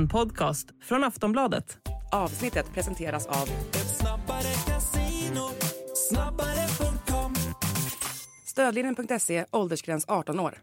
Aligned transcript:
En 0.00 0.08
podcast 0.08 0.66
från 0.82 1.04
Aftonbladet. 1.04 1.78
Avsnittet 2.12 2.72
presenteras 2.74 3.26
av 3.26 3.48
Stödlinjen.se, 8.46 9.44
åldersgräns 9.50 10.04
18 10.08 10.40
år. 10.40 10.58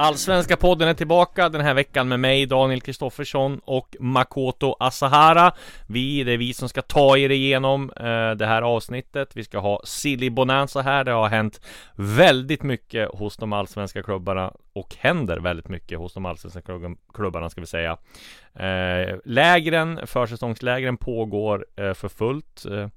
Allsvenska 0.00 0.56
podden 0.56 0.88
är 0.88 0.94
tillbaka 0.94 1.48
den 1.48 1.60
här 1.60 1.74
veckan 1.74 2.08
med 2.08 2.20
mig, 2.20 2.46
Daniel 2.46 2.80
Kristoffersson 2.80 3.60
och 3.64 3.96
Makoto 4.00 4.76
Asahara. 4.78 5.52
Vi, 5.86 6.24
det 6.24 6.32
är 6.32 6.36
vi 6.38 6.54
som 6.54 6.68
ska 6.68 6.82
ta 6.82 7.16
er 7.16 7.30
igenom 7.30 7.90
eh, 7.96 8.30
det 8.30 8.46
här 8.46 8.62
avsnittet. 8.62 9.36
Vi 9.36 9.44
ska 9.44 9.58
ha 9.58 9.80
Silly 9.84 10.30
Bonanza 10.30 10.82
här. 10.82 11.04
Det 11.04 11.10
har 11.10 11.28
hänt 11.28 11.60
väldigt 11.94 12.62
mycket 12.62 13.08
hos 13.08 13.36
de 13.36 13.52
allsvenska 13.52 14.02
klubbarna 14.02 14.52
och 14.72 14.96
händer 14.98 15.40
väldigt 15.40 15.68
mycket 15.68 15.98
hos 15.98 16.14
de 16.14 16.26
allsvenska 16.26 16.60
klubbarna 17.14 17.50
ska 17.50 17.60
vi 17.60 17.66
säga. 17.66 17.98
Eh, 18.54 19.16
lägren, 19.24 20.00
försäsongslägren 20.06 20.96
pågår 20.96 21.66
eh, 21.76 21.94
för 21.94 22.08
fullt. 22.08 22.64
Eh, 22.66 22.88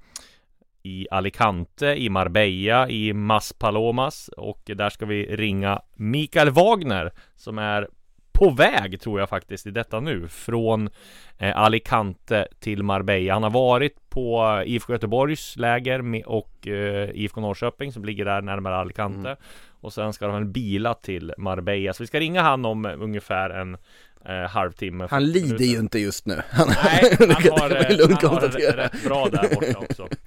i 0.84 1.08
Alicante, 1.12 1.96
i 1.96 2.10
Marbella, 2.10 2.90
i 2.90 3.14
Maspalomas 3.14 4.28
och 4.28 4.62
där 4.66 4.90
ska 4.90 5.06
vi 5.06 5.36
ringa 5.36 5.82
Mikael 5.96 6.50
Wagner 6.50 7.12
som 7.36 7.58
är 7.58 7.88
på 8.32 8.50
väg 8.50 9.02
tror 9.02 9.20
jag 9.20 9.30
faktiskt 9.30 9.68
i 9.68 9.72
detta 9.72 10.00
nu 10.00 10.28
från 10.28 10.90
eh, 11.38 11.58
Alicante 11.58 12.48
till 12.60 12.84
Marbella. 12.84 13.34
Han 13.34 13.44
har 13.44 13.50
varit 13.50 14.10
på 14.10 14.44
eh, 14.66 14.74
IFK 14.74 14.94
Göteborgs 14.94 15.58
läger 15.58 16.28
och 16.30 16.68
eh, 16.68 17.10
IFK 17.10 17.42
Norrköping 17.42 17.92
som 17.92 18.06
ligger 18.06 18.26
där 18.26 18.42
närmare 18.42 18.76
Alicante 18.76 19.30
mm 19.30 19.38
och 19.84 19.94
sen 19.94 20.14
ska 20.14 20.28
de 20.28 20.52
bila 20.52 20.94
till 20.94 21.34
Marbella. 21.38 21.94
Så 21.94 22.04
vi 22.04 22.08
ska 22.08 22.20
ringa 22.20 22.42
han 22.42 22.66
om 22.66 22.86
ungefär 22.86 23.50
en 23.50 23.78
eh, 24.26 24.50
halvtimme. 24.50 25.08
Han 25.10 25.26
lider 25.26 25.66
ju 25.66 25.80
inte 25.80 26.00
just 26.00 26.26
nu. 26.26 26.42
Han, 26.50 26.68
Nej, 26.68 27.16
han 27.20 27.30
har, 27.30 27.40
eh, 27.40 28.08
han 28.22 28.30
har 28.30 28.42
rätt, 28.42 28.76
rätt 28.76 29.04
bra 29.04 29.28
där 29.32 29.56
borta 29.56 29.80
också. 29.80 30.08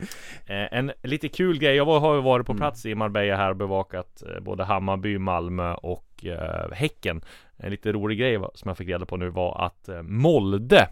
Eh, 0.48 0.78
en 0.78 0.92
lite 1.02 1.28
kul 1.28 1.58
grej, 1.58 1.76
jag 1.76 2.00
har 2.00 2.14
ju 2.14 2.20
varit 2.20 2.46
på 2.46 2.52
mm. 2.52 2.60
plats 2.60 2.84
mm. 2.84 2.92
i 2.92 2.94
Marbella 2.94 3.36
här 3.36 3.50
och 3.50 3.56
bevakat 3.56 4.22
eh, 4.22 4.40
både 4.40 4.64
Hammarby, 4.64 5.18
Malmö 5.18 5.74
och 5.74 6.24
eh, 6.24 6.72
Häcken. 6.72 7.24
En 7.56 7.70
lite 7.70 7.92
rolig 7.92 8.18
grej 8.18 8.38
som 8.54 8.68
jag 8.68 8.78
fick 8.78 8.88
reda 8.88 9.06
på 9.06 9.16
nu 9.16 9.30
var 9.30 9.66
att 9.66 9.88
eh, 9.88 10.02
Molde 10.02 10.88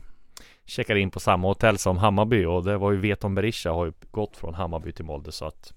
checkar 0.67 0.97
in 0.97 1.11
på 1.11 1.21
samma 1.21 1.49
hotell 1.49 1.79
som 1.79 1.99
Hammarby 1.99 2.45
och 2.45 2.65
det 2.65 2.77
var 2.77 2.93
ju 2.93 2.99
Veton 2.99 3.35
Berisha 3.35 3.71
har 3.71 3.87
ju 3.87 3.93
gått 4.11 4.37
från 4.37 4.55
Hammarby 4.55 4.93
till 4.93 5.05
Molde 5.05 5.33
så 5.33 5.45
att 5.45 5.73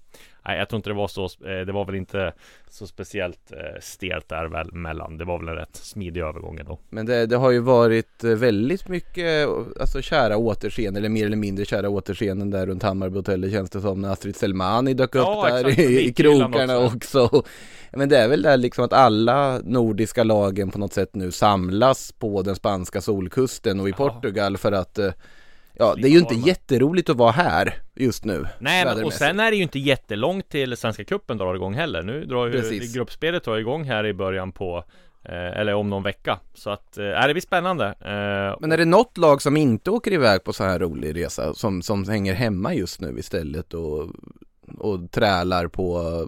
Nej 0.48 0.58
jag 0.58 0.68
tror 0.68 0.76
inte 0.76 0.90
det 0.90 0.94
var 0.94 1.08
så 1.08 1.24
eh, 1.24 1.66
Det 1.66 1.72
var 1.72 1.84
väl 1.84 1.94
inte 1.94 2.32
Så 2.70 2.86
speciellt 2.86 3.52
eh, 3.52 3.80
stelt 3.80 4.28
där 4.28 4.46
väl 4.46 4.72
mellan 4.72 5.18
Det 5.18 5.24
var 5.24 5.38
väl 5.38 5.48
en 5.48 5.54
rätt 5.54 5.76
smidig 5.76 6.20
övergång 6.20 6.60
då 6.66 6.78
Men 6.88 7.06
det, 7.06 7.26
det 7.26 7.36
har 7.36 7.50
ju 7.50 7.60
varit 7.60 8.24
eh, 8.24 8.30
väldigt 8.30 8.88
mycket 8.88 9.48
Alltså 9.80 10.02
kära 10.02 10.36
återseenden 10.36 11.00
eller 11.00 11.08
mer 11.08 11.26
eller 11.26 11.36
mindre 11.36 11.64
kära 11.64 11.88
återseenden 11.88 12.50
där 12.50 12.66
runt 12.66 12.82
Hammarbyhotellet 12.82 13.52
känns 13.52 13.70
det 13.70 13.80
som 13.80 14.00
när 14.00 14.10
Astrid 14.10 14.36
Selmani 14.36 14.94
dök 14.94 15.14
ja, 15.14 15.20
upp 15.20 15.52
där 15.52 15.80
i, 15.80 16.08
i 16.08 16.12
krokarna 16.12 16.78
också. 16.78 17.24
också. 17.24 17.42
Men 17.92 18.08
det 18.08 18.18
är 18.18 18.28
väl 18.28 18.42
det 18.42 18.56
liksom 18.56 18.84
att 18.84 18.92
alla 18.92 19.60
nordiska 19.64 20.24
lagen 20.24 20.70
på 20.70 20.78
något 20.78 20.92
sätt 20.92 21.14
nu 21.14 21.30
samlas 21.30 22.12
på 22.12 22.42
den 22.42 22.56
spanska 22.56 23.00
solkusten 23.00 23.80
och 23.80 23.88
i 23.88 23.90
ja. 23.90 23.96
Portugal 23.96 24.56
för 24.56 24.72
att 24.72 24.98
Ja, 25.80 25.94
det 25.94 26.08
är 26.08 26.10
ju 26.10 26.18
inte 26.18 26.34
jätteroligt 26.34 27.10
att 27.10 27.16
vara 27.16 27.32
här 27.32 27.74
just 27.94 28.24
nu 28.24 28.46
Nej, 28.58 28.84
men, 28.84 29.04
och 29.04 29.12
sen 29.12 29.40
är 29.40 29.50
det 29.50 29.56
ju 29.56 29.62
inte 29.62 29.78
jättelångt 29.78 30.48
till 30.48 30.76
Svenska 30.76 31.04
Cupen 31.04 31.38
drar 31.38 31.54
igång 31.54 31.74
heller. 31.74 32.02
Nu 32.02 32.24
drar 32.24 32.46
ju 32.46 32.52
Precis. 32.52 32.94
gruppspelet 32.94 33.44
drar 33.44 33.56
igång 33.56 33.84
här 33.84 34.06
i 34.06 34.14
början 34.14 34.52
på 34.52 34.84
eh, 35.24 35.60
Eller 35.60 35.74
om 35.74 35.90
någon 35.90 36.02
vecka. 36.02 36.38
Så 36.54 36.70
att, 36.70 36.98
eh, 36.98 37.26
det 37.26 37.34
blir 37.34 37.40
spännande 37.40 37.86
eh, 37.86 38.56
Men 38.60 38.72
är 38.72 38.76
det 38.76 38.84
något 38.84 39.18
lag 39.18 39.42
som 39.42 39.56
inte 39.56 39.90
åker 39.90 40.12
iväg 40.12 40.44
på 40.44 40.52
så 40.52 40.64
här 40.64 40.78
rolig 40.78 41.16
resa 41.16 41.54
Som, 41.54 41.82
som 41.82 42.08
hänger 42.08 42.34
hemma 42.34 42.74
just 42.74 43.00
nu 43.00 43.18
istället 43.18 43.74
och, 43.74 44.08
och 44.78 45.10
trälar 45.10 45.68
på 45.68 46.26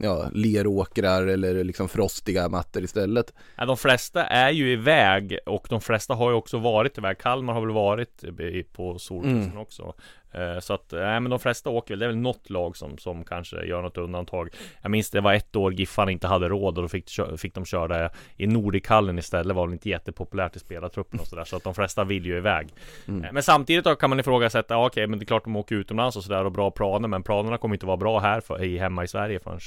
ja, 0.00 0.30
leråkrar 0.32 1.26
eller 1.26 1.64
liksom 1.64 1.88
frostiga 1.88 2.48
mattor 2.48 2.82
istället. 2.82 3.34
Ja, 3.56 3.66
de 3.66 3.76
flesta 3.76 4.24
är 4.24 4.50
ju 4.50 4.72
iväg 4.72 5.38
och 5.46 5.66
de 5.70 5.80
flesta 5.80 6.14
har 6.14 6.30
ju 6.30 6.36
också 6.36 6.58
varit 6.58 6.98
iväg. 6.98 7.18
Kalmar 7.18 7.52
har 7.54 7.60
väl 7.60 7.70
varit 7.70 8.24
på 8.72 8.98
Solkusten 8.98 9.42
mm. 9.42 9.58
också. 9.58 9.94
Eh, 10.34 10.58
så 10.58 10.74
att, 10.74 10.92
nej 10.92 11.20
men 11.20 11.30
de 11.30 11.38
flesta 11.38 11.70
åker 11.70 11.94
väl, 11.94 11.98
det 11.98 12.06
är 12.06 12.08
väl 12.08 12.16
något 12.16 12.50
lag 12.50 12.76
som, 12.76 12.98
som 12.98 13.24
kanske 13.24 13.64
gör 13.64 13.82
något 13.82 13.98
undantag 13.98 14.48
Jag 14.82 14.90
minns 14.90 15.10
det 15.10 15.20
var 15.20 15.34
ett 15.34 15.56
år 15.56 15.74
Giffan 15.74 16.08
inte 16.08 16.26
hade 16.26 16.48
råd 16.48 16.78
och 16.78 16.82
då 16.82 16.88
fick, 16.88 17.10
fick 17.36 17.54
de 17.54 17.64
köra 17.64 18.10
i 18.36 18.46
Nordichallen 18.46 19.18
istället 19.18 19.56
var 19.56 19.66
väl 19.66 19.72
inte 19.72 19.88
jättepopulärt 19.88 20.56
i 20.56 20.58
spelartruppen 20.58 21.20
och 21.20 21.26
sådär 21.26 21.44
Så 21.44 21.56
att 21.56 21.64
de 21.64 21.74
flesta 21.74 22.04
vill 22.04 22.26
ju 22.26 22.36
iväg 22.36 22.68
mm. 23.08 23.24
Eh, 23.24 23.32
men 23.32 23.42
samtidigt 23.42 23.84
då 23.84 23.94
kan 23.94 24.10
man 24.10 24.20
ifrågasätta, 24.20 24.74
ja, 24.74 24.86
okej 24.86 25.06
men 25.06 25.18
det 25.18 25.22
är 25.22 25.26
klart 25.26 25.44
de 25.44 25.56
åker 25.56 25.74
utomlands 25.74 26.16
och 26.16 26.24
sådär 26.24 26.44
och 26.44 26.52
bra 26.52 26.70
planer 26.70 27.08
Men 27.08 27.22
planerna 27.22 27.58
kommer 27.58 27.74
inte 27.74 27.86
vara 27.86 27.96
bra 27.96 28.18
här 28.18 28.40
för, 28.40 28.78
hemma 28.78 29.04
i 29.04 29.08
Sverige 29.08 29.40
förrän 29.40 29.60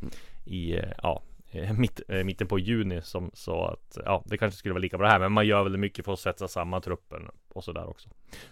mm. 0.00 0.12
i, 0.44 0.80
ja 1.02 1.22
Eh, 1.54 1.72
mitt, 1.72 2.00
eh, 2.08 2.24
mitten 2.24 2.46
på 2.46 2.58
juni 2.58 3.00
som 3.02 3.30
sa 3.34 3.70
att 3.70 3.98
ja, 4.04 4.22
det 4.26 4.38
kanske 4.38 4.58
skulle 4.58 4.74
vara 4.74 4.80
lika 4.80 4.98
bra 4.98 5.08
här 5.08 5.18
men 5.18 5.32
man 5.32 5.46
gör 5.46 5.62
väldigt 5.62 5.80
mycket 5.80 6.04
för 6.04 6.12
att 6.12 6.20
sätta 6.20 6.48
samman 6.48 6.82
truppen 6.82 7.22
och 7.48 7.64
sådär 7.64 7.88
också. 7.88 8.08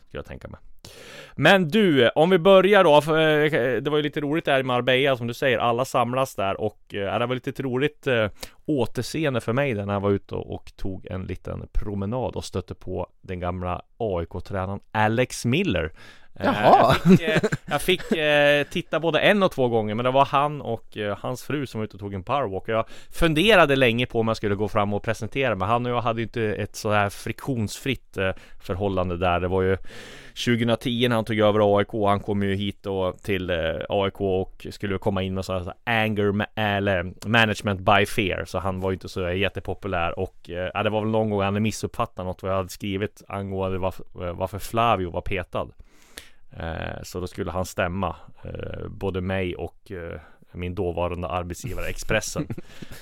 Skulle 0.08 0.18
jag 0.18 0.26
tänka 0.26 0.48
mig. 0.48 0.60
Men 1.36 1.68
du, 1.68 2.08
om 2.08 2.30
vi 2.30 2.38
börjar 2.38 2.84
då. 2.84 2.96
Eh, 2.96 3.82
det 3.82 3.90
var 3.90 3.96
ju 3.96 4.02
lite 4.02 4.20
roligt 4.20 4.44
där 4.44 4.60
i 4.60 4.62
Marbella 4.62 5.16
som 5.16 5.26
du 5.26 5.34
säger. 5.34 5.58
Alla 5.58 5.84
samlas 5.84 6.34
där 6.34 6.60
och 6.60 6.94
eh, 6.94 7.18
det 7.18 7.26
var 7.26 7.34
lite 7.34 7.62
roligt 7.62 8.06
eh, 8.06 8.28
återseende 8.66 9.40
för 9.40 9.52
mig 9.52 9.74
när 9.74 9.92
jag 9.92 10.00
var 10.00 10.10
ute 10.10 10.34
och, 10.34 10.54
och, 10.54 10.72
tog 10.76 11.06
en 11.06 11.22
liten 11.22 11.69
promenad 11.72 12.36
och 12.36 12.44
stötte 12.44 12.74
på 12.74 13.06
den 13.20 13.40
gamla 13.40 13.82
AIK-tränaren 13.96 14.80
Alex 14.92 15.44
Miller. 15.44 15.92
Jaha. 16.34 16.97
Jag 17.04 17.10
fick, 17.10 17.20
jag 17.66 17.82
fick 17.82 18.03
titta 18.70 19.00
både 19.00 19.20
en 19.20 19.43
och 19.43 19.53
två 19.53 19.69
gånger 19.69 19.94
men 19.94 20.04
det 20.04 20.10
var 20.10 20.25
han 20.25 20.60
och 20.60 20.97
hans 21.19 21.43
fru 21.43 21.66
som 21.66 21.81
var 21.81 21.84
ute 21.84 21.94
och 21.94 22.00
tog 22.00 22.15
en 22.15 22.22
powerwalk. 22.22 22.65
Jag 22.66 22.84
funderade 23.10 23.76
länge 23.76 24.06
på 24.06 24.20
om 24.20 24.28
jag 24.28 24.37
skulle 24.37 24.54
gå 24.54 24.69
fram 24.69 24.94
och 24.94 25.03
presentera 25.03 25.54
mig. 25.54 25.69
Han 25.69 25.87
och 25.87 25.93
jag 25.93 26.00
hade 26.00 26.22
inte 26.22 26.43
ett 26.43 26.76
så 26.76 26.91
här 26.91 27.10
friktionsfritt 27.10 28.19
förhållande 28.60 29.16
där. 29.16 29.41
Det 29.41 29.48
var 29.48 29.62
ju 29.62 29.76
2010 30.32 31.09
när 31.09 31.16
han 31.16 31.25
tog 31.25 31.38
över 31.38 31.78
AIK, 31.78 31.88
han 31.93 32.20
kom 32.20 32.43
ju 32.43 32.54
hit 32.54 32.82
då 32.82 33.12
till 33.12 33.50
eh, 33.50 33.56
AIK 33.88 34.20
och 34.20 34.66
skulle 34.70 34.99
komma 34.99 35.22
in 35.22 35.34
med 35.34 35.44
sådana 35.44 35.75
anger 35.84 36.47
eller 36.54 37.28
management 37.28 37.81
by 37.81 38.06
fear 38.06 38.44
så 38.44 38.59
han 38.59 38.81
var 38.81 38.91
ju 38.91 38.94
inte 38.94 39.09
så 39.09 39.31
jättepopulär 39.31 40.19
och 40.19 40.50
eh, 40.50 40.70
ja, 40.75 40.82
det 40.82 40.91
var 40.91 41.00
väl 41.00 41.10
någon 41.10 41.31
gång 41.31 41.41
han 41.41 41.54
hade 41.54 41.60
missuppfattat 41.60 42.26
något 42.26 42.43
vad 42.43 42.53
jag 42.53 42.56
hade 42.56 42.69
skrivit 42.69 43.22
angående 43.28 43.78
varför, 43.78 44.04
eh, 44.26 44.34
varför 44.34 44.59
Flavio 44.59 45.10
var 45.10 45.20
petad. 45.20 45.69
Så 47.02 47.20
då 47.20 47.26
skulle 47.26 47.50
han 47.50 47.64
stämma 47.64 48.16
både 48.88 49.20
mig 49.20 49.56
och 49.56 49.92
min 50.54 50.74
dåvarande 50.74 51.28
arbetsgivare 51.28 51.86
Expressen. 51.86 52.46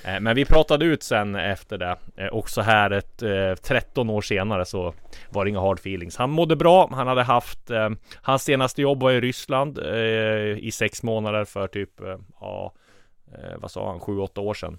Eh, 0.05 0.19
men 0.19 0.35
vi 0.35 0.45
pratade 0.45 0.85
ut 0.85 1.03
sen 1.03 1.35
efter 1.35 1.77
det. 1.77 1.97
Eh, 2.15 2.27
och 2.27 2.49
så 2.49 2.61
här 2.61 2.91
ett 2.91 3.23
13 3.63 4.09
år 4.09 4.21
senare 4.21 4.65
så 4.65 4.93
var 5.29 5.45
det 5.45 5.49
inga 5.49 5.59
hard 5.59 5.79
feelings. 5.79 6.17
Han 6.17 6.29
mådde 6.29 6.55
bra. 6.55 6.89
Han 6.91 7.07
hade 7.07 7.23
haft 7.23 7.71
hans 8.15 8.43
senaste 8.43 8.81
jobb 8.81 9.01
var 9.01 9.11
i 9.11 9.21
Ryssland 9.21 9.79
i 10.57 10.71
sex 10.73 11.03
månader 11.03 11.45
för 11.45 11.67
typ 11.67 11.89
ja, 12.39 12.73
vad 13.57 13.71
sa 13.71 13.89
han, 13.89 13.99
7-8 13.99 14.39
år 14.39 14.53
sedan. 14.53 14.77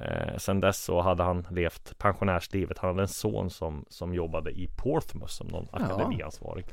Eh, 0.00 0.36
sen 0.36 0.60
dess 0.60 0.84
så 0.84 1.00
hade 1.00 1.22
han 1.22 1.46
levt 1.50 1.98
pensionärslivet. 1.98 2.78
Han 2.78 2.90
hade 2.90 3.02
en 3.02 3.08
son 3.08 3.50
som, 3.50 3.84
som 3.88 4.14
jobbade 4.14 4.50
i 4.50 4.68
Portsmouth 4.76 5.32
som 5.32 5.46
någon 5.46 5.68
akademiansvarig. 5.72 6.64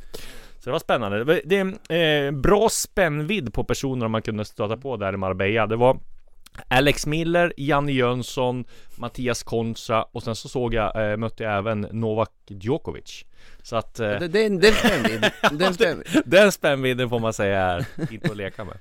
Så 0.63 0.69
det 0.69 0.71
var 0.71 0.79
spännande. 0.79 1.41
Det 1.45 1.57
är 1.57 2.25
eh, 2.25 2.31
bra 2.31 2.69
spännvidd 2.69 3.53
på 3.53 3.63
personer 3.63 4.07
man 4.07 4.21
kunde 4.21 4.45
stöta 4.45 4.77
på 4.77 4.97
där 4.97 5.13
i 5.13 5.17
Marbella. 5.17 5.67
Det 5.67 5.75
var 5.75 5.99
Alex 6.67 7.05
Miller, 7.05 7.53
Janne 7.57 7.91
Jönsson, 7.91 8.65
Mattias 8.95 9.43
Konsa 9.43 10.05
och 10.11 10.23
sen 10.23 10.35
så 10.35 10.49
såg 10.49 10.73
jag, 10.73 11.11
eh, 11.11 11.17
mötte 11.17 11.43
jag 11.43 11.57
även 11.57 11.81
Novak 11.81 12.31
Djokovic. 12.47 13.25
Så 13.61 13.75
att... 13.75 13.99
Eh... 13.99 14.07
Det, 14.07 14.27
det, 14.27 14.27
det 14.27 14.67
är 14.67 14.71
en 14.71 14.75
spännvidd. 14.75 15.31
Den, 15.59 15.73
spännvidd. 15.73 16.23
den 16.25 16.51
spännvidden 16.51 17.09
får 17.09 17.19
man 17.19 17.33
säga 17.33 17.59
är 17.59 17.85
inte 18.11 18.31
att 18.31 18.37
leka 18.37 18.63
med. 18.63 18.77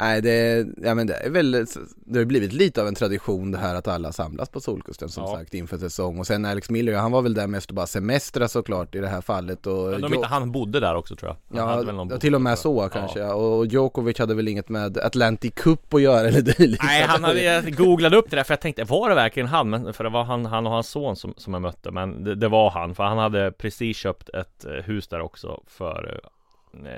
Nej 0.00 0.22
det, 0.22 0.66
ja 0.82 0.94
men 0.94 1.06
det 1.06 1.14
är 1.14 1.30
väl, 1.30 1.66
det 2.06 2.18
har 2.18 2.24
blivit 2.24 2.52
lite 2.52 2.80
av 2.82 2.88
en 2.88 2.94
tradition 2.94 3.50
det 3.50 3.58
här 3.58 3.74
att 3.74 3.88
alla 3.88 4.12
samlas 4.12 4.48
på 4.48 4.60
Solkusten 4.60 5.08
som 5.08 5.24
ja. 5.24 5.36
sagt 5.36 5.54
inför 5.54 5.78
säsong 5.78 6.18
och 6.18 6.26
sen 6.26 6.44
Alex 6.44 6.70
Miller, 6.70 6.96
han 6.96 7.12
var 7.12 7.22
väl 7.22 7.34
där 7.34 7.46
mest 7.46 7.68
och 7.70 7.74
bara 7.74 7.86
semestra 7.86 8.48
såklart 8.48 8.94
i 8.94 8.98
det 8.98 9.08
här 9.08 9.20
fallet 9.20 9.66
och 9.66 9.90
Men 9.90 10.00
de 10.00 10.14
inte, 10.14 10.26
han 10.26 10.52
bodde 10.52 10.80
där 10.80 10.94
också 10.94 11.16
tror 11.16 11.36
jag 11.50 11.58
han 11.58 12.08
Ja, 12.10 12.18
till 12.18 12.34
och 12.34 12.42
med 12.42 12.58
så 12.58 12.88
kanske 12.88 13.18
ja. 13.18 13.34
och 13.34 13.66
Djokovic 13.66 14.18
hade 14.18 14.34
väl 14.34 14.48
inget 14.48 14.68
med 14.68 14.98
Atlantic 14.98 15.52
Cup 15.54 15.94
att 15.94 16.02
göra 16.02 16.28
eller 16.28 16.40
dylikt 16.40 16.82
Nej 16.84 17.02
han 17.02 17.24
hade, 17.24 17.42
jag 17.42 17.76
googlade 17.76 18.16
upp 18.16 18.30
det 18.30 18.36
där 18.36 18.44
för 18.44 18.52
jag 18.52 18.60
tänkte, 18.60 18.84
var 18.84 19.08
det 19.08 19.14
verkligen 19.14 19.48
han? 19.48 19.70
Men, 19.70 19.92
för 19.92 20.04
det 20.04 20.10
var 20.10 20.24
han, 20.24 20.46
han 20.46 20.66
och 20.66 20.72
hans 20.72 20.88
son 20.88 21.16
som, 21.16 21.34
som 21.36 21.52
jag 21.52 21.62
mötte 21.62 21.90
men 21.90 22.24
det, 22.24 22.34
det 22.34 22.48
var 22.48 22.70
han 22.70 22.94
för 22.94 23.04
han 23.04 23.18
hade 23.18 23.52
precis 23.52 23.96
köpt 23.96 24.28
ett 24.28 24.64
eh, 24.64 24.72
hus 24.72 25.08
där 25.08 25.20
också 25.20 25.62
för 25.66 26.20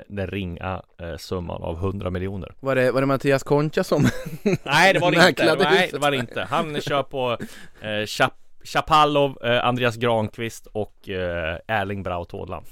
den 0.07 0.27
ringa 0.27 0.81
eh, 1.01 1.17
summan 1.17 1.63
av 1.63 1.75
100 1.77 2.09
miljoner. 2.09 2.53
Var 2.59 2.75
det, 2.75 2.91
var 2.91 3.01
det 3.01 3.07
Mattias 3.07 3.43
Concha 3.43 3.83
som 3.83 4.01
Nej 4.63 4.93
det 4.93 4.99
var 4.99 5.11
det 5.11 5.29
inte, 5.29 5.55
nej 5.69 5.89
det 5.91 5.99
var 5.99 6.11
det 6.11 6.17
inte. 6.17 6.41
Han 6.49 6.81
kör 6.81 7.03
på 7.03 7.37
eh, 7.81 8.05
Chap 8.05 8.33
Chapalov, 8.65 9.37
eh, 9.45 9.65
Andreas 9.65 9.95
Granqvist 9.95 10.65
och 10.71 11.09
eh, 11.09 11.57
Erling 11.67 12.03
Braut 12.03 12.31
Haaland. 12.31 12.65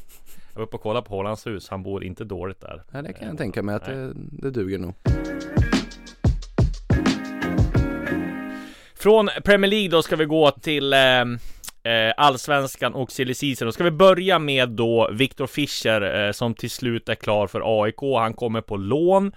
Jag 0.53 0.59
var 0.59 0.63
uppe 0.63 0.75
och 0.75 0.81
kollade 0.81 1.07
på 1.07 1.15
Haalands 1.15 1.47
hus, 1.47 1.69
han 1.69 1.83
bor 1.83 2.03
inte 2.03 2.23
dåligt 2.23 2.61
där. 2.61 2.83
Ja 2.91 3.01
det 3.01 3.13
kan 3.13 3.23
jag 3.27 3.33
Eh, 3.33 3.37
tänka 3.37 3.63
mig 3.63 3.75
att 3.75 3.87
nej. 3.87 3.95
det, 3.95 4.13
det 4.15 4.51
duger 4.51 4.77
nog 4.79 4.93
Från 8.95 9.29
Premier 9.43 9.69
League 9.71 9.89
då 9.89 10.01
ska 10.03 10.15
vi 10.15 10.25
gå 10.25 10.51
till 10.51 10.93
eh, 11.83 12.13
Allsvenskan 12.17 12.93
och 12.93 13.11
silly 13.11 13.33
season. 13.33 13.65
Då 13.65 13.71
ska 13.71 13.83
vi 13.83 13.91
börja 13.91 14.39
med 14.39 14.69
då 14.69 15.09
Viktor 15.11 15.47
Fischer 15.47 16.25
eh, 16.25 16.31
som 16.31 16.53
till 16.53 16.69
slut 16.69 17.09
är 17.09 17.15
klar 17.15 17.47
för 17.47 17.83
AIK. 17.83 18.01
Han 18.19 18.33
kommer 18.33 18.61
på 18.61 18.77
lån. 18.77 19.31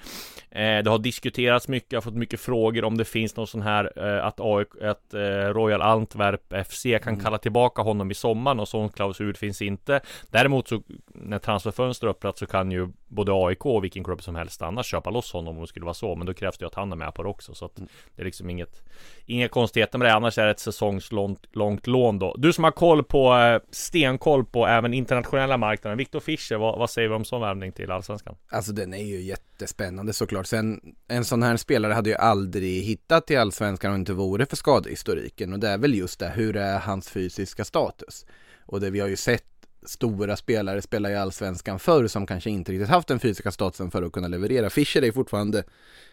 Eh, 0.55 0.83
det 0.83 0.91
har 0.91 0.99
diskuterats 0.99 1.69
mycket, 1.69 1.93
jag 1.93 1.97
har 1.97 2.03
fått 2.03 2.15
mycket 2.15 2.41
frågor 2.41 2.85
om 2.85 2.97
det 2.97 3.05
finns 3.05 3.37
någon 3.37 3.47
sån 3.47 3.63
här 3.63 3.93
eh, 3.97 4.27
att, 4.27 4.41
AIK, 4.41 4.69
att 4.83 5.15
eh, 5.15 5.21
Royal 5.55 5.83
Antwerp 5.83 6.67
FC 6.67 6.87
kan 7.03 7.21
kalla 7.21 7.39
tillbaka 7.39 7.83
honom 7.83 8.11
i 8.11 8.15
sommar. 8.15 8.55
Någon 8.55 8.67
sån 8.67 8.89
klausul 8.89 9.37
finns 9.37 9.63
inte. 9.63 10.01
Däremot 10.31 10.69
så 10.69 10.83
när 11.07 11.39
transferfönster 11.39 12.07
öppnat 12.07 12.39
så 12.39 12.47
kan 12.47 12.71
ju 12.71 12.89
både 13.09 13.33
AIK 13.35 13.67
och 13.67 13.85
vilken 13.85 14.05
klubb 14.05 14.23
som 14.23 14.35
helst 14.35 14.63
annars 14.63 14.87
köpa 14.87 15.11
loss 15.11 15.33
honom 15.33 15.57
om 15.57 15.61
det 15.61 15.67
skulle 15.67 15.85
vara 15.85 15.95
så. 15.95 16.17
Men 16.17 16.27
då 16.27 16.35
krävs 16.35 16.59
det 16.59 16.63
ju 16.63 16.67
att 16.67 16.75
han 16.75 16.93
är 16.93 16.97
med 16.97 17.15
på 17.15 17.23
det 17.23 17.29
också. 17.29 17.55
Så 17.55 17.65
att 17.65 17.77
det 18.17 18.23
är 18.23 18.25
liksom 18.25 18.51
inget 18.51 18.83
Inga 19.27 19.49
konstigheter 19.49 19.99
med 19.99 20.09
det, 20.09 20.15
annars 20.15 20.39
är 20.39 20.45
det 20.45 20.51
ett 20.51 20.61
säsongslångt 20.61 21.47
långt 21.53 21.87
lån 21.87 22.19
då. 22.19 22.35
Du 22.39 22.53
som 22.53 22.65
har 22.65 22.71
koll 22.71 23.05
på, 23.05 23.61
stenkoll 23.71 24.45
på 24.45 24.67
även 24.67 24.95
internationella 24.95 25.57
marknaden. 25.57 25.99
Viktor 25.99 26.21
Fischer, 26.21 26.57
vad, 26.57 26.79
vad 26.79 26.91
säger 26.91 27.09
vi 27.09 27.15
om 27.15 27.25
sån 27.25 27.41
värvning 27.41 27.73
till 27.73 27.91
Allsvenskan? 27.91 28.37
Alltså 28.49 28.73
den 28.73 28.95
är 28.95 29.05
ju 29.05 29.21
jättespännande 29.65 30.13
såklart. 30.13 30.47
Sen 30.47 30.81
en 31.09 31.25
sån 31.25 31.43
här 31.43 31.57
spelare 31.57 31.93
hade 31.93 32.11
ju 32.11 32.17
aldrig 32.17 32.83
hittat 32.83 33.27
till 33.27 33.39
Allsvenskan 33.39 33.91
om 33.91 33.97
det 33.97 34.01
inte 34.01 34.13
vore 34.13 34.47
för 34.47 34.57
skadehistoriken. 34.57 35.53
Och 35.53 35.59
det 35.59 35.69
är 35.69 35.79
väl 35.79 35.95
just 35.95 36.19
det, 36.19 36.29
hur 36.29 36.57
är 36.57 36.79
hans 36.79 37.09
fysiska 37.09 37.65
status? 37.65 38.27
Och 38.67 38.81
det 38.81 38.91
vi 38.91 39.01
har 39.01 39.09
ju 39.09 39.17
sett 39.17 39.45
stora 39.87 40.37
spelare 40.37 40.83
spela 40.83 41.11
i 41.11 41.17
Allsvenskan 41.17 41.79
förr 41.79 42.07
som 42.07 42.27
kanske 42.27 42.51
inte 42.51 42.73
riktigt 42.73 42.89
haft 42.89 43.09
den 43.09 43.21
fysiska 43.21 43.51
statusen 43.51 43.91
för 43.91 44.03
att 44.03 44.13
kunna 44.13 44.29
leverera. 44.29 44.71
Fischer 44.71 45.05
är 45.05 45.13
fortfarande, 45.13 45.65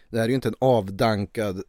det 0.08 0.18
här 0.18 0.24
är 0.24 0.28
ju 0.28 0.34
inte 0.34 0.48
en 0.48 0.54
avdankad 0.58 1.62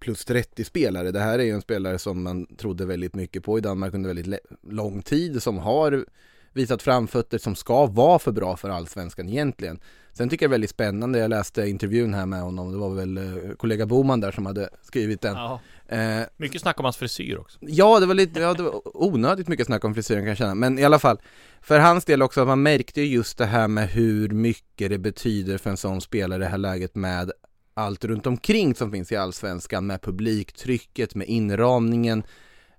plus 0.00 0.24
30 0.24 0.64
spelare. 0.64 1.10
Det 1.10 1.20
här 1.20 1.38
är 1.38 1.44
ju 1.44 1.50
en 1.50 1.62
spelare 1.62 1.98
som 1.98 2.22
man 2.22 2.46
trodde 2.56 2.86
väldigt 2.86 3.14
mycket 3.14 3.44
på 3.44 3.58
i 3.58 3.60
Danmark 3.60 3.94
under 3.94 4.14
väldigt 4.14 4.40
lång 4.62 5.02
tid, 5.02 5.42
som 5.42 5.58
har 5.58 6.04
visat 6.52 6.82
framfötter 6.82 7.38
som 7.38 7.56
ska 7.56 7.86
vara 7.86 8.18
för 8.18 8.32
bra 8.32 8.56
för 8.56 8.68
allsvenskan 8.68 9.28
egentligen. 9.28 9.80
Sen 10.20 10.28
tycker 10.28 10.44
jag 10.44 10.50
det 10.50 10.52
är 10.52 10.54
väldigt 10.54 10.70
spännande, 10.70 11.18
jag 11.18 11.28
läste 11.28 11.68
intervjun 11.68 12.14
här 12.14 12.26
med 12.26 12.42
honom, 12.42 12.72
det 12.72 12.78
var 12.78 12.94
väl 12.94 13.16
eh, 13.16 13.54
kollega 13.56 13.86
Boman 13.86 14.20
där 14.20 14.32
som 14.32 14.46
hade 14.46 14.68
skrivit 14.82 15.20
den. 15.20 15.34
Ja. 15.36 15.60
Eh, 15.88 16.22
Mycket 16.36 16.60
snack 16.60 16.80
om 16.80 16.84
hans 16.84 16.96
frisyr 16.96 17.36
också. 17.38 17.58
Ja, 17.60 18.00
det 18.00 18.06
var 18.06 18.14
lite, 18.14 18.40
ja, 18.40 18.54
det 18.54 18.62
var 18.62 18.82
onödigt 18.84 19.48
mycket 19.48 19.66
snack 19.66 19.84
om 19.84 19.94
frisyren 19.94 20.20
kan 20.20 20.28
jag 20.28 20.36
känna, 20.36 20.54
men 20.54 20.78
i 20.78 20.84
alla 20.84 20.98
fall 20.98 21.20
för 21.60 21.78
hans 21.78 22.04
del 22.04 22.22
också, 22.22 22.40
att 22.40 22.46
man 22.46 22.62
märkte 22.62 23.00
ju 23.00 23.06
just 23.06 23.38
det 23.38 23.46
här 23.46 23.68
med 23.68 23.88
hur 23.88 24.28
mycket 24.28 24.90
det 24.90 24.98
betyder 24.98 25.58
för 25.58 25.70
en 25.70 25.76
sån 25.76 26.00
spelare 26.00 26.36
i 26.36 26.44
det 26.44 26.50
här 26.50 26.58
läget 26.58 26.94
med 26.94 27.32
allt 27.74 28.04
runt 28.04 28.26
omkring 28.26 28.74
som 28.74 28.92
finns 28.92 29.12
i 29.12 29.16
allsvenskan 29.16 29.86
med 29.86 30.02
publiktrycket, 30.02 31.14
med 31.14 31.28
inramningen, 31.28 32.22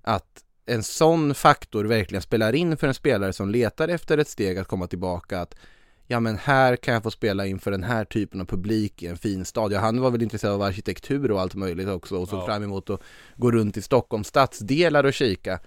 att 0.01 0.43
en 0.65 0.83
sån 0.83 1.33
faktor 1.33 1.85
verkligen 1.85 2.21
spelar 2.21 2.55
in 2.55 2.77
för 2.77 2.87
en 2.87 2.93
spelare 2.93 3.33
som 3.33 3.49
letar 3.49 3.87
efter 3.87 4.17
ett 4.17 4.29
steg 4.29 4.57
att 4.57 4.67
komma 4.67 4.87
tillbaka, 4.87 5.41
att 5.41 5.55
ja 6.11 6.19
men 6.19 6.37
här 6.37 6.75
kan 6.75 6.93
jag 6.93 7.03
få 7.03 7.11
spela 7.11 7.45
inför 7.45 7.71
den 7.71 7.83
här 7.83 8.05
typen 8.05 8.41
av 8.41 8.45
publik 8.45 9.03
i 9.03 9.07
en 9.07 9.17
fin 9.17 9.45
stad. 9.45 9.71
Ja, 9.71 9.79
han 9.79 10.01
var 10.01 10.11
väl 10.11 10.21
intresserad 10.21 10.53
av 10.53 10.61
arkitektur 10.61 11.31
och 11.31 11.41
allt 11.41 11.55
möjligt 11.55 11.87
också 11.87 12.15
och 12.17 12.29
såg 12.29 12.39
Ja. 12.39 12.45
fram 12.45 12.63
emot 12.63 12.89
att 12.89 13.01
gå 13.35 13.51
runt 13.51 13.77
i 13.77 13.81
Stockholms 13.81 14.27
stadsdelar 14.27 15.03
och 15.03 15.13
kika. 15.13 15.59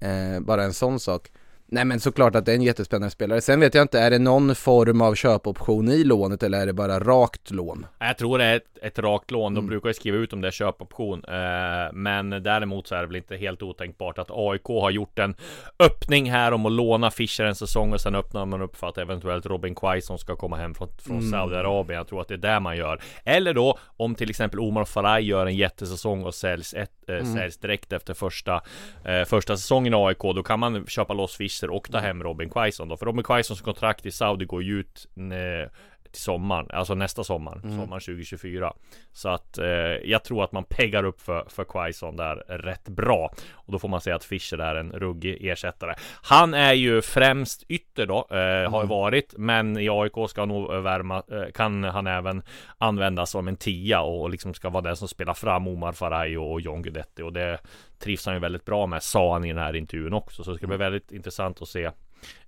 Eh, 0.00 0.40
bara 0.40 0.64
en 0.64 0.72
sån 0.72 1.00
sak. 1.00 1.30
Nej 1.68 1.84
men 1.84 2.00
såklart 2.00 2.34
att 2.34 2.46
det 2.46 2.52
är 2.52 2.56
en 2.56 2.62
jättespännande 2.62 3.10
spelare. 3.10 3.40
Sen 3.40 3.60
vet 3.60 3.74
jag 3.74 3.82
inte, 3.82 4.00
är 4.00 4.10
det 4.10 4.18
någon 4.18 4.54
form 4.54 5.00
av 5.00 5.14
köpoption 5.14 5.88
i 5.88 6.04
lånet 6.04 6.42
eller 6.42 6.60
är 6.60 6.66
det 6.66 6.72
bara 6.72 6.98
rakt 7.00 7.50
lån? 7.50 7.86
Jag 7.98 8.18
tror 8.18 8.38
det 8.38 8.44
är 8.44 8.56
ett, 8.56 8.78
ett 8.82 8.98
rakt 8.98 9.30
lån. 9.30 9.54
De 9.54 9.58
Mm. 9.58 9.68
brukar 9.68 9.88
ju 9.88 9.94
skriva 9.94 10.16
ut 10.16 10.32
om 10.32 10.40
det 10.40 10.48
är 10.48 10.52
köpoption. 10.52 11.24
Eh, 11.24 11.92
men 11.92 12.30
däremot 12.30 12.86
så 12.86 12.94
är 12.94 13.00
det 13.00 13.06
väl 13.06 13.16
inte 13.16 13.36
helt 13.36 13.62
otänkbart 13.62 14.18
att 14.18 14.30
AIK 14.30 14.64
har 14.66 14.90
gjort 14.90 15.18
en 15.18 15.34
öppning 15.78 16.30
här 16.30 16.52
om 16.52 16.66
att 16.66 16.72
låna 16.72 17.10
Fischer 17.10 17.44
en 17.44 17.54
säsong 17.54 17.92
och 17.92 18.00
sen 18.00 18.14
öppnar 18.14 18.44
man 18.46 18.62
upp 18.62 18.76
för 18.76 18.86
att 18.86 18.98
eventuellt 18.98 19.46
Robin 19.46 19.74
Quaison 19.74 20.18
ska 20.18 20.36
komma 20.36 20.56
hem 20.56 20.74
från, 20.74 20.88
från 20.98 21.18
Mm. 21.18 21.30
Saudiarabien. 21.30 21.98
Jag 21.98 22.08
tror 22.08 22.20
att 22.20 22.28
det 22.28 22.34
är 22.34 22.38
där 22.38 22.60
man 22.60 22.76
gör. 22.76 23.00
Eller 23.24 23.54
då 23.54 23.78
om 23.96 24.14
till 24.14 24.30
exempel 24.30 24.60
Omar 24.60 24.84
Faraj 24.84 25.24
gör 25.24 25.46
en 25.46 25.56
jättesäsong 25.56 26.24
och 26.24 26.34
säljs, 26.34 26.74
ett, 26.74 26.92
eh, 27.08 27.24
säljs 27.24 27.58
direkt 27.58 27.92
efter 27.92 28.14
första, 28.14 28.62
eh, 29.04 29.24
första 29.24 29.56
säsongen 29.56 29.94
i 29.94 29.96
AIK. 29.96 30.18
Då 30.18 30.42
kan 30.42 30.60
man 30.60 30.86
köpa 30.86 31.14
loss 31.14 31.36
Fischer 31.36 31.70
och 31.70 31.90
ta 31.90 31.98
hem 31.98 32.22
Robin 32.22 32.50
Quaison 32.50 32.88
då. 32.88 32.96
För 32.96 33.06
Robin 33.06 33.24
Quaisons 33.24 33.60
kontrakt 33.60 34.06
i 34.06 34.10
Saudi 34.10 34.44
går 34.44 34.62
ju 34.62 34.80
ut 34.80 35.06
eh, 35.16 35.70
till 36.16 36.22
sommaren, 36.22 36.66
alltså 36.72 36.94
nästa 36.94 37.24
sommar, 37.24 37.60
sommaren 37.62 38.00
2024. 38.00 38.72
Så 39.12 39.28
att 39.28 39.58
eh, 39.58 39.66
jag 40.04 40.24
tror 40.24 40.44
att 40.44 40.52
man 40.52 40.64
peggar 40.64 41.04
upp 41.04 41.20
för, 41.20 41.44
för 41.48 41.64
Quaison 41.64 42.16
där 42.16 42.34
rätt 42.48 42.88
bra. 42.88 43.34
Och 43.52 43.72
då 43.72 43.78
får 43.78 43.88
man 43.88 44.00
säga 44.00 44.16
att 44.16 44.24
Fischer 44.24 44.58
är 44.58 44.74
en 44.74 44.92
ruggig 44.92 45.48
ersättare. 45.48 45.94
Han 46.22 46.54
är 46.54 46.72
ju 46.72 47.02
främst 47.02 47.64
ytter 47.68 48.06
då, 48.06 48.26
eh, 48.30 48.70
har 48.70 48.82
ju 48.82 48.88
varit, 48.88 49.34
men 49.38 49.78
i 49.78 49.88
AIK 49.88 50.12
ska 50.28 50.40
han 50.40 50.48
nog 50.48 50.74
värma, 50.74 51.22
eh, 51.32 51.52
kan 51.54 51.84
han 51.84 52.06
även 52.06 52.42
användas 52.78 53.30
som 53.30 53.48
en 53.48 53.56
tia 53.56 54.00
och 54.00 54.30
liksom 54.30 54.54
ska 54.54 54.70
vara 54.70 54.82
den 54.82 54.96
som 54.96 55.08
spelar 55.08 55.34
fram 55.34 55.68
Omar 55.68 55.92
Faraj 55.92 56.38
och 56.38 56.60
John 56.60 56.82
Guidetti 56.82 57.22
och 57.22 57.32
det 57.32 57.58
trivs 57.98 58.26
han 58.26 58.34
ju 58.34 58.40
väldigt 58.40 58.64
bra 58.64 58.86
med, 58.86 59.02
sa 59.02 59.32
han 59.32 59.44
i 59.44 59.48
den 59.48 59.62
här 59.62 59.76
intervjun 59.76 60.12
också. 60.12 60.44
Så 60.44 60.50
det 60.50 60.56
ska 60.56 60.66
bli 60.66 60.76
väldigt 60.76 61.12
intressant 61.12 61.62
att 61.62 61.68
se 61.68 61.90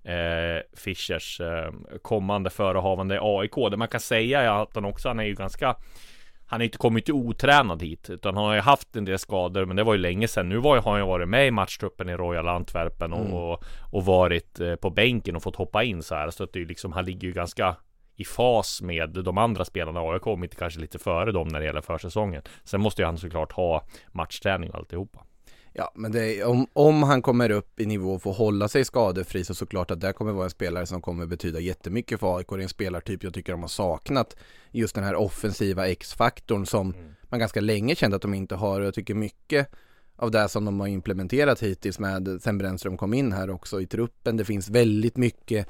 eh, 0.03 0.77
Fischers 0.77 1.41
eh, 1.41 1.71
kommande 2.01 2.49
förehavande 2.49 3.15
i 3.15 3.19
AIK. 3.21 3.55
Det 3.71 3.77
man 3.77 3.87
kan 3.87 3.99
säga 3.99 4.41
är 4.41 4.63
att 4.63 4.75
han 4.75 4.85
också, 4.85 5.07
han 5.07 5.19
är 5.19 5.23
ju 5.23 5.33
ganska 5.33 5.75
han 6.45 6.59
har 6.59 6.65
inte 6.65 6.77
kommit 6.77 7.09
otränad 7.09 7.81
hit 7.81 8.09
utan 8.09 8.35
han 8.35 8.45
har 8.45 8.55
ju 8.55 8.61
haft 8.61 8.95
en 8.95 9.05
del 9.05 9.19
skador 9.19 9.65
men 9.65 9.75
det 9.75 9.83
var 9.83 9.93
ju 9.93 9.99
länge 9.99 10.27
sedan. 10.27 10.49
Nu 10.49 10.57
var 10.57 10.77
har 10.77 10.91
han 10.91 10.99
ju 11.01 11.07
varit 11.07 11.27
med 11.29 11.47
i 11.47 11.51
matchtruppen 11.51 12.09
i 12.09 12.15
Royal 12.15 12.47
Antwerpen 12.47 13.13
och, 13.13 13.19
Mm. 13.19 13.33
och, 13.33 13.63
och 13.91 14.05
varit 14.05 14.59
eh, 14.59 14.75
på 14.75 14.89
bänken 14.89 15.35
och 15.35 15.43
fått 15.43 15.55
hoppa 15.55 15.83
in 15.83 16.03
så 16.03 16.15
här. 16.15 16.29
Så 16.29 16.43
att 16.43 16.53
det 16.53 16.61
är 16.61 16.65
liksom, 16.65 16.91
han 16.91 17.05
ligger 17.05 17.27
ju 17.27 17.33
ganska 17.33 17.75
i 18.15 18.25
fas 18.25 18.81
med 18.81 19.09
de 19.09 19.37
andra 19.37 19.65
spelarna 19.65 20.01
och 20.01 20.13
AIK, 20.13 20.27
om 20.27 20.43
inte 20.43 20.55
kanske 20.55 20.79
lite 20.79 20.99
före 20.99 21.31
dem 21.31 21.47
när 21.47 21.59
det 21.59 21.65
gäller 21.65 21.81
försäsongen. 21.81 22.41
Sen 22.63 22.81
måste 22.81 23.01
ju 23.01 23.05
han 23.05 23.17
såklart 23.17 23.51
ha 23.51 23.83
matchträning 24.11 24.69
och 24.69 24.75
alltihopa. 24.75 25.19
Ja, 25.79 25.91
men 25.95 26.11
det 26.11 26.35
är, 26.35 26.45
om, 26.45 26.67
om 26.73 27.03
han 27.03 27.21
kommer 27.21 27.49
upp 27.51 27.79
i 27.79 27.85
nivå 27.85 28.13
och 28.13 28.21
får 28.21 28.33
hålla 28.33 28.67
sig 28.67 28.85
skadefri 28.85 29.43
så 29.45 29.55
såklart 29.55 29.91
att 29.91 30.01
det 30.01 30.13
kommer 30.13 30.31
vara 30.31 30.43
en 30.43 30.49
spelare 30.49 30.85
som 30.85 31.01
kommer 31.01 31.25
betyda 31.25 31.59
jättemycket 31.59 32.19
för 32.19 32.37
AIK. 32.37 32.47
Det 32.49 32.55
är 32.55 32.59
en 32.59 32.69
spelartyp 32.69 33.23
jag 33.23 33.33
tycker 33.33 33.51
de 33.51 33.61
har 33.61 33.67
saknat. 33.67 34.35
Just 34.71 34.95
den 34.95 35.03
här 35.03 35.15
offensiva 35.15 35.87
X-faktorn 35.87 36.65
som 36.65 36.93
man 37.23 37.39
ganska 37.39 37.61
länge 37.61 37.95
kände 37.95 38.15
att 38.15 38.21
de 38.21 38.33
inte 38.33 38.55
har. 38.55 38.79
Och 38.79 38.87
jag 38.87 38.93
tycker 38.93 39.13
mycket 39.13 39.67
av 40.15 40.31
det 40.31 40.49
som 40.49 40.65
de 40.65 40.79
har 40.79 40.87
implementerat 40.87 41.63
hittills 41.63 41.99
med 41.99 42.39
sen 42.41 42.57
Brännström 42.57 42.97
kom 42.97 43.13
in 43.13 43.31
här 43.31 43.49
också 43.49 43.81
i 43.81 43.87
truppen. 43.87 44.37
Det 44.37 44.45
finns 44.45 44.69
väldigt 44.69 45.17
mycket 45.17 45.67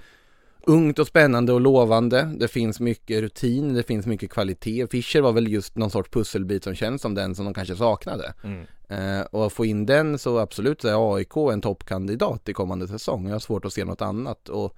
ungt 0.65 0.99
och 0.99 1.07
spännande 1.07 1.53
och 1.53 1.61
lovande. 1.61 2.33
Det 2.37 2.47
finns 2.47 2.79
mycket 2.79 3.21
rutin, 3.21 3.73
det 3.73 3.83
finns 3.83 4.05
mycket 4.05 4.31
kvalitet. 4.31 4.87
Fischer 4.91 5.21
var 5.21 5.31
väl 5.31 5.47
just 5.47 5.75
någon 5.75 5.91
sorts 5.91 6.09
pusselbit 6.09 6.63
som 6.63 6.75
känns 6.75 7.01
som 7.01 7.15
den 7.15 7.35
som 7.35 7.45
de 7.45 7.53
kanske 7.53 7.75
saknade. 7.75 8.33
Mm. 8.43 8.65
Eh, 8.89 9.21
och 9.21 9.45
att 9.45 9.53
få 9.53 9.65
in 9.65 9.85
den 9.85 10.19
så 10.19 10.37
absolut 10.37 10.83
är 10.83 11.15
AIK 11.15 11.35
en 11.35 11.61
toppkandidat 11.61 12.49
i 12.49 12.53
kommande 12.53 12.87
säsong. 12.87 13.25
Jag 13.25 13.35
har 13.35 13.39
svårt 13.39 13.65
att 13.65 13.73
se 13.73 13.85
något 13.85 14.01
annat. 14.01 14.49
Och 14.49 14.75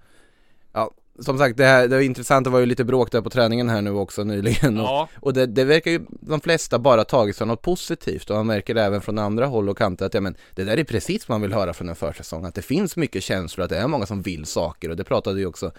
ja, 0.74 0.91
som 1.20 1.38
sagt, 1.38 1.58
det, 1.58 1.65
här, 1.65 1.88
det 1.88 1.96
var 1.96 2.01
intressant, 2.01 2.44
det 2.44 2.50
var 2.50 2.60
ju 2.60 2.65
lite 2.65 2.84
bråk 2.84 3.12
där 3.12 3.22
på 3.22 3.30
träningen 3.30 3.70
här 3.70 3.82
nu 3.82 3.91
också 3.91 4.24
nyligen. 4.24 4.80
Och, 4.80 4.86
Ja, 4.86 5.10
och 5.15 5.34
det, 5.34 5.46
det 5.46 5.63
verkar 5.63 5.91
ju 5.91 6.06
de 6.10 6.41
flesta 6.41 6.80
bara 6.80 7.03
tagit 7.03 7.36
som 7.36 7.48
något 7.48 7.62
positivt 7.62 8.30
och 8.30 8.36
man 8.36 8.48
märker 8.48 8.74
det 8.74 8.84
även 8.84 9.01
från 9.01 9.20
andra 9.20 9.46
håll 9.46 9.70
och 9.70 9.77
kanter 9.77 10.06
att 10.06 10.13
ja, 10.13 10.22
men, 10.22 10.36
det 10.56 10.63
där 10.63 10.77
är 10.77 10.84
precis 10.84 11.30
vad 11.30 11.34
man 11.34 11.41
vill 11.41 11.53
höra 11.53 11.74
från 11.74 11.89
en 11.89 11.96
försäsong. 11.96 12.46
Att 12.46 12.56
det 12.56 12.62
finns 12.62 12.98
mycket 12.98 13.24
känslor, 13.24 13.63
att 13.63 13.70
det 13.70 13.77
är 13.77 13.88
många 13.88 14.06
som 14.06 14.22
vill 14.22 14.46
saker 14.46 14.89
och 14.89 14.96
det 14.96 15.03
pratade 15.03 15.39
ju 15.39 15.46
också 15.46 15.72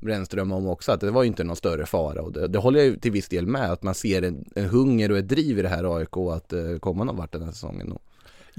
Brännström 0.00 0.52
om 0.52 0.66
också, 0.66 0.92
att 0.92 1.00
det 1.00 1.10
var 1.10 1.22
ju 1.22 1.26
inte 1.26 1.44
någon 1.44 1.56
större 1.56 1.86
fara 1.86 2.22
och 2.22 2.32
det, 2.32 2.48
det 2.48 2.58
håller 2.58 2.78
jag 2.78 2.86
ju 2.86 2.96
till 2.96 3.12
viss 3.12 3.28
del 3.28 3.46
med, 3.46 3.72
att 3.72 3.82
man 3.82 3.94
ser 3.94 4.22
en, 4.22 4.44
en 4.54 4.64
hunger 4.68 5.10
och 5.10 5.18
ett 5.18 5.28
driv 5.28 5.58
i 5.58 5.62
det 5.62 5.68
här 5.68 5.96
AIK 5.96 6.16
att 6.36 6.52
eh, 6.52 6.78
komma 6.80 7.04
någon 7.04 7.16
vart 7.16 7.32
den 7.32 7.42
här 7.42 7.52
säsongen 7.52 7.86
nog. 7.86 7.98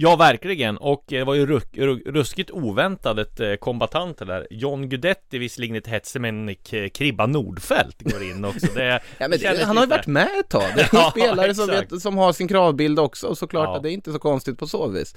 Ja, 0.01 0.15
verkligen. 0.15 0.77
Och 0.77 1.03
det 1.07 1.23
var 1.23 1.33
ju 1.35 1.45
rusk, 1.45 1.67
ru- 1.73 2.11
ruskigt 2.11 2.51
oväntat 2.51 3.17
ett 3.17 3.39
eh, 3.39 3.53
kombatanter 3.53 4.25
där. 4.25 4.47
John 4.51 4.89
Guidetti 4.89 5.37
visserligen 5.37 5.75
lite 5.75 5.89
hetsig, 5.89 6.21
men 6.21 6.55
K- 6.55 6.89
Kribba 6.93 7.25
Nordfeldt 7.25 8.01
går 8.01 8.23
in 8.23 8.45
också. 8.45 8.67
Det, 8.75 8.85
Ja, 9.17 9.27
men 9.27 9.39
det 9.39 9.63
han 9.65 9.77
har 9.77 9.83
ju 9.83 9.89
varit 9.89 10.07
med 10.07 10.27
ett 10.39 10.49
tag. 10.49 10.63
Det 10.75 10.81
är 10.81 10.89
Ja, 10.93 11.11
spelare 11.11 11.55
som, 11.55 11.67
vet, 11.67 12.01
som 12.01 12.17
har 12.17 12.33
sin 12.33 12.47
kravbild 12.47 12.99
också 12.99 13.27
och 13.27 13.37
såklart 13.37 13.65
Ja. 13.67 13.77
att 13.77 13.83
det 13.83 13.89
är 13.89 13.93
inte 13.93 14.11
så 14.11 14.19
konstigt 14.19 14.57
på 14.59 14.67
så 14.67 14.87
vis. 14.87 15.15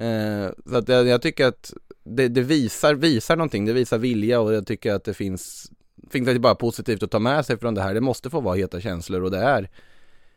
Eh, 0.00 0.48
så 0.70 0.76
att 0.76 0.88
jag, 0.88 1.06
jag 1.06 1.22
tycker 1.22 1.46
att 1.46 1.72
det, 2.06 2.28
det 2.28 2.42
visar, 2.42 2.94
visar 2.94 3.36
någonting, 3.36 3.64
det 3.64 3.72
visar 3.72 3.98
vilja 3.98 4.40
och 4.40 4.54
jag 4.54 4.66
tycker 4.66 4.92
att 4.92 5.04
det 5.04 5.14
finns 5.14 5.70
finns 6.10 6.26
det 6.26 6.38
bara 6.38 6.54
positivt 6.54 7.02
att 7.02 7.10
ta 7.10 7.18
med 7.18 7.46
sig 7.46 7.58
från 7.58 7.74
det 7.74 7.82
här. 7.82 7.94
Det 7.94 8.00
måste 8.00 8.30
få 8.30 8.40
vara 8.40 8.56
heta 8.56 8.80
känslor 8.80 9.22
och 9.22 9.30
det 9.30 9.38
är 9.38 9.70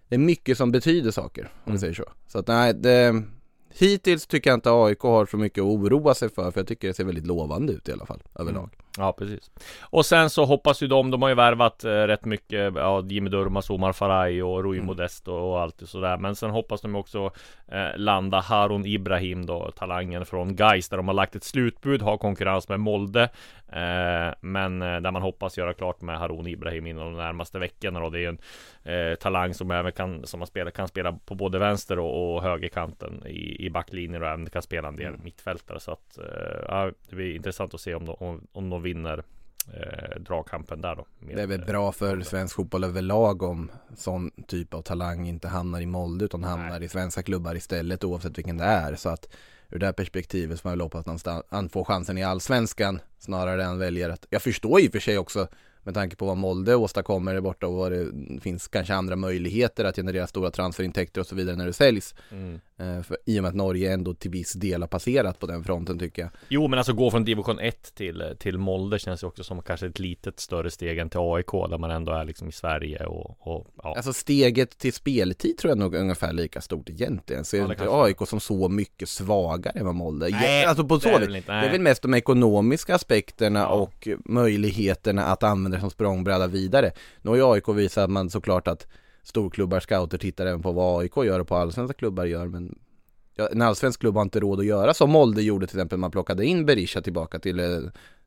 det 0.08 0.16
är 0.16 0.20
mycket 0.20 0.58
som 0.58 0.72
betyder 0.72 1.12
saker, 1.12 1.42
om 1.42 1.50
mm. 1.66 1.74
vi 1.74 1.80
säger 1.80 1.94
så. 1.94 2.06
Så 2.28 2.40
att 2.40 2.48
nej, 2.48 2.74
det, 2.74 3.24
hittills 3.70 4.28
tycker 4.28 4.50
jag 4.50 4.58
inte 4.58 4.72
AIK 4.72 5.00
har 5.00 5.26
så 5.26 5.38
mycket 5.38 5.62
att 5.62 5.68
oroa 5.68 6.14
sig 6.14 6.30
för, 6.30 6.52
för 6.52 6.60
jag 6.60 6.68
tycker 6.68 6.88
det 6.88 6.94
ser 6.94 7.04
väldigt 7.04 7.28
lovande 7.28 7.74
ut 7.74 7.90
i 7.90 7.92
alla 7.92 8.06
fall, 8.06 8.24
överlag. 8.36 8.70
Mm. 8.74 8.86
Ja, 9.00 9.13
precis. 9.13 9.51
Och 9.82 10.06
sen 10.06 10.29
så 10.29 10.46
hoppas 10.46 10.84
ju 10.84 10.88
de, 10.88 11.12
de 11.12 11.22
har 11.22 11.29
ju 11.29 11.36
värvat 11.36 11.84
eh, 11.84 11.89
rätt 11.89 12.25
mycket, 12.25 12.74
ja, 12.75 13.03
Jimmy 13.10 13.29
Durmaz, 13.29 13.70
Omar 13.70 13.94
Faraj 13.94 14.44
och 14.44 14.63
Rui 14.63 14.77
mm. 14.77 14.86
Modest 14.86 15.27
och, 15.27 15.62
allt 15.62 15.79
det 15.79 15.88
sådär. 15.88 16.18
Men 16.18 16.36
sen 16.36 16.50
hoppas 16.50 16.82
de 16.82 16.96
också 16.96 17.32
eh, 17.68 17.98
landa 17.98 18.39
Harun 18.39 18.86
Ibrahim 18.86 19.46
då, 19.46 19.72
talangen 19.72 20.25
från 20.25 20.56
Geis 20.56 20.89
där 20.89 20.98
de 20.98 21.08
har 21.08 21.15
lagt 21.15 21.36
ett 21.36 21.44
slutbud, 21.44 22.01
har 22.01 22.18
konkurrens 22.18 22.70
med 22.70 22.79
Molde. 22.79 23.29
Eh, 23.72 24.34
men 24.41 24.82
eh, 24.82 25.01
där 25.01 25.12
man 25.12 25.22
hoppas 25.22 25.58
göra 25.58 25.74
klart 25.74 26.01
med 26.01 26.20
Harun 26.20 26.48
Ibrahim 26.48 26.88
inom 26.88 27.13
de 27.13 27.18
närmaste 27.18 27.60
veckorna 27.60 28.03
och 28.03 28.12
det 28.12 28.25
är 28.25 28.29
en 28.29 28.39
eh, 28.84 29.15
talang 29.15 29.53
som 29.53 29.72
även 29.72 29.91
kan, 29.91 30.25
som 30.27 30.39
man 30.39 30.48
spelar, 30.48 30.72
kan 30.72 30.88
spela 30.88 31.12
på 31.25 31.36
både 31.36 31.60
vänster 31.60 32.00
och, 32.00 32.36
och 32.36 32.44
högerkanten 32.44 33.27
i, 33.27 33.65
i 33.65 33.70
backlinjen 33.70 34.22
och 34.22 34.27
även 34.27 34.50
kan 34.50 34.62
spela 34.62 34.88
en 34.88 34.96
del 34.96 35.08
mm. 35.08 35.22
mittfältare. 35.24 35.79
Så 35.79 35.91
att, 35.91 36.20
ja, 36.68 36.91
det 37.10 37.15
blir 37.15 37.36
intressant 37.36 37.74
att 37.74 37.82
se 37.82 37.96
om 37.96 38.06
de, 38.06 38.15
om, 38.20 38.48
om 38.51 38.70
de 38.70 38.82
vinner 38.89 39.24
eh, 39.74 40.19
dragkampen 40.19 40.81
där 40.81 40.96
då. 40.96 41.05
det 41.19 41.41
är 41.41 41.48
väl 41.48 41.65
bra 41.65 41.91
för 41.91 42.22
svensk 42.22 42.55
fotboll 42.55 42.84
överlag 42.84 43.43
om 43.43 43.72
sån 43.96 44.31
typ 44.48 44.74
av 44.74 44.81
talang 44.81 45.27
inte 45.27 45.48
hamnar 45.48 45.81
i 45.81 45.86
Molde 45.86 46.25
utan 46.25 46.43
hamnar 46.43 46.79
Nej. 46.79 46.84
i 46.84 46.89
svenska 46.89 47.24
klubbar 47.24 47.55
istället 47.55 48.03
oavsett 48.03 48.38
vilken 48.38 48.58
det 48.58 48.63
är. 48.63 48.96
Så 48.96 49.10
att 49.10 49.27
ur 49.69 49.79
det 49.79 49.93
perspektivet 49.93 50.58
så 50.58 50.62
får 50.62 50.69
man 50.69 50.77
väl 50.77 50.81
hoppas 50.81 51.27
att 51.27 51.46
han 51.50 51.69
får 51.69 51.84
chansen 51.84 52.17
i 52.17 52.24
allsvenskan 52.24 53.00
snarare 53.19 53.63
än 53.63 53.79
väljer 53.79 54.10
att, 54.10 54.25
jag 54.29 54.41
förstår 54.41 54.81
i 54.81 54.88
och 54.88 54.91
för 54.91 55.00
sig 55.00 55.17
också 55.17 55.48
med 55.83 55.93
tanke 55.93 56.15
på 56.15 56.25
vad 56.25 56.38
Molde 56.38 56.75
åstadkommer 56.75 57.33
där 57.33 57.41
borta 57.41 57.67
och 57.67 57.74
vad 57.74 57.91
det 57.91 58.12
finns 58.41 58.67
kanske 58.67 58.93
andra 58.93 59.15
möjligheter 59.15 59.86
att 59.86 59.95
generera 59.95 60.27
stora 60.27 60.51
transferintäkter 60.51 61.21
och 61.21 61.27
så 61.27 61.36
vidare 61.36 61.55
när 61.55 61.65
det 61.65 61.74
säljs. 61.74 62.15
Mm. 62.31 62.59
Eh, 62.77 63.01
för, 63.01 63.17
I 63.25 63.39
och 63.39 63.43
med 63.43 63.50
att 63.50 63.55
Norge 63.55 63.93
ändå 63.93 64.13
till 64.13 64.31
viss 64.31 64.53
del 64.53 64.81
har 64.81 64.88
passerat 64.88 65.39
på 65.39 65.48
den 65.48 65.63
fronten 65.63 66.00
tycker 66.00 66.21
jag. 66.21 66.31
Jo 66.48 66.67
men 66.67 66.79
alltså 66.79 66.93
gå 66.93 67.12
från 67.12 67.24
division 67.24 67.59
1 67.59 67.95
till, 67.95 68.36
till 68.39 68.57
Molde 68.57 69.00
känns 69.00 69.24
ju 69.24 69.27
också 69.27 69.43
som 69.43 69.62
kanske 69.62 69.88
ett 69.88 70.00
litet 70.00 70.39
större 70.39 70.71
steg 70.71 70.98
än 70.98 71.09
till 71.09 71.19
AIK 71.19 71.51
där 71.51 71.77
man 71.77 71.91
ändå 71.91 72.12
är 72.12 72.25
liksom 72.25 72.50
i 72.50 72.51
Sverige 72.51 73.05
och, 73.05 73.38
och 73.39 73.67
ja. 73.83 73.93
Alltså 73.95 74.13
steget 74.13 74.77
till 74.77 74.93
speltid 74.93 75.57
tror 75.57 75.71
jag 75.71 75.77
nog 75.77 75.95
är 75.95 76.00
ungefär 76.00 76.33
lika 76.33 76.62
stort 76.62 76.89
egentligen. 76.89 77.45
Ser 77.45 77.57
ja, 77.57 77.71
inte 77.71 77.88
AIK 77.89 78.27
som 78.27 78.39
så 78.39 78.69
mycket 78.69 79.09
svagare 79.09 79.79
än 79.79 79.86
vad 79.86 79.95
Molde 79.95 80.29
Nej, 80.29 80.65
alltså 80.65 80.83
på 80.83 81.00
så 81.00 81.17
vis. 81.17 81.45
Det 81.45 81.51
är 81.51 81.71
väl 81.71 81.81
mest 81.81 82.01
de 82.01 82.13
ekonomiska 82.13 82.95
aspekterna 82.95 83.59
ja. 83.59 83.67
och 83.67 84.07
möjligheterna 84.25 85.25
att 85.25 85.43
använda 85.43 85.69
använder 85.70 85.80
som 85.80 85.90
språngbräda 85.90 86.48
vidare. 86.48 86.92
Nu 87.22 87.30
har 87.30 87.38
ju 87.38 87.54
AIK 87.54 87.68
visat 87.70 88.04
att 88.04 88.10
man 88.10 88.30
såklart 88.30 88.68
att 88.68 88.88
storklubbar, 89.24 89.80
scouter 89.80 90.18
tittar 90.18 90.46
även 90.46 90.62
på 90.62 90.72
vad 90.72 91.02
AIK 91.02 91.18
gör 91.18 91.40
och 91.40 91.48
på 91.48 91.56
allsvenska 91.56 91.94
klubbar 91.94 92.26
gör 92.26 92.48
men 92.48 92.80
ja, 93.36 93.50
en 93.52 93.62
allsvensk 93.62 94.00
klubb 94.00 94.16
har 94.16 94.22
inte 94.22 94.40
råd 94.40 94.60
att 94.60 94.66
göra 94.66 94.94
som 94.94 95.10
Molde 95.10 95.42
gjorde 95.42 95.68
till 95.68 95.78
exempel 95.78 95.98
man 95.98 96.12
plockade 96.12 96.46
in 96.46 96.66
Berisha 96.66 97.02
tillbaka 97.02 97.40
till, 97.40 97.60
eh, 97.60 97.66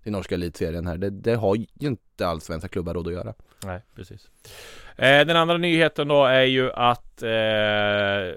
till 0.03 0.13
norska 0.13 0.35
elitserien 0.35 0.87
här. 0.87 0.99
Det, 0.99 1.11
det 1.11 1.35
har 1.35 1.57
ju 1.57 1.67
inte 1.81 2.27
allsvenska 2.27 2.69
klubbar 2.69 2.95
råd 2.95 3.07
att 3.07 3.13
göra. 3.13 3.35
Nej, 3.65 3.81
precis. 3.95 4.29
Eh, 4.97 5.27
den 5.27 5.37
andra 5.37 5.59
nyheten 5.59 6.09
då 6.09 6.25
är 6.25 6.45
ju 6.45 6.73
att 6.73 7.23
eh, 7.23 8.35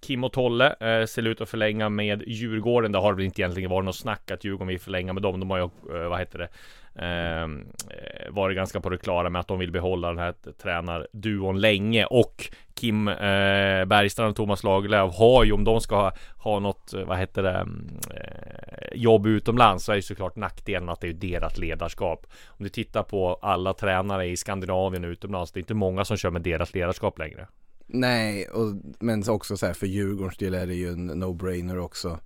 Kim 0.00 0.24
och 0.24 0.32
Tolle 0.32 0.74
eh, 0.80 1.06
ser 1.06 1.26
ut 1.26 1.40
att 1.40 1.48
förlänga 1.48 1.88
med 1.88 2.22
Djurgården. 2.26 2.92
Det 2.92 2.98
har 2.98 3.14
väl 3.14 3.24
inte 3.24 3.40
egentligen 3.40 3.70
varit 3.70 3.84
något 3.84 3.96
snack 3.96 4.30
att 4.30 4.44
Djurgården 4.44 4.68
vill 4.68 4.80
förlänga 4.80 5.12
med 5.12 5.22
dem. 5.22 5.40
De 5.40 5.50
har 5.50 5.58
ju, 5.58 5.64
eh, 5.64 6.08
vad 6.08 6.18
heter 6.18 6.38
det, 6.38 6.48
Ehm, 6.96 7.66
eh, 7.90 8.30
varit 8.30 8.56
ganska 8.56 8.80
på 8.80 8.90
det 8.90 8.98
klara 8.98 9.30
med 9.30 9.40
att 9.40 9.48
de 9.48 9.58
vill 9.58 9.72
behålla 9.72 10.08
den 10.08 10.18
här 10.18 10.34
tränarduon 10.62 11.60
länge 11.60 12.04
och 12.04 12.50
Kim 12.74 13.08
eh, 13.08 13.84
Bergstrand 13.84 14.30
och 14.30 14.36
Thomas 14.36 14.64
Lagerlöf 14.64 15.14
har 15.14 15.44
ju 15.44 15.52
om 15.52 15.64
de 15.64 15.80
ska 15.80 15.96
ha, 15.96 16.12
ha 16.36 16.58
något, 16.58 16.94
eh, 16.94 17.04
vad 17.04 17.18
heter 17.18 17.42
det, 17.42 17.50
mm, 17.50 17.88
eh, 18.10 18.88
jobb 18.94 19.26
utomlands 19.26 19.84
så 19.84 19.92
är 19.92 19.96
ju 19.96 20.02
såklart 20.02 20.36
nackdelen 20.36 20.88
att 20.88 21.00
det 21.00 21.08
är 21.08 21.12
deras 21.12 21.58
ledarskap. 21.58 22.26
Om 22.46 22.64
du 22.64 22.68
tittar 22.68 23.02
på 23.02 23.34
alla 23.42 23.72
tränare 23.72 24.26
i 24.26 24.36
Skandinavien 24.36 25.04
och 25.04 25.08
utomlands, 25.08 25.52
det 25.52 25.58
är 25.58 25.62
inte 25.62 25.74
många 25.74 26.04
som 26.04 26.16
kör 26.16 26.30
med 26.30 26.42
deras 26.42 26.74
ledarskap 26.74 27.18
längre. 27.18 27.46
Nej, 27.86 28.48
och, 28.48 28.74
men 29.00 29.28
också 29.28 29.56
så 29.56 29.66
här 29.66 29.72
för 29.72 29.86
Djurgårdens 29.86 30.36
del 30.36 30.54
är 30.54 30.66
det 30.66 30.74
ju 30.74 30.88
en 30.88 31.24
no-brainer 31.24 31.78
också 31.78 32.18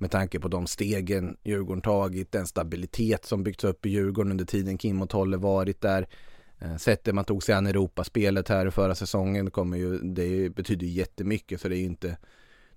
med 0.00 0.10
tanke 0.10 0.40
på 0.40 0.48
de 0.48 0.66
stegen 0.66 1.36
Djurgården 1.44 1.82
tagit, 1.82 2.32
den 2.32 2.46
stabilitet 2.46 3.24
som 3.24 3.42
byggts 3.42 3.64
upp 3.64 3.86
i 3.86 3.90
Djurgården 3.90 4.30
under 4.30 4.44
tiden 4.44 4.78
Kim 4.78 5.02
och 5.02 5.10
Tolle 5.10 5.36
varit 5.36 5.80
där. 5.80 6.08
Eh, 6.58 6.76
sättet 6.76 7.14
man 7.14 7.24
tog 7.24 7.42
sig 7.42 7.54
an 7.54 7.66
Europaspelet 7.66 8.48
här 8.48 8.70
förra 8.70 8.94
säsongen 8.94 9.50
kommer 9.50 9.78
ju, 9.78 9.98
det 9.98 10.50
betyder 10.50 10.86
ju 10.86 10.92
jättemycket 10.92 11.60
så 11.60 11.68
det 11.68 11.76
är 11.76 11.78
ju 11.78 11.84
inte 11.84 12.16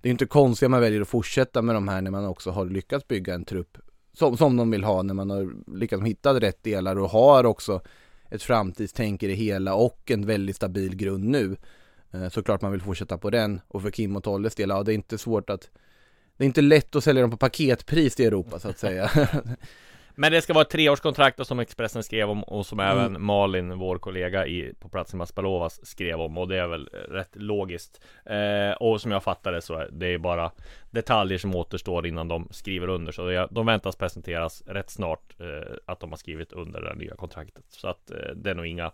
Det 0.01 0.09
är 0.09 0.11
inte 0.11 0.25
konstigt 0.25 0.65
att 0.65 0.71
man 0.71 0.81
väljer 0.81 1.01
att 1.01 1.07
fortsätta 1.07 1.61
med 1.61 1.75
de 1.75 1.87
här 1.87 2.01
när 2.01 2.11
man 2.11 2.25
också 2.25 2.51
har 2.51 2.65
lyckats 2.65 3.07
bygga 3.07 3.33
en 3.33 3.45
trupp 3.45 3.77
som, 4.13 4.37
som 4.37 4.57
de 4.57 4.71
vill 4.71 4.83
ha 4.83 5.01
när 5.01 5.13
man 5.13 5.29
har 5.29 5.43
liksom 5.43 5.79
lyckats 5.79 6.03
hitta 6.03 6.39
rätt 6.39 6.63
delar 6.63 6.99
och 6.99 7.09
har 7.09 7.43
också 7.43 7.81
ett 8.29 8.43
framtidstänk 8.43 9.23
i 9.23 9.27
det 9.27 9.33
hela 9.33 9.75
och 9.75 10.11
en 10.11 10.25
väldigt 10.25 10.55
stabil 10.55 10.95
grund 10.95 11.23
nu. 11.23 11.55
Eh, 12.11 12.29
såklart 12.29 12.61
man 12.61 12.71
vill 12.71 12.81
fortsätta 12.81 13.17
på 13.17 13.29
den 13.29 13.61
och 13.67 13.81
för 13.81 13.91
Kim 13.91 14.15
och 14.15 14.23
Tolles 14.23 14.55
del, 14.55 14.69
ja 14.69 14.83
det 14.83 14.91
är 14.91 14.95
inte 14.95 15.17
svårt 15.17 15.49
att 15.49 15.69
det 16.37 16.43
är 16.43 16.45
inte 16.45 16.61
lätt 16.61 16.95
att 16.95 17.03
sälja 17.03 17.21
dem 17.21 17.31
på 17.31 17.37
paketpris 17.37 18.19
i 18.19 18.25
Europa 18.25 18.59
så 18.59 18.69
att 18.69 18.79
säga. 18.79 19.09
Men 20.15 20.31
det 20.31 20.41
ska 20.41 20.53
vara 20.53 20.61
ett 20.61 20.69
treårskontrakt 20.69 21.47
som 21.47 21.59
Expressen 21.59 22.03
skrev 22.03 22.29
om 22.29 22.43
och 22.43 22.65
som 22.65 22.79
mm. 22.79 22.97
även 22.97 23.21
Malin, 23.21 23.77
vår 23.77 23.97
kollega 23.97 24.47
i, 24.47 24.73
på 24.79 24.89
plats 24.89 25.13
i 25.13 25.17
Maspalovas 25.17 25.85
skrev 25.85 26.21
om 26.21 26.37
och 26.37 26.47
det 26.47 26.57
är 26.57 26.67
väl 26.67 26.89
rätt 27.09 27.35
logiskt. 27.35 28.01
Eh, 28.25 28.71
och 28.79 29.01
som 29.01 29.11
jag 29.11 29.23
fattar 29.23 29.51
det 29.51 29.61
så 29.61 29.73
är 29.73 29.89
det 29.91 30.19
bara 30.19 30.51
detaljer 30.93 31.37
som 31.37 31.55
återstår 31.55 32.07
innan 32.07 32.27
de 32.27 32.47
skriver 32.51 32.87
under. 32.87 33.11
Så 33.11 33.25
det, 33.25 33.47
de 33.51 33.65
väntas 33.65 33.95
presenteras 33.95 34.63
rätt 34.67 34.89
snart 34.89 35.35
eh, 35.39 35.73
att 35.85 35.99
de 35.99 36.09
har 36.09 36.17
skrivit 36.17 36.53
under 36.53 36.81
det 36.81 36.95
nya 36.95 37.15
kontraktet. 37.15 37.63
Så 37.69 37.87
att 37.87 38.11
eh, 38.11 38.17
det 38.35 38.49
är 38.49 38.55
nog 38.55 38.65
inga 38.65 38.91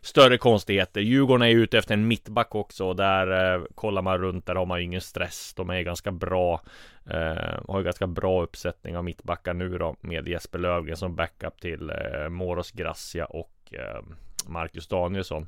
större 0.00 0.38
konstigheter. 0.38 1.00
Djurgården 1.00 1.48
är 1.48 1.50
ute 1.50 1.78
efter 1.78 1.94
en 1.94 2.08
mittback 2.08 2.54
också 2.54 2.84
och 2.84 2.96
där 2.96 3.54
eh, 3.54 3.62
kollar 3.74 4.02
man 4.02 4.18
runt. 4.18 4.46
Där 4.46 4.54
har 4.54 4.66
man 4.66 4.78
ju 4.78 4.84
ingen 4.84 5.00
stress. 5.00 5.54
De 5.56 5.70
är 5.70 5.82
ganska 5.82 6.12
bra. 6.12 6.62
Eh, 7.06 7.60
har 7.68 7.78
ju 7.78 7.84
ganska 7.84 8.06
bra 8.06 8.42
uppsättning 8.42 8.96
av 8.96 9.04
mittbackar 9.04 9.54
nu 9.54 9.78
då 9.78 9.96
med 10.00 10.28
Jesper 10.28 10.58
Lövgren 10.58 10.96
som 10.96 11.16
backup 11.16 11.60
till 11.60 11.90
eh, 11.90 12.28
Moros 12.28 12.70
Gracia 12.70 13.24
och 13.24 13.52
eh, 13.72 14.02
Marcus 14.48 14.88
Danielsson. 14.88 15.42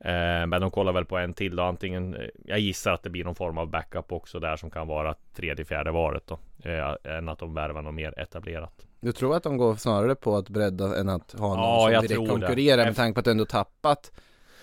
Eh, 0.00 0.46
men 0.46 0.60
de 0.60 0.70
kollar 0.70 0.92
väl 0.92 1.04
på 1.04 1.18
en 1.18 1.34
till 1.34 1.56
då, 1.56 1.62
antingen 1.62 2.14
eh, 2.14 2.28
Jag 2.44 2.58
gissar 2.58 2.92
att 2.92 3.02
det 3.02 3.10
blir 3.10 3.24
någon 3.24 3.34
form 3.34 3.58
av 3.58 3.70
backup 3.70 4.12
också 4.12 4.40
där 4.40 4.56
som 4.56 4.70
kan 4.70 4.88
vara 4.88 5.14
tredje, 5.36 5.64
fjärde 5.64 5.90
varet 5.90 6.22
då. 6.26 6.38
Eh, 6.70 7.16
än 7.16 7.28
att 7.28 7.38
de 7.38 7.54
värvar 7.54 7.82
något 7.82 7.94
mer 7.94 8.18
etablerat. 8.18 8.86
Du 9.00 9.12
tror 9.12 9.36
att 9.36 9.42
de 9.42 9.56
går 9.56 9.74
snarare 9.74 10.14
på 10.14 10.36
att 10.36 10.48
bredda 10.48 11.00
än 11.00 11.08
att 11.08 11.32
ha 11.32 11.48
någon 11.48 11.92
ja, 11.92 12.00
som 12.00 12.08
direkt 12.08 12.30
konkurrerar 12.30 12.84
med 12.84 12.96
tanke 12.96 13.14
på 13.14 13.18
att 13.20 13.24
du 13.24 13.30
ändå 13.30 13.44
tappat 13.44 14.12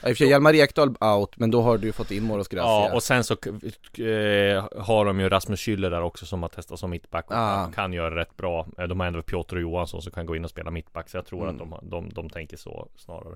i 0.09 0.13
och 0.13 0.17
för 0.17 0.23
sig 0.23 0.29
Hjalmar 0.29 0.53
Ekdal 0.55 0.95
out, 0.99 1.37
men 1.37 1.51
då 1.51 1.61
har 1.61 1.77
du 1.77 1.91
fått 1.91 2.11
in 2.11 2.23
Moros 2.23 2.47
Gracia 2.47 2.69
Ja, 2.69 2.93
och 2.93 3.03
sen 3.03 3.23
så 3.23 3.33
eh, 3.33 4.83
har 4.83 5.05
de 5.05 5.19
ju 5.19 5.29
Rasmus 5.29 5.59
Schüller 5.59 5.89
där 5.89 6.01
också 6.01 6.25
som 6.25 6.41
har 6.41 6.49
testat 6.49 6.79
som 6.79 6.89
mittback 6.89 7.25
och 7.31 7.37
ah. 7.37 7.71
kan 7.75 7.93
göra 7.93 8.15
rätt 8.15 8.37
bra 8.37 8.67
eh, 8.77 8.83
De 8.83 8.99
har 8.99 9.07
ändå 9.07 9.21
Piotr 9.21 9.57
Johansson 9.57 10.01
som 10.01 10.11
kan 10.11 10.25
gå 10.25 10.35
in 10.35 10.43
och 10.43 10.49
spela 10.49 10.71
mittback 10.71 11.09
Så 11.09 11.17
jag 11.17 11.25
tror 11.25 11.49
mm. 11.49 11.55
att 11.55 11.81
de, 11.81 11.89
de, 11.89 12.09
de 12.09 12.29
tänker 12.29 12.57
så 12.57 12.87
snarare 12.95 13.35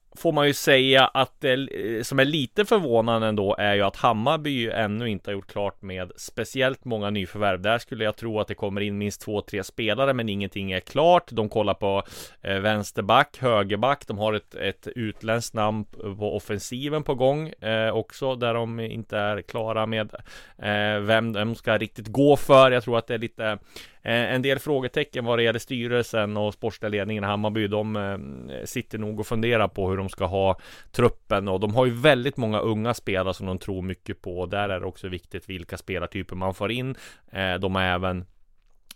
får 0.21 0.31
man 0.31 0.47
ju 0.47 0.53
säga 0.53 1.05
att 1.05 1.41
det 1.41 1.53
eh, 1.53 2.03
som 2.03 2.19
är 2.19 2.25
lite 2.25 2.65
förvånande 2.65 3.27
ändå 3.27 3.55
är 3.59 3.75
ju 3.75 3.81
att 3.81 3.95
Hammarby 3.95 4.69
ännu 4.69 5.09
inte 5.09 5.29
har 5.29 5.33
gjort 5.33 5.51
klart 5.51 5.81
med 5.81 6.11
speciellt 6.15 6.85
många 6.85 7.09
nyförvärv. 7.09 7.61
Där 7.61 7.77
skulle 7.77 8.03
jag 8.03 8.15
tro 8.15 8.39
att 8.39 8.47
det 8.47 8.53
kommer 8.53 8.81
in 8.81 8.97
minst 8.97 9.21
två, 9.21 9.41
tre 9.41 9.63
spelare, 9.63 10.13
men 10.13 10.29
ingenting 10.29 10.71
är 10.71 10.79
klart. 10.79 11.31
De 11.31 11.49
kollar 11.49 11.73
på 11.73 12.03
eh, 12.41 12.59
vänsterback, 12.59 13.37
högerback. 13.39 14.07
De 14.07 14.17
har 14.17 14.33
ett, 14.33 14.55
ett 14.55 14.87
utländskt 14.95 15.53
namn 15.53 15.85
på 16.19 16.35
offensiven 16.35 17.03
på 17.03 17.15
gång 17.15 17.49
eh, 17.49 17.95
också, 17.95 18.35
där 18.35 18.53
de 18.53 18.79
inte 18.79 19.17
är 19.17 19.41
klara 19.41 19.85
med 19.85 20.13
eh, 20.57 20.99
vem 20.99 21.33
de 21.33 21.55
ska 21.55 21.77
riktigt 21.77 22.07
gå 22.07 22.35
för. 22.35 22.71
Jag 22.71 22.83
tror 22.83 22.97
att 22.97 23.07
det 23.07 23.13
är 23.13 23.19
lite 23.19 23.43
Eh, 23.43 23.57
Eh, 24.03 24.33
en 24.33 24.41
del 24.41 24.59
frågetecken 24.59 25.25
vad 25.25 25.39
det 25.39 25.43
gäller 25.43 25.59
styrelsen 25.59 26.37
och 26.37 26.53
sportsledningen 26.53 27.01
ledningen 27.01 27.23
i 27.23 27.27
Hammarby. 27.27 27.67
De 27.67 27.95
eh, 27.95 28.65
sitter 28.65 28.97
nog 28.97 29.19
och 29.19 29.27
funderar 29.27 29.67
på 29.67 29.89
hur 29.89 29.97
de 29.97 30.09
ska 30.09 30.25
ha 30.25 30.59
truppen 30.91 31.47
och 31.47 31.59
de 31.59 31.75
har 31.75 31.85
ju 31.85 31.91
väldigt 31.91 32.37
många 32.37 32.59
unga 32.59 32.93
spelare 32.93 33.33
som 33.33 33.47
de 33.47 33.57
tror 33.57 33.81
mycket 33.81 34.21
på. 34.21 34.45
Där 34.45 34.69
är 34.69 34.79
det 34.79 34.85
också 34.85 35.07
viktigt 35.07 35.49
vilka 35.49 35.77
spelartyper 35.77 36.35
man 36.35 36.53
får 36.53 36.71
in. 36.71 36.95
Eh, 37.31 37.53
de 37.53 37.75
har 37.75 37.83
även 37.83 38.25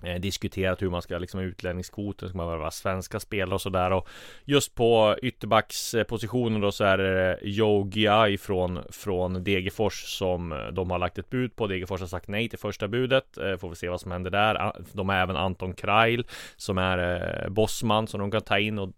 Eh, 0.03 0.19
diskuterat 0.19 0.81
hur 0.81 0.89
man 0.89 1.01
ska 1.01 1.17
liksom 1.17 1.39
utlänningskvoten, 1.39 2.29
ska 2.29 2.37
man 2.37 2.47
vara 2.47 2.71
svenska 2.71 3.19
spelare 3.19 3.55
och 3.55 3.61
sådär 3.61 3.91
och 3.91 4.07
just 4.45 4.75
på 4.75 5.15
ytterbackspositionen 5.21 6.61
då 6.61 6.71
så 6.71 6.83
är 6.83 6.97
det 6.97 7.39
Joe 7.41 7.89
Giai 7.93 8.37
från, 8.37 8.79
från 8.89 9.43
Degerfors 9.43 10.03
som 10.03 10.51
eh, 10.51 10.67
de 10.67 10.91
har 10.91 10.99
lagt 10.99 11.17
ett 11.17 11.29
bud 11.29 11.55
på. 11.55 11.67
Degerfors 11.67 11.99
har 11.99 12.07
sagt 12.07 12.27
nej 12.27 12.49
till 12.49 12.59
första 12.59 12.87
budet. 12.87 13.37
Eh, 13.37 13.57
får 13.57 13.69
vi 13.69 13.75
se 13.75 13.89
vad 13.89 14.01
som 14.01 14.11
händer 14.11 14.31
där. 14.31 14.73
De 14.93 15.09
har 15.09 15.15
även 15.15 15.35
Anton 15.35 15.73
Krail 15.73 16.27
som 16.55 16.77
är 16.77 17.49
bossman 17.49 18.07
som 18.07 18.19
de 18.19 18.31
kan 18.31 18.41
ta 18.41 18.59
in 18.59 18.79
och 18.79 18.93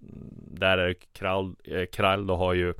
där 0.51 0.77
är 0.77 0.95
Krail, 1.13 1.55
Krail 1.91 2.27
då 2.27 2.35
har 2.35 2.53
ju 2.53 2.73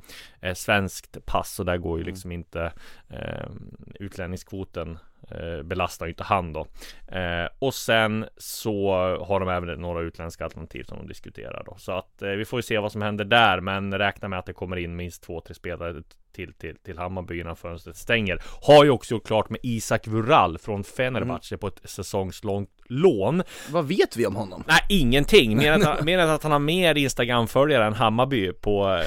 svenskt 0.54 1.26
pass 1.26 1.58
och 1.58 1.66
där 1.66 1.76
går 1.76 1.98
ju 1.98 2.02
mm. 2.02 2.12
liksom 2.12 2.32
inte 2.32 2.72
eh, 3.08 3.48
utlänningskvoten 3.94 4.90
eh, 4.90 5.07
Eh, 5.30 5.62
belastar 5.62 6.06
ju 6.06 6.10
inte 6.10 6.24
han 6.24 6.52
då. 6.52 6.66
Eh, 7.08 7.48
och 7.58 7.74
sen 7.74 8.26
så 8.36 8.92
har 9.20 9.40
de 9.40 9.48
även 9.48 9.80
några 9.80 10.00
utländska 10.00 10.44
alternativ 10.44 10.84
som 10.84 10.98
de 10.98 11.06
diskuterar 11.06 11.62
då. 11.66 11.74
Så 11.78 11.92
att 11.92 12.22
eh, 12.22 12.30
vi 12.30 12.44
får 12.44 12.58
ju 12.58 12.62
se 12.62 12.78
vad 12.78 12.92
som 12.92 13.02
händer 13.02 13.24
där. 13.24 13.60
Men 13.60 13.98
räkna 13.98 14.28
med 14.28 14.38
att 14.38 14.46
det 14.46 14.52
kommer 14.52 14.76
in 14.76 14.96
minst 14.96 15.22
två, 15.22 15.40
tre 15.40 15.54
spelare 15.54 16.02
till, 16.38 16.52
till, 16.52 16.76
till 16.76 16.98
Hammarby 16.98 17.40
innan 17.40 17.56
fönstret 17.56 17.96
stänger. 17.96 18.42
Har 18.62 18.84
ju 18.84 18.90
också 18.90 19.14
gjort 19.14 19.26
klart 19.26 19.50
med 19.50 19.60
Isak 19.62 20.06
Vural 20.06 20.58
från 20.58 20.84
Fenerbahce 20.84 21.54
mm. 21.54 21.60
på 21.60 21.66
ett 21.66 21.80
säsongslångt 21.84 22.70
lån. 22.88 23.42
Vad 23.70 23.88
vet 23.88 24.16
vi 24.16 24.26
om 24.26 24.36
honom? 24.36 24.64
Nej, 24.66 24.80
ingenting. 24.88 25.56
Mer 25.56 25.72
än 25.72 25.86
att, 25.86 26.04
mer 26.04 26.18
än 26.18 26.30
att 26.30 26.42
han 26.42 26.52
har 26.52 26.58
mer 26.58 26.94
Instagram-följare 26.94 27.86
än 27.86 27.94
Hammarby 27.94 28.52
på, 28.52 29.02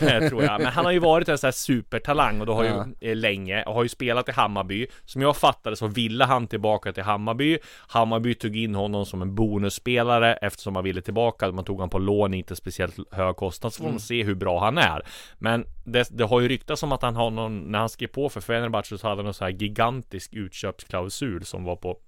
eh, 0.00 0.28
tror 0.28 0.44
jag. 0.44 0.60
Men 0.60 0.72
han 0.72 0.84
har 0.84 0.92
ju 0.92 0.98
varit 0.98 1.28
en 1.28 1.38
sån 1.38 1.46
här 1.46 1.52
supertalang 1.52 2.40
och 2.40 2.46
då 2.46 2.54
har 2.54 2.64
ja. 2.64 2.86
ju 3.00 3.10
eh, 3.10 3.16
länge, 3.16 3.62
och 3.62 3.74
har 3.74 3.82
ju 3.82 3.88
spelat 3.88 4.28
i 4.28 4.32
Hammarby. 4.32 4.86
Som 5.04 5.22
jag 5.22 5.36
fattade 5.36 5.76
så 5.76 5.86
ville 5.86 6.24
han 6.24 6.46
tillbaka 6.46 6.92
till 6.92 7.02
Hammarby. 7.02 7.58
Hammarby 7.88 8.34
tog 8.34 8.56
in 8.56 8.74
honom 8.74 9.06
som 9.06 9.22
en 9.22 9.34
bonusspelare 9.34 10.34
eftersom 10.34 10.72
man 10.72 10.84
ville 10.84 11.02
tillbaka. 11.02 11.52
Man 11.52 11.64
tog 11.64 11.76
honom 11.76 11.90
på 11.90 11.98
lån, 11.98 12.34
inte 12.34 12.56
speciellt 12.56 12.96
hög 13.10 13.36
kostnad. 13.36 13.72
Så 13.72 13.76
får 13.76 13.84
man 13.84 13.90
mm. 13.90 14.00
se 14.00 14.22
hur 14.22 14.34
bra 14.34 14.60
han 14.60 14.78
är. 14.78 15.02
Men 15.38 15.64
det, 15.84 16.08
det 16.10 16.24
har 16.24 16.40
ju 16.40 16.48
ryktats 16.48 16.75
om 16.82 16.92
att 16.92 17.02
han 17.02 17.16
har 17.16 17.30
någon, 17.30 17.60
när 17.60 17.78
han 17.78 17.88
skrev 17.88 18.08
på 18.08 18.28
för 18.28 18.40
Fenerbahce 18.40 18.98
så 18.98 19.08
hade 19.08 19.18
han 19.18 19.24
någon 19.24 19.34
så 19.34 19.44
här 19.44 19.52
gigantisk 19.52 20.34
utköpsklausul 20.34 21.44
som 21.44 21.64
var 21.64 21.76
på 21.76 21.98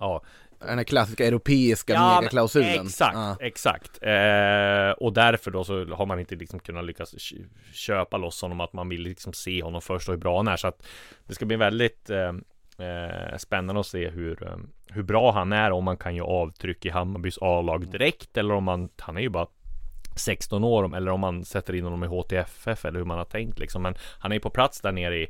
Ja, 0.00 0.22
den 0.58 0.78
här 0.78 0.84
klassiska 0.84 1.26
europeiska 1.26 1.92
ja, 1.92 2.16
megaklausulen. 2.20 2.86
Exakt, 2.86 3.14
ja. 3.14 3.36
exakt. 3.40 3.98
Eh, 4.02 4.90
och 4.90 5.12
därför 5.12 5.50
då 5.50 5.64
så 5.64 5.94
har 5.94 6.06
man 6.06 6.20
inte 6.20 6.34
liksom 6.34 6.60
kunnat 6.60 6.84
lyckas 6.84 7.14
köpa 7.72 8.16
loss 8.16 8.42
honom 8.42 8.60
att 8.60 8.72
man 8.72 8.88
vill 8.88 9.02
liksom 9.02 9.32
se 9.32 9.62
honom 9.62 9.80
först 9.80 10.08
och 10.08 10.14
hur 10.14 10.20
bra 10.20 10.36
han 10.36 10.48
är. 10.48 10.56
Så 10.56 10.68
att 10.68 10.86
det 11.26 11.34
ska 11.34 11.44
bli 11.44 11.56
väldigt 11.56 12.10
eh, 12.10 12.28
eh, 12.86 13.36
spännande 13.38 13.80
att 13.80 13.86
se 13.86 14.08
hur, 14.08 14.46
eh, 14.46 14.56
hur 14.88 15.02
bra 15.02 15.32
han 15.32 15.52
är 15.52 15.70
om 15.70 15.84
man 15.84 15.96
kan 15.96 16.14
ju 16.14 16.22
avtryck 16.22 16.86
i 16.86 16.88
Hammarbys 16.88 17.38
A-lag 17.40 17.90
direkt 17.90 18.36
eller 18.36 18.54
om 18.54 18.64
man, 18.64 18.88
han 18.98 19.16
är 19.16 19.20
ju 19.20 19.28
bara 19.28 19.46
16 20.20 20.64
år 20.64 20.96
eller 20.96 21.10
om 21.10 21.20
man 21.20 21.44
sätter 21.44 21.74
in 21.74 21.84
honom 21.84 22.04
i 22.04 22.06
HTFF 22.06 22.84
eller 22.84 22.98
hur 22.98 23.06
man 23.06 23.18
har 23.18 23.24
tänkt 23.24 23.58
liksom. 23.58 23.82
Men 23.82 23.94
han 24.18 24.32
är 24.32 24.36
ju 24.36 24.40
på 24.40 24.50
plats 24.50 24.80
där 24.80 24.92
nere 24.92 25.16
i 25.16 25.28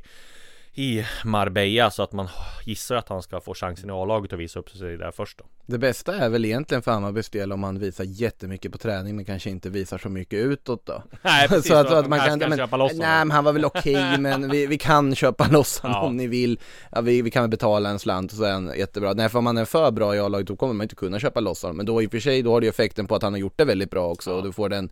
i 0.73 1.05
Marbella 1.25 1.91
så 1.91 2.03
att 2.03 2.11
man 2.11 2.27
gissar 2.65 2.95
att 2.95 3.09
han 3.09 3.21
ska 3.21 3.41
få 3.41 3.53
chansen 3.53 3.89
i 3.89 3.93
A-laget 3.93 4.33
och 4.33 4.39
visa 4.39 4.59
upp 4.59 4.69
sig 4.69 4.97
där 4.97 5.11
först 5.11 5.37
då. 5.37 5.45
Det 5.65 5.77
bästa 5.77 6.15
är 6.15 6.29
väl 6.29 6.45
egentligen 6.45 6.81
för 6.81 6.91
Hammarbys 6.91 7.29
del 7.29 7.51
om 7.51 7.63
han 7.63 7.79
visar 7.79 8.03
jättemycket 8.03 8.71
på 8.71 8.77
träning 8.77 9.15
men 9.15 9.25
kanske 9.25 9.49
inte 9.49 9.69
visar 9.69 9.97
så 9.97 10.09
mycket 10.09 10.39
utåt 10.39 10.85
då. 10.85 11.03
Nej 11.21 11.47
precis, 11.47 11.71
så 11.71 11.75
att, 11.75 11.89
så 11.89 11.95
att 11.95 12.07
man 12.07 12.19
kan, 12.19 12.39
men, 12.39 12.57
köpa 12.57 12.77
loss 12.77 12.91
Nej 12.93 13.25
men 13.25 13.31
han 13.31 13.43
var 13.43 13.53
väl 13.53 13.65
okej 13.65 13.95
okay, 13.95 14.17
men 14.19 14.49
vi, 14.49 14.67
vi 14.67 14.77
kan 14.77 15.15
köpa 15.15 15.47
loss 15.47 15.79
honom 15.79 15.97
ja. 15.97 16.07
om 16.07 16.17
ni 16.17 16.27
vill. 16.27 16.59
Ja, 16.91 17.01
vi, 17.01 17.21
vi 17.21 17.31
kan 17.31 17.43
väl 17.43 17.49
betala 17.49 17.89
en 17.89 17.99
slant 17.99 18.31
och 18.31 18.37
så 18.37 18.43
är 18.43 18.51
han 18.51 18.73
jättebra. 18.77 19.13
Nej 19.13 19.29
för 19.29 19.39
om 19.39 19.45
han 19.45 19.57
är 19.57 19.65
för 19.65 19.91
bra 19.91 20.15
i 20.15 20.19
A-laget 20.19 20.47
då 20.47 20.55
kommer 20.55 20.73
man 20.73 20.83
inte 20.83 20.95
kunna 20.95 21.19
köpa 21.19 21.39
loss 21.39 21.61
honom. 21.61 21.77
Men 21.77 21.85
då 21.85 22.01
i 22.01 22.07
och 22.07 22.11
för 22.11 22.19
sig 22.19 22.41
då 22.41 22.51
har 22.51 22.61
det 22.61 22.65
ju 22.65 22.69
effekten 22.69 23.07
på 23.07 23.15
att 23.15 23.23
han 23.23 23.33
har 23.33 23.39
gjort 23.39 23.57
det 23.57 23.65
väldigt 23.65 23.91
bra 23.91 24.09
också 24.09 24.29
ja. 24.29 24.35
och 24.35 24.43
du 24.43 24.51
får 24.51 24.69
den 24.69 24.89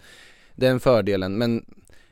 den 0.56 0.80
fördelen. 0.80 1.38
Men 1.38 1.66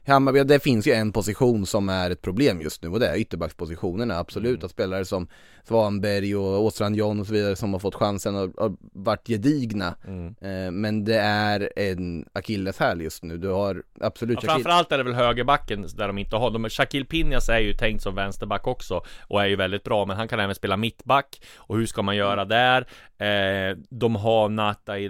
Hammarby, 0.08 0.43
det 0.43 0.60
finns 0.60 0.88
ju 0.88 0.91
en 0.91 1.12
position 1.12 1.65
som 1.65 1.89
är 1.89 2.10
ett 2.10 2.22
problem 2.22 2.62
just 2.62 2.84
nu 2.84 2.89
och 2.89 3.00
det 3.00 3.08
är 3.08 3.17
ytterbackspositionerna, 3.17 4.17
absolut. 4.17 4.56
Mm. 4.56 4.65
Att 4.65 4.72
spelare 4.72 5.06
som 5.06 5.28
Svanberg 5.67 6.36
och 6.36 6.63
Åstrand 6.63 6.95
John 6.95 7.19
och 7.19 7.27
så 7.27 7.34
vidare 7.34 7.56
som 7.56 7.73
har 7.73 7.80
fått 7.80 7.95
chansen 7.95 8.36
har, 8.36 8.51
har 8.58 8.75
varit 8.93 9.27
gedigna. 9.27 9.95
Mm. 10.08 10.36
Eh, 10.41 10.71
men 10.71 11.03
det 11.06 11.19
är 11.19 11.69
en 11.75 12.25
akilleshäl 12.34 13.01
just 13.01 13.23
nu. 13.23 13.38
Du 13.38 13.47
har 13.47 13.84
absolut 14.01 14.39
ja, 14.41 14.49
Framförallt 14.49 14.91
är 14.91 14.97
det 14.97 15.03
väl 15.03 15.13
högerbacken 15.13 15.88
där 15.97 16.08
de 16.08 16.17
inte 16.17 16.36
har. 16.36 16.51
De, 16.51 16.69
Shaquille 16.69 17.06
Pinjas 17.06 17.49
är 17.49 17.60
ju 17.60 17.73
tänkt 17.73 18.03
som 18.03 18.15
vänsterback 18.15 18.67
också 18.67 19.03
och 19.21 19.41
är 19.41 19.47
ju 19.47 19.56
väldigt 19.56 19.84
bra, 19.84 20.06
men 20.06 20.17
han 20.17 20.27
kan 20.27 20.39
även 20.39 20.56
spela 20.56 20.77
mittback. 20.77 21.41
Och 21.58 21.77
hur 21.77 21.86
ska 21.86 22.01
man 22.01 22.15
göra 22.15 22.45
där? 22.45 22.82
Eh, 23.17 23.77
de 23.89 24.15
har 24.15 24.49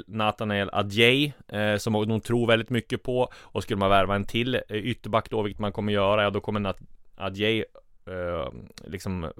Nathanael 0.07 0.69
Adjei 0.73 1.33
eh, 1.47 1.77
som 1.77 1.93
de 1.93 2.19
tror 2.19 2.47
väldigt 2.47 2.69
mycket 2.69 3.03
på 3.03 3.29
och 3.35 3.63
skulle 3.63 3.77
man 3.77 3.89
värva 3.89 4.15
en 4.15 4.25
till 4.25 4.55
eh, 4.55 4.61
ytterback 4.69 5.29
då, 5.29 5.41
vilket 5.41 5.61
man 5.61 5.71
kommer 5.71 5.93
göra, 5.93 6.23
ja 6.23 6.29
då 6.29 6.41
kommer 6.41 6.59
Nat 6.59 6.77
Adjei 7.17 7.65
uh, 8.07 8.47
liksom 8.85 9.31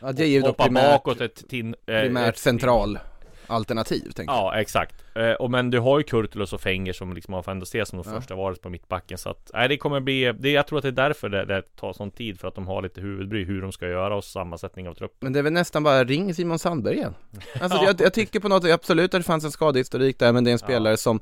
Adjei 0.00 0.40
hoppa 0.40 0.64
primärt, 0.64 0.92
bakåt 0.92 1.20
ett 1.20 1.48
till, 1.48 1.66
uh, 1.66 1.74
primärt 1.84 2.28
ett, 2.28 2.38
central 2.38 2.98
alternativ 3.46 4.10
tänker 4.10 4.34
Ja 4.34 4.60
exakt 4.60 5.04
uh, 5.16 5.32
och 5.32 5.50
men 5.50 5.70
du 5.70 5.78
har 5.78 5.98
ju 5.98 6.04
Kurtulus 6.04 6.52
och 6.52 6.60
Fenger 6.60 6.92
som 6.92 7.12
liksom 7.12 7.42
får 7.42 7.52
ändå 7.52 7.66
se 7.66 7.86
som 7.86 8.02
de 8.02 8.10
ja. 8.10 8.20
första 8.20 8.34
varit 8.34 8.62
på 8.62 8.70
mittbacken 8.70 9.18
så 9.18 9.30
att 9.30 9.50
nej 9.54 9.68
det 9.68 9.76
kommer 9.76 10.00
bli 10.00 10.32
det, 10.38 10.50
Jag 10.50 10.66
tror 10.66 10.78
att 10.78 10.82
det 10.82 10.88
är 10.88 10.92
därför 10.92 11.28
det, 11.28 11.44
det 11.44 11.62
tar 11.76 11.92
sån 11.92 12.10
tid 12.10 12.40
för 12.40 12.48
att 12.48 12.54
de 12.54 12.66
har 12.66 12.82
lite 12.82 13.00
huvudbry 13.00 13.44
hur 13.44 13.62
de 13.62 13.72
ska 13.72 13.88
göra 13.88 14.16
och 14.16 14.24
sammansättning 14.24 14.88
av 14.88 14.94
truppen 14.94 15.18
Men 15.20 15.32
det 15.32 15.38
är 15.38 15.42
väl 15.42 15.52
nästan 15.52 15.82
bara 15.82 16.04
ring 16.04 16.34
Simon 16.34 16.58
Sandberg 16.58 16.94
igen 16.94 17.14
Alltså 17.60 17.78
ja. 17.78 17.84
jag, 17.84 18.00
jag, 18.00 18.14
tycker 18.14 18.40
på 18.40 18.48
något 18.48 18.64
absolut 18.64 19.14
att 19.14 19.20
det 19.20 19.26
fanns 19.26 19.44
en 19.44 19.52
skadehistorik 19.52 20.18
där 20.18 20.32
men 20.32 20.44
det 20.44 20.50
är 20.50 20.52
en 20.52 20.58
spelare 20.58 20.92
ja. 20.92 20.96
som 20.96 21.20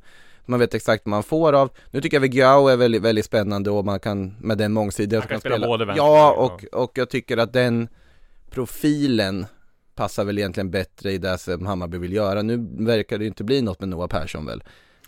man 0.51 0.61
vet 0.61 0.75
exakt 0.75 1.03
vad 1.07 1.11
man 1.11 1.23
får 1.23 1.53
av. 1.53 1.71
Nu 1.91 2.01
tycker 2.01 2.17
jag 2.17 2.21
Vigiao 2.21 2.69
är 2.69 2.77
väldigt, 2.77 3.03
väldigt 3.03 3.25
spännande 3.25 3.71
och 3.71 3.85
man 3.85 4.01
kan 4.01 4.37
med 4.41 4.59
den 4.59 4.73
mångsidiga 4.73 5.21
Man 5.21 5.29
kan 5.29 5.41
spela, 5.41 5.55
spela 5.55 5.67
både 5.67 5.85
vänster 5.85 6.05
Ja, 6.05 6.33
och, 6.33 6.83
och 6.83 6.93
jag 6.95 7.11
tycker 7.11 7.37
att 7.37 7.53
den 7.53 7.89
profilen 8.51 9.47
passar 9.95 10.25
väl 10.25 10.39
egentligen 10.39 10.71
bättre 10.71 11.13
i 11.13 11.19
det 11.19 11.39
som 11.39 11.67
Hammarby 11.67 11.99
vill 11.99 12.13
göra. 12.13 12.43
Nu 12.43 12.69
verkar 12.79 13.19
det 13.19 13.25
ju 13.25 13.29
inte 13.29 13.45
bli 13.45 13.63
något 13.63 13.81
med 13.81 13.89
Noah 13.89 14.09
Persson 14.09 14.47
väl. 14.47 14.63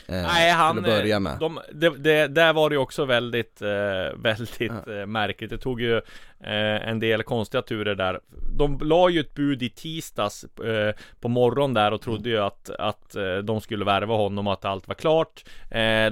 Eh, 0.06 0.22
Nej, 0.22 0.52
han, 0.52 0.76
till 0.76 0.84
att 0.84 0.98
börja 0.98 1.20
med. 1.20 1.38
De, 1.40 1.60
det, 1.72 1.90
det, 1.90 2.28
där 2.28 2.52
var 2.52 2.70
det 2.70 2.74
ju 2.74 2.78
också 2.78 3.04
väldigt, 3.04 3.62
eh, 3.62 3.68
väldigt 4.16 4.60
ja. 4.60 5.00
eh, 5.00 5.06
märkligt. 5.06 5.50
Det 5.50 5.58
tog 5.58 5.80
ju 5.80 5.96
eh, 6.40 6.88
en 6.88 7.00
del 7.00 7.22
konstiga 7.22 7.62
turer 7.62 7.94
där. 7.94 8.20
De 8.62 8.88
la 8.88 9.10
ju 9.10 9.20
ett 9.20 9.34
bud 9.34 9.62
i 9.62 9.68
tisdags 9.68 10.44
eh, 10.44 10.94
på 11.20 11.28
morgon 11.28 11.74
där 11.74 11.92
och 11.92 12.00
trodde 12.00 12.28
ju 12.28 12.38
att, 12.38 12.70
att 12.70 13.16
eh, 13.16 13.36
de 13.36 13.60
skulle 13.60 13.84
värva 13.84 14.14
honom 14.14 14.46
och 14.46 14.52
att 14.52 14.64
allt 14.64 14.88
var 14.88 14.94
klart. 14.94 15.44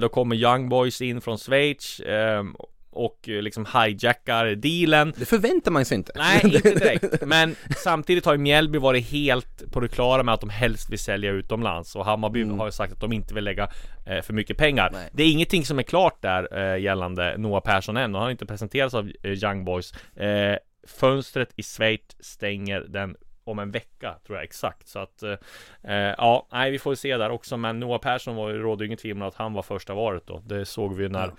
då 0.01 0.09
kommer 0.09 0.35
Young 0.35 0.69
Boys 0.69 1.01
in 1.01 1.21
från 1.21 1.37
Schweiz 1.37 2.01
och 2.91 3.29
eh, 3.29 3.41
liksom 3.41 3.65
hijackar 3.65 4.45
dealen 4.55 5.13
Det 5.17 5.25
förväntar 5.25 5.71
man 5.71 5.85
sig 5.85 5.97
inte 5.97 6.11
Nej, 6.15 6.41
inte 6.43 6.73
direkt 6.79 7.25
Men 7.25 7.55
samtidigt 7.83 8.25
har 8.25 8.33
ju 8.33 8.39
Mjällby 8.39 8.79
varit 8.79 9.05
helt 9.05 9.71
på 9.71 9.79
det 9.79 9.87
klara 9.87 10.23
med 10.23 10.33
att 10.33 10.41
de 10.41 10.49
helst 10.49 10.91
vill 10.91 10.99
sälja 10.99 11.31
utomlands 11.31 11.95
Och 11.95 12.05
Hammarby 12.05 12.41
mm. 12.41 12.59
har 12.59 12.65
ju 12.65 12.71
sagt 12.71 12.93
att 12.93 12.99
de 12.99 13.13
inte 13.13 13.33
vill 13.33 13.43
lägga 13.43 13.69
eh, 14.05 14.21
för 14.21 14.33
mycket 14.33 14.57
pengar 14.57 14.89
Nej. 14.93 15.09
Det 15.13 15.23
är 15.23 15.31
ingenting 15.31 15.65
som 15.65 15.79
är 15.79 15.83
klart 15.83 16.21
där 16.21 16.73
eh, 16.73 16.81
gällande 16.81 17.37
Noah 17.37 17.61
Persson 17.61 17.97
än 17.97 18.15
och 18.15 18.19
han 18.19 18.25
har 18.25 18.31
inte 18.31 18.45
presenterats 18.45 18.95
av 18.95 19.11
eh, 19.23 19.31
Young 19.31 19.65
Boys 19.65 19.93
eh, 20.15 20.57
Fönstret 20.87 21.53
i 21.55 21.63
Schweiz 21.63 22.15
stänger 22.19 22.81
den 22.81 23.15
om 23.43 23.59
en 23.59 23.71
vecka 23.71 24.15
tror 24.25 24.37
jag 24.37 24.43
exakt. 24.43 24.87
Så 24.87 24.99
att 24.99 25.23
eh, 25.23 25.37
eh 25.83 26.15
ja, 26.17 26.47
nej 26.51 26.71
vi 26.71 26.79
får 26.79 26.95
se 26.95 27.17
där 27.17 27.29
också. 27.29 27.57
Men 27.57 27.79
Noah 27.79 27.99
Persson 27.99 28.35
var 28.35 28.49
ju 28.49 28.57
rådde 28.57 28.85
inget 28.85 28.99
tvivel 28.99 29.21
om 29.21 29.27
att 29.27 29.35
han 29.35 29.53
var 29.53 29.61
första 29.61 29.93
varet 29.93 30.27
då. 30.27 30.41
Det 30.45 30.65
såg 30.65 30.95
vi 30.95 31.09
när 31.09 31.33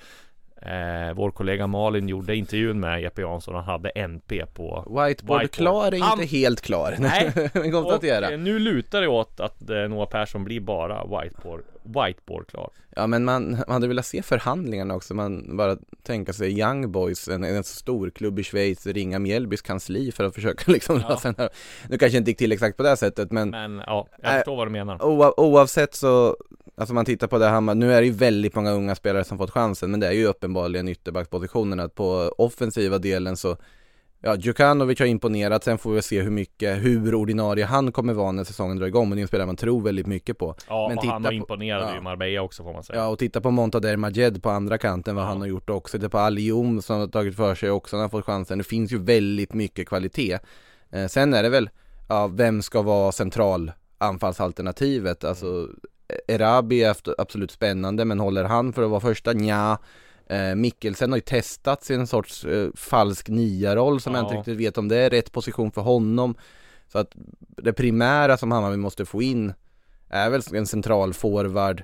Eh, 0.66 1.14
vår 1.14 1.30
kollega 1.30 1.66
Malin 1.66 2.08
gjorde 2.08 2.36
intervjun 2.36 2.80
med 2.80 3.02
Jeppe 3.02 3.20
Jansson 3.22 3.54
och 3.54 3.62
hade 3.62 3.90
NP 3.90 4.46
på 4.46 4.84
Whiteboard, 5.06 5.50
klar 5.50 5.86
är 5.92 6.12
inte 6.12 6.24
helt 6.36 6.60
klar. 6.60 6.96
Nej. 7.00 7.32
Men 7.54 7.72
konstatera. 7.72 8.30
eh, 8.30 8.38
nu 8.38 8.58
lutar 8.58 9.00
det 9.00 9.08
åt 9.08 9.40
att 9.40 9.70
eh, 9.70 9.76
Noah 9.76 10.08
Persson 10.08 10.44
blir 10.44 10.60
bara 10.60 11.04
whiteboard, 11.04 11.62
whiteboard 11.82 12.46
klar. 12.46 12.70
Ja 12.96 13.06
men 13.06 13.24
man, 13.24 13.50
man 13.50 13.64
hade 13.68 13.88
velat 13.88 14.06
se 14.06 14.22
förhandlingarna 14.22 14.94
också, 14.94 15.14
man 15.14 15.56
bara 15.56 15.76
tänka 16.02 16.32
sig 16.32 16.58
Young 16.60 16.92
Boys, 16.92 17.28
en, 17.28 17.44
en 17.44 17.64
stor 17.64 18.10
klubb 18.10 18.38
i 18.38 18.42
Schweiz, 18.44 18.86
ringa 18.86 19.18
Mjällbys 19.18 19.62
kansli 19.62 20.12
för 20.12 20.24
att 20.24 20.34
försöka 20.34 20.72
liksom 20.72 21.00
Ja. 21.00 21.08
lösa 21.08 21.28
den 21.28 21.34
här. 21.38 21.48
Nu 21.88 21.98
kanske 21.98 22.18
inte 22.18 22.30
gick 22.30 22.38
till 22.38 22.52
exakt 22.52 22.76
på 22.76 22.82
det 22.82 22.88
här 22.88 22.96
sättet 22.96 23.32
men 23.32 23.50
Men 23.50 23.82
ja, 23.86 24.06
jag 24.22 24.30
Äh, 24.32 24.36
förstår 24.36 24.56
vad 24.56 24.66
du 24.66 24.70
menar. 24.70 25.02
oav, 25.04 25.34
oavsett 25.36 25.94
så, 25.94 26.36
alltså 26.76 26.94
man 26.94 27.04
tittar 27.04 27.26
på 27.26 27.38
det 27.38 27.46
Hammar, 27.48 27.74
nu 27.74 27.92
är 27.92 28.00
det 28.00 28.06
ju 28.06 28.12
väldigt 28.12 28.54
många 28.54 28.70
unga 28.72 28.94
spelare 28.94 29.24
som 29.24 29.38
fått 29.38 29.50
chansen 29.50 29.90
men 29.90 30.00
det 30.00 30.06
är 30.06 30.12
ju 30.12 30.26
uppenbarligen 30.26 30.88
ytterbackspositionerna, 30.88 31.88
på 31.88 32.34
offensiva 32.38 32.98
delen 32.98 33.36
så 33.36 33.56
Ja, 34.24 34.36
Djukanovic 34.36 34.98
har 34.98 35.06
imponerat, 35.06 35.64
sen 35.64 35.78
får 35.78 35.92
vi 35.92 36.02
se 36.02 36.22
hur 36.22 36.30
mycket, 36.30 36.84
hur 36.84 37.14
ordinarie 37.14 37.64
han 37.64 37.92
kommer 37.92 38.12
vara 38.12 38.32
när 38.32 38.44
säsongen 38.44 38.76
drar 38.78 38.86
igång, 38.86 39.08
men 39.08 39.16
det 39.16 39.20
är 39.20 39.22
en 39.22 39.28
spelare 39.28 39.46
man 39.46 39.56
tror 39.56 39.82
väldigt 39.82 40.06
mycket 40.06 40.38
på. 40.38 40.54
Ja, 40.68 40.88
men 40.88 40.98
och 40.98 41.02
titta 41.02 41.12
han 41.12 41.22
var 41.22 41.30
på- 41.30 41.34
imponerad 41.34 41.88
ja. 41.94 41.98
i 41.98 42.00
Marbella 42.00 42.42
också 42.42 42.62
får 42.62 42.72
man 42.72 42.82
säga. 42.82 42.98
Ja, 42.98 43.08
och 43.08 43.18
titta 43.18 43.40
på 43.40 43.50
Montader 43.50 43.96
Majed 43.96 44.42
på 44.42 44.50
andra 44.50 44.78
kanten, 44.78 45.14
vad 45.14 45.24
Ja. 45.24 45.28
han 45.28 45.40
har 45.40 45.46
gjort 45.48 45.70
också. 45.70 45.98
Det 45.98 46.08
på 46.08 46.18
Alium 46.18 46.82
som 46.82 47.00
har 47.00 47.06
tagit 47.06 47.36
för 47.36 47.54
sig 47.54 47.70
också, 47.70 47.96
han 47.96 48.02
har 48.02 48.08
fått 48.08 48.24
chansen. 48.24 48.58
Det 48.58 48.64
finns 48.64 48.92
ju 48.92 48.98
väldigt 48.98 49.54
mycket 49.54 49.88
kvalitet. 49.88 50.38
Eh, 50.90 51.06
sen 51.06 51.34
är 51.34 51.42
det 51.42 51.48
väl, 51.48 51.70
ja, 52.08 52.26
vem 52.26 52.62
ska 52.62 52.82
vara 52.82 53.12
central 53.12 53.72
anfallsalternativet? 53.98 55.24
Alltså, 55.24 55.68
Erabi 56.28 56.82
är 56.82 56.96
absolut 57.18 57.50
spännande, 57.50 58.04
men 58.04 58.20
håller 58.20 58.44
han 58.44 58.72
för 58.72 58.82
att 58.82 58.90
vara 58.90 59.00
första? 59.00 59.32
Nja. 59.32 59.78
Eh, 60.26 60.54
Mikkelsen 60.54 61.10
har 61.10 61.16
ju 61.16 61.22
testats 61.22 61.90
i 61.90 61.94
en 61.94 62.06
sorts 62.06 62.44
eh, 62.44 62.68
falsk 62.74 63.28
nia-roll 63.28 64.00
som 64.00 64.14
jag 64.14 64.22
inte 64.22 64.34
Ja. 64.34 64.38
riktigt 64.38 64.58
vet 64.58 64.78
om 64.78 64.88
det 64.88 64.96
är 64.96 65.10
rätt 65.10 65.32
position 65.32 65.72
för 65.72 65.80
honom. 65.82 66.34
Så 66.92 66.98
att 66.98 67.12
det 67.38 67.72
primära 67.72 68.36
som 68.36 68.52
Hammarby 68.52 68.76
måste 68.76 69.04
få 69.04 69.22
in 69.22 69.52
är 70.08 70.30
väl 70.30 70.42
en 70.54 70.66
central 70.66 71.14
forward 71.14 71.82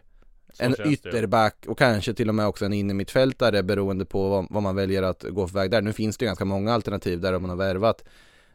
Så 0.53 0.65
en 0.65 0.75
ytterback 0.87 1.65
och 1.67 1.79
kanske 1.79 2.15
till 2.15 2.29
och 2.29 2.35
med 2.35 2.47
också 2.47 2.65
en 2.65 2.73
innermittfältare 2.73 3.63
beroende 3.63 4.05
på 4.05 4.29
vad, 4.29 4.47
vad 4.51 4.63
man 4.63 4.77
väljer 4.77 5.03
att 5.03 5.23
gå 5.31 5.49
för 5.49 5.55
väg 5.55 5.71
där. 5.71 5.83
Nu 5.83 5.93
finns 5.93 6.17
det 6.17 6.25
ju 6.25 6.27
ganska 6.27 6.45
många 6.45 6.75
alternativ 6.75 7.21
där 7.21 7.33
om 7.33 7.43
man 7.43 7.51
har 7.51 7.57
värvat 7.57 8.05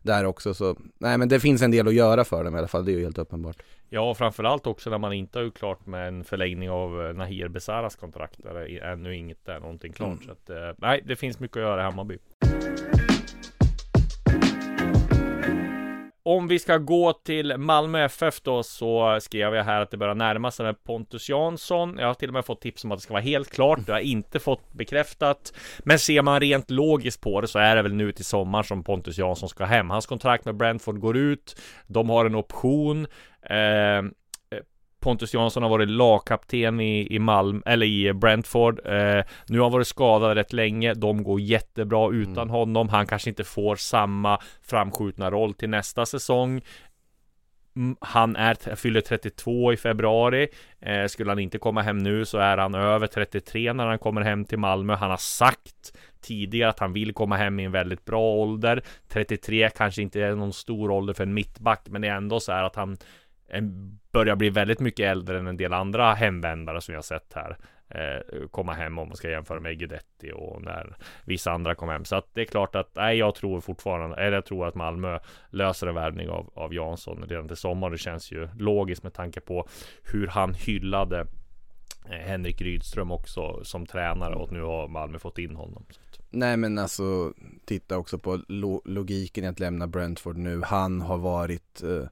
där 0.02 0.26
också 0.26 0.54
så, 0.54 0.78
nej 0.98 1.18
men 1.18 1.30
det 1.30 1.40
finns 1.40 1.62
en 1.62 1.72
del 1.72 1.88
att 1.88 1.94
göra 1.94 2.24
för 2.24 2.44
dem 2.44 2.56
i 2.56 2.58
alla 2.58 2.68
fall, 2.68 2.86
det 2.86 2.92
är 2.92 2.98
ju 2.98 3.04
helt 3.04 3.18
uppenbart. 3.18 3.58
Ja, 3.94 4.14
framförallt 4.14 4.68
också 4.68 4.90
när 4.90 4.98
man 4.98 5.14
inte 5.14 5.40
har 5.40 5.44
gjort 5.44 5.58
klart 5.58 5.86
med 5.86 6.08
en 6.08 6.24
förlängning 6.24 6.70
av 6.70 7.06
eh, 7.06 7.14
Nahir 7.14 7.48
Besaras 7.48 7.96
kontrakt. 7.96 8.44
Där 8.44 8.54
det 8.54 8.80
är 8.80 8.92
ännu 8.92 9.16
inget 9.16 9.48
är 9.48 9.60
någonting 9.60 9.94
klart. 9.94 10.08
Mm. 10.10 10.24
Så 10.26 10.32
att, 10.32 10.50
eh, 10.50 10.72
nej, 10.78 11.02
det 11.06 11.16
finns 11.16 11.40
mycket 11.40 11.58
att 11.58 11.64
göra 11.64 11.82
i 11.82 11.84
Hammarby. 11.84 12.18
Om 16.26 16.48
vi 16.48 16.60
ska 16.60 16.78
gå 16.78 17.14
till 17.14 17.58
Malmö 17.58 18.04
FF 18.06 18.42
då 18.42 18.64
så 18.64 19.20
skrev 19.22 19.56
jag 19.56 19.64
här 19.64 19.82
att 19.82 19.92
det 19.92 19.98
börjar 19.98 20.16
närma 20.16 20.52
sig 20.52 20.66
med 20.66 20.84
Pontus 20.84 21.30
Jansson. 21.30 21.98
Jag 22.00 22.08
har 22.08 22.14
till 22.14 22.30
och 22.30 22.34
med 22.34 22.46
fått 22.46 22.62
tips 22.62 22.84
om 22.84 22.92
att 22.92 22.98
det 22.98 23.04
ska 23.04 23.14
vara 23.14 23.24
helt 23.24 23.50
klart. 23.50 23.80
Det 23.86 23.92
har 23.92 24.00
jag 24.00 24.08
inte 24.08 24.40
fått 24.40 24.74
bekräftat. 24.74 25.54
Men 25.80 26.00
ser 26.00 26.22
man 26.22 26.40
rent 26.40 26.70
logiskt 26.70 27.22
på 27.22 27.42
det 27.42 27.48
så 27.48 27.60
är 27.60 27.76
det 27.76 27.82
väl 27.82 27.94
nu 27.94 28.12
till 28.12 28.26
sommar 28.26 28.64
som 28.64 28.84
Pontus 28.84 29.18
Jansson 29.18 29.50
ska 29.50 29.66
hem. 29.66 29.90
Hans 29.90 30.06
kontrakt 30.06 30.46
med 30.46 30.56
Brentford 30.56 31.00
går 31.00 31.18
ut. 31.18 31.62
De 31.88 32.10
har 32.10 32.26
en 32.26 32.36
option. 32.36 33.08
Eh, 33.50 34.02
Pontus 35.04 35.34
Jansson 35.34 35.64
har 35.64 35.70
varit 35.70 35.90
lagkapten 35.90 36.80
i, 36.80 37.16
i 37.16 37.20
Malm, 37.20 37.64
eller 37.66 37.86
i 37.86 38.14
Brentford. 38.14 38.80
Eh, 38.86 39.24
nu 39.48 39.58
har 39.60 39.66
han 39.66 39.72
varit 39.72 39.88
skadad 39.88 40.38
rätt 40.38 40.54
länge. 40.54 40.94
De 40.94 41.24
går 41.24 41.42
jättebra 41.42 42.12
utan 42.14 42.50
honom. 42.50 42.90
Han 42.90 43.08
kanske 43.08 43.30
inte 43.30 43.44
får 43.44 43.76
samma 43.76 44.40
framskjutna 44.62 45.32
roll 45.32 45.54
till 45.54 45.70
nästa 45.70 46.06
säsong. 46.06 46.62
Mm, 47.76 47.96
Han 48.02 48.36
är, 48.36 48.76
fyller 48.76 49.02
32 49.02 49.74
i 49.74 49.78
februari. 49.78 50.48
Eh, 50.82 51.06
skulle 51.06 51.32
han 51.32 51.40
inte 51.40 51.58
komma 51.58 51.82
hem 51.82 51.98
nu 51.98 52.26
så 52.26 52.38
är 52.38 52.58
han 52.58 52.76
över 52.76 53.08
33 53.08 53.74
när 53.74 53.88
han 53.88 54.00
kommer 54.00 54.22
hem 54.22 54.46
till 54.46 54.60
Malmö. 54.60 54.96
Han 54.96 55.10
har 55.10 55.18
sagt 55.18 55.98
tidigare 56.22 56.70
att 56.70 56.80
han 56.80 56.94
vill 56.94 57.14
komma 57.14 57.38
hem 57.38 57.60
i 57.60 57.64
en 57.64 57.72
väldigt 57.72 58.06
bra 58.06 58.22
ålder. 58.22 58.84
33 59.08 59.70
kanske 59.70 60.02
inte 60.02 60.22
är 60.22 60.36
någon 60.36 60.54
stor 60.54 60.92
ålder 60.92 61.14
för 61.14 61.24
en 61.24 61.34
mittback, 61.34 61.82
men 61.90 62.02
det 62.02 62.08
är 62.08 62.16
ändå 62.16 62.40
så 62.40 62.52
här 62.52 62.64
att 62.64 62.76
han 62.76 62.98
börjar 64.12 64.36
bli 64.36 64.50
väldigt 64.50 64.80
mycket 64.80 65.12
äldre 65.12 65.40
än 65.40 65.48
en 65.48 65.58
del 65.58 65.74
andra 65.74 66.14
hemvändare 66.14 66.82
som 66.82 66.94
jag 66.94 66.98
har 66.98 67.04
sett 67.04 67.34
här 67.36 67.58
eh, 67.90 68.48
komma 68.52 68.74
hem 68.74 68.98
om 68.98 69.08
man 69.08 69.18
ska 69.18 69.30
jämföra 69.30 69.60
med 69.60 69.80
Guidetti 69.80 70.32
och 70.36 70.62
när 70.62 70.98
vissa 71.26 71.52
andra 71.52 71.76
kom 71.76 71.90
hem. 71.90 72.06
Så 72.06 72.16
att 72.16 72.28
det 72.34 72.42
är 72.42 72.46
klart 72.46 72.76
att 72.76 72.92
nej, 72.96 73.18
jag 73.18 73.36
tror 73.36 73.62
fortfarande, 73.62 74.16
eller 74.16 74.38
jag 74.38 74.46
tror 74.46 74.68
att 74.68 74.76
Malmö 74.76 75.20
löser 75.50 75.88
en 75.88 75.96
värvning 75.96 76.30
av, 76.30 76.52
av 76.56 76.74
Jansson 76.74 77.24
redan 77.28 77.48
till 77.48 77.58
sommar. 77.58 77.90
Det 77.90 77.98
känns 77.98 78.32
ju 78.32 78.48
logiskt 78.60 79.04
med 79.04 79.14
tanke 79.14 79.42
på 79.42 79.68
hur 80.04 80.28
han 80.28 80.54
hyllade 80.54 81.20
eh, 82.10 82.18
Henrik 82.18 82.62
Rydström 82.62 83.12
också 83.12 83.64
som 83.64 83.86
tränare 83.86 84.36
och 84.36 84.52
nu 84.52 84.62
har 84.62 84.88
Malmö 84.88 85.20
fått 85.20 85.38
in 85.38 85.56
honom. 85.56 85.86
Så 85.90 86.00
att, 86.02 86.20
Nej 86.30 86.58
men 86.58 86.78
alltså, 86.78 87.34
titta 87.66 87.98
också 87.98 88.18
på 88.18 88.40
lo- 88.48 88.82
logiken 88.86 89.44
i 89.44 89.48
att 89.48 89.60
lämna 89.60 89.88
Brentford 89.88 90.38
nu. 90.38 90.62
Han 90.66 91.02
har 91.02 91.18
varit 91.18 91.84
eh, 91.84 92.08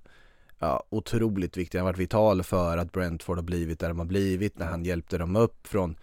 ja, 0.61 0.83
otroligt 0.89 1.57
viktig, 1.57 1.77
han 1.79 1.85
har 1.85 1.93
varit 1.93 1.99
vital 1.99 2.43
för 2.43 2.77
att 2.77 2.91
Brentford 2.91 3.37
har 3.37 3.43
blivit 3.43 3.79
där 3.79 3.87
de 3.87 3.99
har 3.99 4.05
blivit 4.05 4.59
när 4.59 4.65
han 4.65 4.85
hjälpte 4.85 5.17
dem 5.17 5.35
upp 5.35 5.67
från 5.67 5.95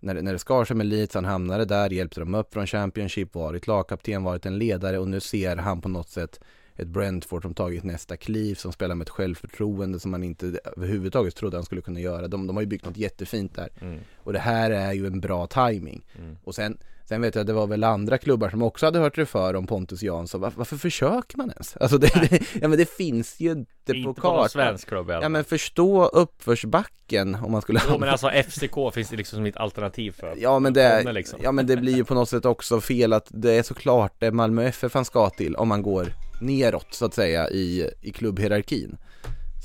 när, 0.00 0.22
när 0.22 0.32
det 0.32 0.38
skar 0.38 0.64
sig 0.64 0.76
med 0.76 0.86
Leeds, 0.86 1.14
han 1.14 1.24
hamnade 1.24 1.64
där, 1.64 1.90
hjälpte 1.90 2.20
dem 2.20 2.34
upp 2.34 2.52
från 2.54 2.66
Championship, 2.66 3.34
varit 3.34 3.66
lagkapten, 3.66 4.22
varit 4.22 4.46
en 4.46 4.58
ledare 4.58 4.98
och 4.98 5.08
nu 5.08 5.20
ser 5.20 5.56
han 5.56 5.80
på 5.80 5.88
något 5.88 6.08
sätt 6.08 6.40
ett 6.76 6.88
Brentford 6.88 7.42
som 7.42 7.54
tagit 7.54 7.84
nästa 7.84 8.16
kliv, 8.16 8.54
som 8.54 8.72
spelar 8.72 8.94
med 8.94 9.04
ett 9.04 9.10
självförtroende 9.10 10.00
som 10.00 10.10
man 10.10 10.22
inte 10.22 10.58
överhuvudtaget 10.76 11.36
trodde 11.36 11.56
han 11.56 11.64
skulle 11.64 11.80
kunna 11.80 12.00
göra. 12.00 12.28
De, 12.28 12.46
de 12.46 12.56
har 12.56 12.62
ju 12.62 12.68
byggt 12.68 12.84
något 12.84 12.96
jättefint 12.96 13.54
där. 13.54 13.68
mm, 13.80 14.00
Och 14.16 14.32
det 14.32 14.38
här 14.38 14.70
är 14.70 14.92
ju 14.92 15.06
en 15.06 15.20
bra 15.20 15.46
timing. 15.46 16.06
mm. 16.18 16.36
Och 16.44 16.54
sen, 16.54 16.78
sen 17.08 17.20
vet 17.20 17.34
jag 17.34 17.40
att 17.40 17.46
det 17.46 17.52
var 17.52 17.66
väl 17.66 17.84
andra 17.84 18.18
klubbar 18.18 18.50
som 18.50 18.62
också 18.62 18.86
hade 18.86 18.98
hört 18.98 19.16
det 19.16 19.26
för 19.26 19.54
om 19.54 19.66
Pontus 19.66 20.02
Jansson. 20.02 20.40
Var, 20.40 20.52
varför 20.56 20.76
försöker 20.76 21.36
man 21.36 21.50
ens? 21.50 21.76
Alltså 21.76 21.98
det, 21.98 22.28
det, 22.30 22.40
ja 22.60 22.68
men 22.68 22.78
det 22.78 22.90
finns 22.90 23.40
ju 23.40 23.50
inte, 23.50 23.92
Inte 23.92 24.04
på 24.04 24.14
på 24.14 24.28
någon 24.28 24.36
kartan. 24.36 24.48
svensk 24.48 24.88
klubb 24.88 25.10
Ja 25.10 25.28
men 25.28 25.44
förstå 25.44 26.04
uppförsbacken 26.04 27.34
om 27.34 27.52
man 27.52 27.62
skulle 27.62 27.80
Jo, 27.88 27.98
men 27.98 28.08
alltså 28.08 28.30
FCK 28.30 28.94
finns 28.94 29.08
det 29.08 29.16
liksom 29.16 29.36
som 29.36 29.46
ett 29.46 29.56
alternativ 29.56 30.12
för. 30.12 30.34
Ja 30.38 30.58
men, 30.58 30.72
det, 30.72 31.12
liksom. 31.12 31.40
ja 31.42 31.52
men 31.52 31.66
det 31.66 31.76
blir 31.76 31.96
ju 31.96 32.04
på 32.04 32.14
något 32.14 32.28
sätt 32.28 32.44
också 32.44 32.80
fel 32.80 33.12
att 33.12 33.26
det 33.30 33.52
är 33.52 33.62
såklart 33.62 34.12
det 34.18 34.32
Malmö 34.32 34.64
FF 34.64 34.94
han 34.94 35.04
ska 35.04 35.30
till 35.30 35.56
om 35.56 35.68
man 35.68 35.82
går 35.82 36.12
neråt 36.40 36.94
så 36.94 37.04
att 37.04 37.14
säga 37.14 37.50
i, 37.50 37.90
i 38.02 38.10
klubbhierarkin. 38.12 38.96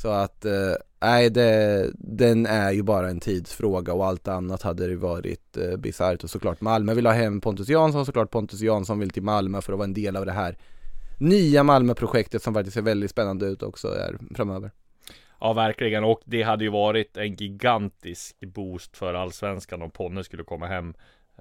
Så 0.02 0.10
att, 0.10 0.45
eh, 0.45 0.52
nej 1.01 1.29
det, 1.29 1.91
den 1.95 2.45
är 2.45 2.71
ju 2.71 2.83
bara 2.83 3.09
en 3.09 3.19
tidsfråga 3.19 3.93
och 3.93 4.05
allt 4.05 4.27
annat 4.27 4.62
hade 4.62 4.88
det 4.88 4.95
varit 4.95 5.57
eh, 5.57 5.77
bisarrt 5.77 6.23
och 6.23 6.29
såklart 6.29 6.62
Malmö 6.62 6.93
vill 6.93 7.05
ha 7.05 7.13
hem 7.13 7.41
Pontus 7.41 7.69
Jansson, 7.69 8.05
såklart 8.05 8.31
Pontus 8.31 8.62
Jansson 8.62 8.99
vill 8.99 9.09
till 9.09 9.23
Malmö 9.23 9.62
för 9.62 9.73
att 9.73 9.79
vara 9.79 9.88
en 9.88 9.93
del 9.93 10.15
av 10.15 10.25
det 10.25 10.31
här 10.31 10.57
nya 11.19 11.63
Malmöprojektet 11.63 12.43
som 12.43 12.53
faktiskt 12.53 12.73
ser 12.73 12.81
väldigt 12.81 13.12
spännande 13.12 13.45
ut 13.45 13.63
också 13.63 13.88
är 13.88 14.17
framöver. 14.35 14.71
Ja, 15.39 15.53
verkligen. 15.53 16.03
Och 16.03 16.21
det 16.25 16.43
hade 16.43 16.63
ju 16.63 16.69
varit 16.69 17.17
en 17.17 17.35
gigantisk 17.35 18.39
boost 18.39 18.97
för 18.97 19.13
allsvenskan 19.13 19.81
om 19.81 19.91
Ponne 19.91 20.23
skulle 20.23 20.43
komma 20.43 20.67
hem 20.67 20.93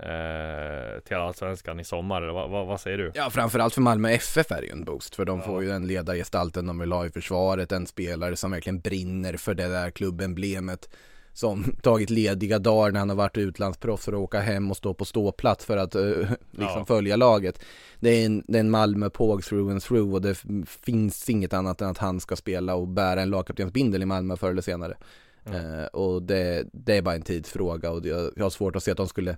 eh, 0.02 1.00
till 1.00 1.16
allsvenskan 1.16 1.80
i 1.80 1.84
sommar. 1.84 2.22
Eller 2.22 2.32
vad, 2.32 2.50
vad, 2.50 2.66
vad 2.66 2.80
säger 2.80 2.98
du? 2.98 3.12
Ja, 3.14 3.30
framförallt 3.30 3.74
för 3.74 3.80
Malmö 3.80 4.11
FF 4.11 4.50
är 4.52 4.61
det 4.61 4.66
ju 4.66 4.72
en 4.72 4.84
boost, 4.84 5.14
för 5.14 5.24
de 5.24 5.42
får 5.42 5.62
ju 5.62 5.68
den 5.68 5.87
ledargestalten 5.87 6.66
de 6.66 6.78
vill 6.78 6.92
ha 6.92 7.06
i 7.06 7.11
försvaret, 7.11 7.72
en 7.72 7.87
spelare 7.87 8.37
som 8.37 8.50
verkligen 8.50 8.80
brinner 8.80 9.37
för 9.37 9.54
det 9.54 9.68
där 9.68 9.90
klubbemblemet, 9.90 10.88
som 11.32 11.64
tagit 11.82 12.11
lediga 12.11 12.58
dagar 12.58 12.90
när 12.92 12.98
han 12.98 13.08
har 13.08 13.16
varit 13.16 13.37
utlandsproffs 13.37 14.04
för 14.04 14.12
att 14.12 14.18
åka 14.18 14.40
hem 14.40 14.70
och 14.70 14.76
stå 14.76 14.94
på 14.94 15.04
ståplats 15.04 15.64
för 15.64 15.76
att 15.76 15.94
eh, 15.94 16.02
liksom 16.50 16.78
Ja. 16.78 16.84
följa 16.84 17.16
laget. 17.16 17.61
Det 18.00 18.11
är 18.11 18.26
en, 18.26 18.44
det 18.48 18.58
är 18.58 18.61
en 18.61 18.70
Malmö 18.70 19.11
påg 19.11 19.44
through 19.44 19.70
and 19.72 19.82
through 19.82 20.14
och 20.14 20.22
det 20.22 20.34
finns 20.66 21.28
inget 21.30 21.52
annat 21.52 21.80
än 21.80 21.88
att 21.88 21.98
han 21.98 22.20
ska 22.20 22.37
spela 22.37 22.74
och 22.74 22.88
bära 22.88 23.22
en 23.22 23.30
lagkaptensbindel 23.30 24.02
i 24.02 24.06
Malmö 24.06 24.37
förr 24.37 24.50
eller 24.50 24.62
senare. 24.62 24.96
Eh, 25.44 25.84
och 25.92 26.22
det, 26.22 26.64
det 26.72 26.96
är 26.96 27.02
bara 27.02 27.14
en 27.14 27.22
tidsfråga 27.22 27.90
och 27.90 28.06
jag 28.06 28.30
har 28.42 28.50
svårt 28.50 28.76
att 28.76 28.82
se 28.82 28.90
att 28.90 28.96
de 28.96 29.08
skulle 29.08 29.37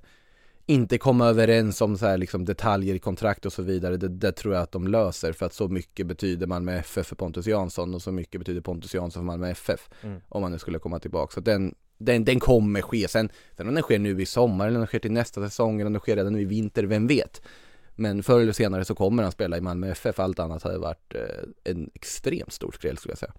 inte 0.66 0.98
komma 0.98 1.26
överens 1.26 1.80
om 1.80 1.98
så 1.98 2.06
här 2.06 2.18
liksom 2.18 2.44
detaljer 2.44 2.94
i 2.94 2.98
kontrakt 2.98 3.46
och 3.46 3.52
så 3.52 3.62
vidare. 3.62 3.96
Det, 3.96 4.08
det 4.08 4.32
tror 4.32 4.54
jag 4.54 4.62
att 4.62 4.72
de 4.72 4.86
löser 4.86 5.32
för 5.32 5.46
att 5.46 5.54
så 5.54 5.68
mycket 5.68 6.06
betyder 6.06 6.46
Malmö 6.46 6.76
FF 6.76 7.06
för 7.06 7.16
Pontus 7.16 7.46
Jansson 7.46 7.94
och 7.94 8.02
så 8.02 8.12
mycket 8.12 8.40
betyder 8.40 8.60
Pontus 8.60 8.94
Jansson 8.94 9.20
för 9.20 9.26
Malmö 9.26 9.50
FF. 9.50 9.90
Mm. 10.02 10.20
Om 10.28 10.42
man 10.42 10.52
nu 10.52 10.58
skulle 10.58 10.78
komma 10.78 10.98
tillbaka. 10.98 11.34
Så 11.34 11.40
den, 11.40 11.74
den, 11.98 12.24
den 12.24 12.40
kommer 12.40 12.82
ske. 12.82 13.08
Sen, 13.08 13.30
sen 13.56 13.68
om 13.68 13.74
den 13.74 13.82
sker 13.82 13.98
nu 13.98 14.22
i 14.22 14.26
sommar 14.26 14.66
eller 14.66 14.76
om 14.76 14.80
den 14.80 14.86
sker 14.86 14.98
till 14.98 15.12
nästa 15.12 15.48
säsong 15.48 15.74
eller 15.74 15.86
om 15.86 15.92
den 15.92 16.00
sker 16.00 16.16
redan 16.16 16.32
nu 16.32 16.40
i 16.40 16.44
vinter, 16.44 16.84
vem 16.84 17.06
vet? 17.06 17.42
Men 17.94 18.22
förr 18.22 18.40
eller 18.40 18.52
senare 18.52 18.84
så 18.84 18.94
kommer 18.94 19.22
han 19.22 19.32
spela 19.32 19.56
i 19.58 19.60
Malmö 19.60 19.90
FF. 19.90 20.20
Allt 20.20 20.38
annat 20.38 20.62
hade 20.62 20.78
varit 20.78 21.14
eh, 21.14 21.72
en 21.72 21.90
extremt 21.94 22.52
stor 22.52 22.72
skräll 22.72 22.96
skulle 22.96 23.12
jag 23.12 23.18
säga. 23.18 23.32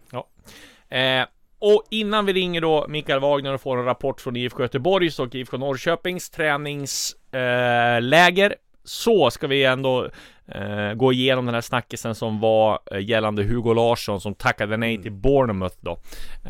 Eh, 1.22 1.28
och 1.62 1.84
innan 1.90 2.26
vi 2.26 2.34
ringer 2.34 2.62
då 2.62 2.86
Mikael 2.90 3.20
Wagner 3.20 3.54
och 3.54 3.62
får 3.62 3.78
en 3.78 3.86
rapport 3.86 4.22
från 4.22 4.36
IFK 4.36 4.62
Göteborgs 4.62 5.20
och 5.20 5.36
IFK 5.36 5.58
Norrköpings 5.58 6.30
träningsläger 6.30 8.56
så 8.84 9.32
ska 9.32 9.48
vi 9.48 9.64
ändå 9.64 10.10
eh, 10.48 10.94
gå 10.94 11.14
igenom 11.14 11.46
den 11.46 11.54
här 11.54 11.62
snackisen 11.62 12.16
som 12.16 12.40
var 12.40 12.80
eh, 12.92 13.10
gällande 13.10 13.44
Hugo 13.44 13.74
Larsson 13.74 14.22
som 14.22 14.36
tackade 14.36 14.78
nej 14.78 14.98
till 14.98 15.08
mm. 15.08 15.22
Bournemouth 15.22 15.76
då. 15.80 15.98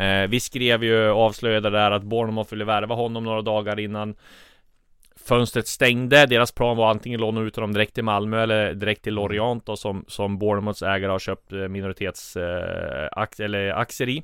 Eh, 0.01 0.27
vi 0.27 0.39
skrev 0.39 0.83
ju 0.83 1.09
avslöjade 1.09 1.69
där 1.69 1.91
att 1.91 2.03
Bournemouth 2.03 2.51
ville 2.51 2.65
värva 2.65 2.95
honom 2.95 3.23
några 3.23 3.41
dagar 3.41 3.79
innan 3.79 4.15
fönstret 5.25 5.67
stängde. 5.67 6.25
Deras 6.25 6.51
plan 6.51 6.77
var 6.77 6.89
antingen 6.89 7.19
låna 7.19 7.41
ut 7.41 7.55
dem 7.55 7.73
direkt 7.73 7.93
till 7.93 8.03
Malmö 8.03 8.43
eller 8.43 8.73
direkt 8.73 9.03
till 9.03 9.13
Lorient 9.13 9.65
då, 9.65 9.75
som, 9.75 10.05
som 10.07 10.37
Bournemouths 10.37 10.81
ägare 10.81 11.11
har 11.11 11.19
köpt 11.19 11.51
eh, 11.51 11.59
minoritets 11.59 12.37
eh, 12.37 13.09
aktier, 13.11 13.45
eller 13.45 13.69
aktier 13.69 14.09
i. 14.09 14.23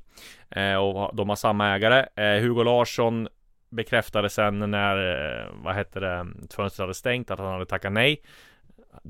Eh, 0.50 0.76
och 0.76 1.16
de 1.16 1.30
har 1.30 1.36
samma 1.36 1.76
ägare. 1.76 2.06
Eh, 2.16 2.42
Hugo 2.42 2.64
Larsson 2.64 3.28
bekräftade 3.70 4.30
sen 4.30 4.72
när, 4.72 4.98
eh, 4.98 5.48
vad 5.64 5.76
hette 5.76 6.00
det, 6.00 6.28
fönstret 6.56 6.84
hade 6.84 6.94
stängt 6.94 7.32
att 7.32 7.40
han 7.40 7.54
hade 7.54 7.66
tackat 7.66 7.94
nej. 7.94 8.22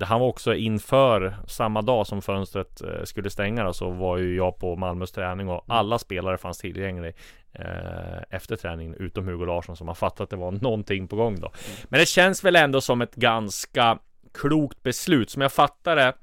Han 0.01 0.19
var 0.19 0.27
också 0.27 0.55
inför 0.55 1.35
samma 1.47 1.81
dag 1.81 2.07
som 2.07 2.21
fönstret 2.21 2.81
eh, 2.81 3.03
skulle 3.03 3.29
stänga 3.29 3.63
då, 3.63 3.73
så 3.73 3.89
var 3.89 4.17
ju 4.17 4.35
jag 4.35 4.59
på 4.59 4.75
Malmös 4.75 5.11
träning 5.11 5.49
och 5.49 5.65
alla 5.67 5.99
spelare 5.99 6.37
fanns 6.37 6.57
tillgängliga 6.57 7.13
eh, 7.59 8.23
efter 8.29 8.55
träningen 8.55 8.93
utom 8.93 9.27
Hugo 9.27 9.45
Larsson 9.45 9.75
som 9.75 9.87
har 9.87 9.95
fattat 9.95 10.21
att 10.21 10.29
det 10.29 10.35
var 10.35 10.51
någonting 10.51 11.07
på 11.07 11.15
gång 11.15 11.39
då. 11.39 11.51
Men 11.89 11.99
det 11.99 12.05
känns 12.05 12.43
väl 12.43 12.55
ändå 12.55 12.81
som 12.81 13.01
ett 13.01 13.15
ganska 13.15 13.99
klokt 14.33 14.83
beslut 14.83 15.29
som 15.29 15.41
jag 15.41 15.51
fattar 15.51 15.95
det 15.95 16.13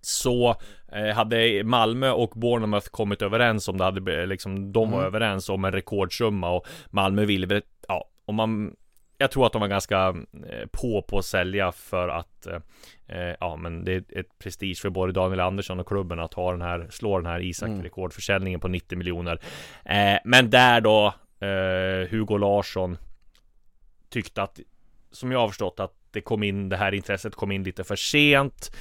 så 0.00 0.56
eh, 0.92 1.14
hade 1.14 1.64
Malmö 1.64 2.10
och 2.10 2.30
Bournemouth 2.34 2.88
kommit 2.88 3.22
överens 3.22 3.68
om 3.68 3.78
det 3.78 3.84
hade 3.84 4.26
liksom 4.26 4.72
de 4.72 4.90
var 4.90 4.98
mm. 4.98 5.06
överens 5.06 5.48
om 5.48 5.64
en 5.64 5.72
rekordsumma 5.72 6.50
och 6.50 6.66
Malmö 6.90 7.24
ville 7.24 7.46
väl 7.46 7.62
ja 7.88 8.04
om 8.24 8.34
man 8.34 8.76
jag 9.18 9.30
tror 9.30 9.46
att 9.46 9.52
de 9.52 9.60
var 9.60 9.68
ganska 9.68 10.14
eh, 10.48 10.66
på 10.72 11.02
på 11.02 11.18
att 11.18 11.24
sälja 11.24 11.72
för 11.72 12.08
att 12.08 12.46
eh, 12.46 13.34
ja 13.40 13.56
men 13.56 13.84
det 13.84 13.92
är 13.92 14.18
ett 14.18 14.38
prestige 14.38 14.78
för 14.82 14.90
både 14.90 15.12
Daniel 15.12 15.40
Andersson 15.40 15.80
och 15.80 15.88
klubben 15.88 16.20
att 16.20 16.34
ha 16.34 16.50
den 16.50 16.62
här 16.62 16.86
slå 16.90 17.16
den 17.18 17.26
här 17.26 17.40
Isak 17.40 17.68
mm. 17.68 17.82
rekordförsäljningen 17.82 18.60
på 18.60 18.68
90 18.68 18.98
miljoner. 18.98 19.40
Eh, 19.84 20.18
men 20.24 20.50
där 20.50 20.80
då 20.80 21.06
eh, 21.40 22.10
Hugo 22.10 22.38
Larsson 22.38 22.98
tyckte 24.08 24.42
att 24.42 24.60
som 25.10 25.32
jag 25.32 25.38
har 25.38 25.48
förstått 25.48 25.80
att 25.80 25.92
det 26.10 26.20
kom 26.20 26.42
in 26.42 26.68
det 26.68 26.76
här 26.76 26.94
intresset 26.94 27.34
kom 27.34 27.52
in 27.52 27.64
lite 27.64 27.84
för 27.84 27.96
sent. 27.96 28.76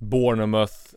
Bournemouth 0.00 0.95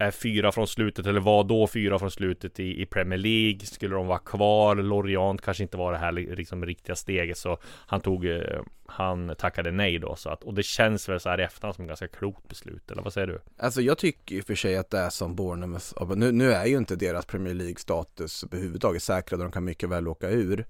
är 0.00 0.10
fyra 0.10 0.52
från 0.52 0.66
slutet 0.66 1.06
eller 1.06 1.20
var 1.20 1.44
då 1.44 1.66
fyra 1.66 1.98
från 1.98 2.10
slutet 2.10 2.60
i, 2.60 2.82
i 2.82 2.86
Premier 2.86 3.18
League. 3.18 3.60
Skulle 3.60 3.94
de 3.94 4.06
vara 4.06 4.18
kvar? 4.18 4.76
Lorient 4.76 5.42
kanske 5.42 5.62
inte 5.62 5.76
var 5.76 5.92
det 5.92 5.98
här 5.98 6.12
liksom 6.12 6.66
riktiga 6.66 6.96
steget 6.96 7.38
så 7.38 7.58
han 7.64 8.00
tog 8.00 8.26
eh, 8.26 8.60
Han 8.86 9.34
tackade 9.38 9.70
nej 9.70 9.98
då 9.98 10.16
så 10.16 10.30
att 10.30 10.42
och 10.42 10.54
det 10.54 10.62
känns 10.62 11.08
väl 11.08 11.20
så 11.20 11.28
här 11.28 11.40
i 11.40 11.44
efterhand 11.44 11.74
som 11.74 11.84
ett 11.84 11.88
ganska 11.88 12.08
klokt 12.08 12.48
beslut 12.48 12.90
eller 12.90 13.02
vad 13.02 13.12
säger 13.12 13.26
du? 13.26 13.40
Alltså 13.58 13.80
jag 13.80 13.98
tycker 13.98 14.34
i 14.34 14.40
och 14.40 14.44
för 14.44 14.54
sig 14.54 14.76
att 14.76 14.90
det 14.90 14.98
är 14.98 15.10
som 15.10 15.34
Bournemouth 15.34 16.14
nu, 16.16 16.32
nu 16.32 16.52
är 16.52 16.66
ju 16.66 16.76
inte 16.76 16.96
deras 16.96 17.26
Premier 17.26 17.54
League 17.54 17.76
status 17.78 18.44
överhuvudtaget 18.44 19.02
säkrad 19.02 19.40
och 19.40 19.44
de 19.46 19.52
kan 19.52 19.64
mycket 19.64 19.88
väl 19.88 20.08
åka 20.08 20.30
ur 20.30 20.66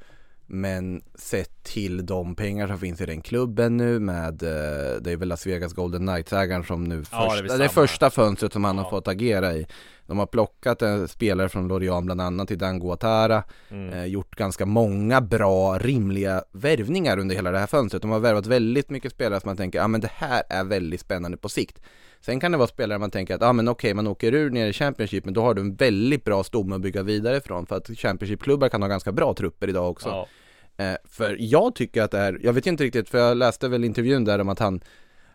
men 0.53 1.03
sett 1.15 1.63
till 1.63 2.07
de 2.07 2.35
pengar 2.35 2.69
som 2.69 2.79
finns 2.79 3.01
i 3.01 3.07
den 3.07 3.21
klubben 3.21 3.77
nu 3.77 3.99
med, 3.99 4.43
eh, 4.43 5.01
det 5.01 5.13
är 5.13 5.17
väl 5.17 5.29
Las 5.29 5.47
Vegas 5.47 5.73
Golden 5.73 6.07
Knights-ägaren 6.07 6.65
som 6.65 6.85
nu, 6.85 7.05
ja, 7.13 7.31
första, 7.31 7.43
det, 7.43 7.55
är 7.55 7.59
det 7.59 7.69
första 7.69 8.11
fönstret 8.11 8.53
som 8.53 8.65
han 8.65 8.77
ja. 8.77 8.83
har 8.83 8.91
fått 8.91 9.09
agera 9.09 9.53
i. 9.55 9.67
De 10.07 10.19
har 10.19 10.27
plockat 10.27 10.83
en 10.83 11.09
spelare 11.09 11.49
från 11.49 11.69
Lorient 11.69 12.05
bland 12.05 12.21
annat 12.21 12.49
till 12.49 12.59
Dango 12.59 12.93
Atara, 12.93 13.43
mm. 13.69 13.93
eh, 13.93 14.05
gjort 14.05 14.37
ganska 14.37 14.67
många 14.67 15.21
bra, 15.21 15.79
rimliga 15.79 16.45
värvningar 16.53 17.19
under 17.19 17.35
hela 17.35 17.51
det 17.51 17.59
här 17.59 17.67
fönstret. 17.67 18.03
De 18.03 18.11
har 18.11 18.21
värvat 18.21 18.47
väldigt 18.47 18.91
mycket 18.91 19.13
spelare 19.13 19.41
som 19.41 19.49
man 19.49 19.57
tänker, 19.57 19.79
ja 19.79 19.85
ah, 19.85 19.89
men 19.89 20.01
det 20.01 20.11
här 20.15 20.43
är 20.49 20.65
väldigt 20.65 21.01
spännande 21.01 21.37
på 21.37 21.49
sikt. 21.49 21.81
Sen 22.21 22.41
kan 22.41 22.53
det 22.53 22.59
vara 22.59 22.69
spelare 22.69 22.99
man 22.99 23.11
tänker 23.11 23.35
att, 23.35 23.41
ja 23.41 23.49
ah, 23.49 23.53
men 23.53 23.69
okej, 23.69 23.89
okay, 23.89 23.95
man 23.95 24.07
åker 24.07 24.35
ur 24.35 24.51
ner 24.51 24.67
i 24.67 24.73
Championship, 24.73 25.25
men 25.25 25.35
då 25.35 25.43
har 25.43 25.55
du 25.55 25.61
en 25.61 25.75
väldigt 25.75 26.25
bra 26.25 26.45
stomme 26.45 26.75
att 26.75 26.81
bygga 26.81 27.03
vidare 27.03 27.37
ifrån, 27.37 27.67
för 27.67 27.77
att 27.77 27.87
Championship-klubbar 27.87 28.69
kan 28.69 28.83
ha 28.83 28.89
ganska 28.89 29.13
bra 29.13 29.35
trupper 29.35 29.69
idag 29.69 29.91
också. 29.91 30.09
Ja. 30.09 30.27
Eh, 30.81 30.97
för 31.05 31.37
jag 31.39 31.75
tycker 31.75 32.03
att 32.03 32.11
det 32.11 32.19
är, 32.19 32.39
jag 32.43 32.53
vet 32.53 32.67
inte 32.67 32.85
riktigt, 32.85 33.09
för 33.09 33.19
jag 33.19 33.37
läste 33.37 33.69
väl 33.69 33.85
intervjun 33.85 34.25
där 34.25 34.39
om 34.39 34.49
att 34.49 34.59
han 34.59 34.81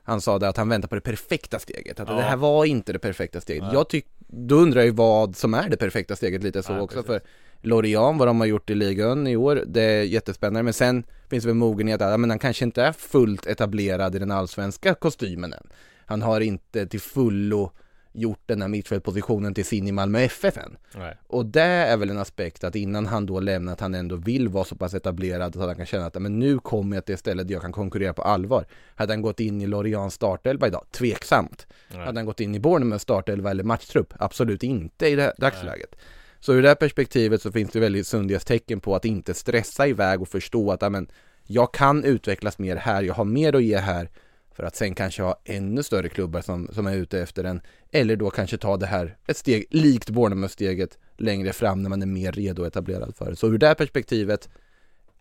han 0.07 0.21
sa 0.21 0.39
det 0.39 0.49
att 0.49 0.57
han 0.57 0.69
väntar 0.69 0.87
på 0.87 0.95
det 0.95 1.01
perfekta 1.01 1.59
steget, 1.59 1.99
att 1.99 2.09
ja. 2.09 2.15
det 2.15 2.21
här 2.21 2.35
var 2.35 2.65
inte 2.65 2.93
det 2.93 2.99
perfekta 2.99 3.41
steget. 3.41 3.63
Nej. 3.63 3.73
Jag 3.73 3.89
tycker, 3.89 4.09
då 4.27 4.55
undrar 4.55 4.81
jag 4.81 4.85
ju 4.85 4.91
vad 4.91 5.35
som 5.35 5.53
är 5.53 5.69
det 5.69 5.77
perfekta 5.77 6.15
steget 6.15 6.43
lite 6.43 6.63
så 6.63 6.73
Nej, 6.73 6.81
också 6.81 7.03
precis. 7.03 7.07
för 7.07 7.21
Lorient, 7.61 8.19
vad 8.19 8.27
de 8.27 8.39
har 8.39 8.47
gjort 8.47 8.69
i 8.69 8.75
ligan 8.75 9.27
i 9.27 9.35
år, 9.35 9.63
det 9.67 9.81
är 9.81 10.03
jättespännande. 10.03 10.63
Men 10.63 10.73
sen 10.73 11.03
finns 11.29 11.43
det 11.43 11.47
väl 11.47 11.55
mogenhet 11.55 12.01
att, 12.01 12.19
men 12.19 12.29
han 12.29 12.39
kanske 12.39 12.65
inte 12.65 12.83
är 12.83 12.91
fullt 12.91 13.47
etablerad 13.47 14.15
i 14.15 14.19
den 14.19 14.31
allsvenska 14.31 14.93
kostymen 14.93 15.53
än. 15.53 15.67
Han 16.05 16.21
har 16.21 16.41
inte 16.41 16.87
till 16.87 17.01
fullo 17.01 17.71
gjort 18.15 18.41
den 18.45 18.61
här 18.61 18.69
mittfältpositionen 18.69 19.53
till 19.53 19.65
sin 19.65 19.87
i 19.87 19.91
Malmö 19.91 20.19
FF 20.19 20.57
än. 20.57 20.77
Nej. 20.95 21.17
Och 21.27 21.45
det 21.45 21.61
är 21.61 21.97
väl 21.97 22.09
en 22.09 22.17
aspekt 22.17 22.63
att 22.63 22.75
innan 22.75 23.05
han 23.05 23.25
då 23.25 23.39
lämnar 23.39 23.73
att 23.73 23.79
han 23.79 23.95
ändå 23.95 24.15
vill 24.15 24.47
vara 24.47 24.65
så 24.65 24.75
pass 24.75 24.93
etablerad 24.93 25.53
så 25.53 25.61
att 25.61 25.67
han 25.67 25.75
kan 25.75 25.85
känna 25.85 26.05
att 26.05 26.21
men 26.21 26.39
nu 26.39 26.59
kommer 26.59 26.97
jag 26.97 27.05
till 27.05 27.13
ett 27.13 27.19
ställe 27.19 27.43
där 27.43 27.53
jag 27.53 27.61
kan 27.61 27.71
konkurrera 27.71 28.13
på 28.13 28.21
allvar. 28.21 28.65
Hade 28.95 29.13
han 29.13 29.21
gått 29.21 29.39
in 29.39 29.61
i 29.61 29.67
Lorians 29.67 30.13
startelva 30.13 30.67
idag? 30.67 30.85
Tveksamt. 30.91 31.67
Nej. 31.87 32.05
Hade 32.05 32.19
han 32.19 32.25
gått 32.25 32.39
in 32.39 32.55
i 32.55 32.59
Bournemouth 32.59 33.01
startelva 33.01 33.51
eller 33.51 33.63
matchtrupp? 33.63 34.13
Absolut 34.19 34.63
inte 34.63 35.07
i 35.07 35.15
det 35.15 35.33
dagsläget. 35.37 35.89
Nej. 35.91 36.05
Så 36.39 36.53
ur 36.53 36.61
det 36.61 36.67
här 36.67 36.75
perspektivet 36.75 37.41
så 37.41 37.51
finns 37.51 37.71
det 37.71 37.79
väldigt 37.79 38.07
sundhetstecken 38.07 38.79
på 38.79 38.95
att 38.95 39.05
inte 39.05 39.33
stressa 39.33 39.87
iväg 39.87 40.21
och 40.21 40.27
förstå 40.27 40.71
att 40.71 40.83
amen, 40.83 41.07
jag 41.47 41.73
kan 41.73 42.03
utvecklas 42.03 42.59
mer 42.59 42.75
här, 42.75 43.03
jag 43.03 43.13
har 43.13 43.25
mer 43.25 43.55
att 43.55 43.63
ge 43.63 43.77
här 43.77 44.09
för 44.55 44.63
att 44.63 44.75
sen 44.75 44.95
kanske 44.95 45.21
ha 45.21 45.41
ännu 45.45 45.83
större 45.83 46.09
klubbar 46.09 46.41
som, 46.41 46.69
som 46.71 46.87
är 46.87 46.95
ute 46.95 47.19
efter 47.19 47.43
den. 47.43 47.61
Eller 47.91 48.15
då 48.15 48.29
kanske 48.29 48.57
ta 48.57 48.77
det 48.77 48.85
här 48.85 49.17
ett 49.27 49.37
steg 49.37 49.65
likt 49.69 50.09
Bournemouth-steget 50.09 50.97
längre 51.17 51.53
fram 51.53 51.83
när 51.83 51.89
man 51.89 52.01
är 52.01 52.05
mer 52.05 52.31
redo 52.31 52.61
och 52.61 52.67
etablerad 52.67 53.15
för 53.15 53.29
det. 53.29 53.35
Så 53.35 53.47
ur 53.47 53.57
det 53.57 53.67
här 53.67 53.75
perspektivet 53.75 54.49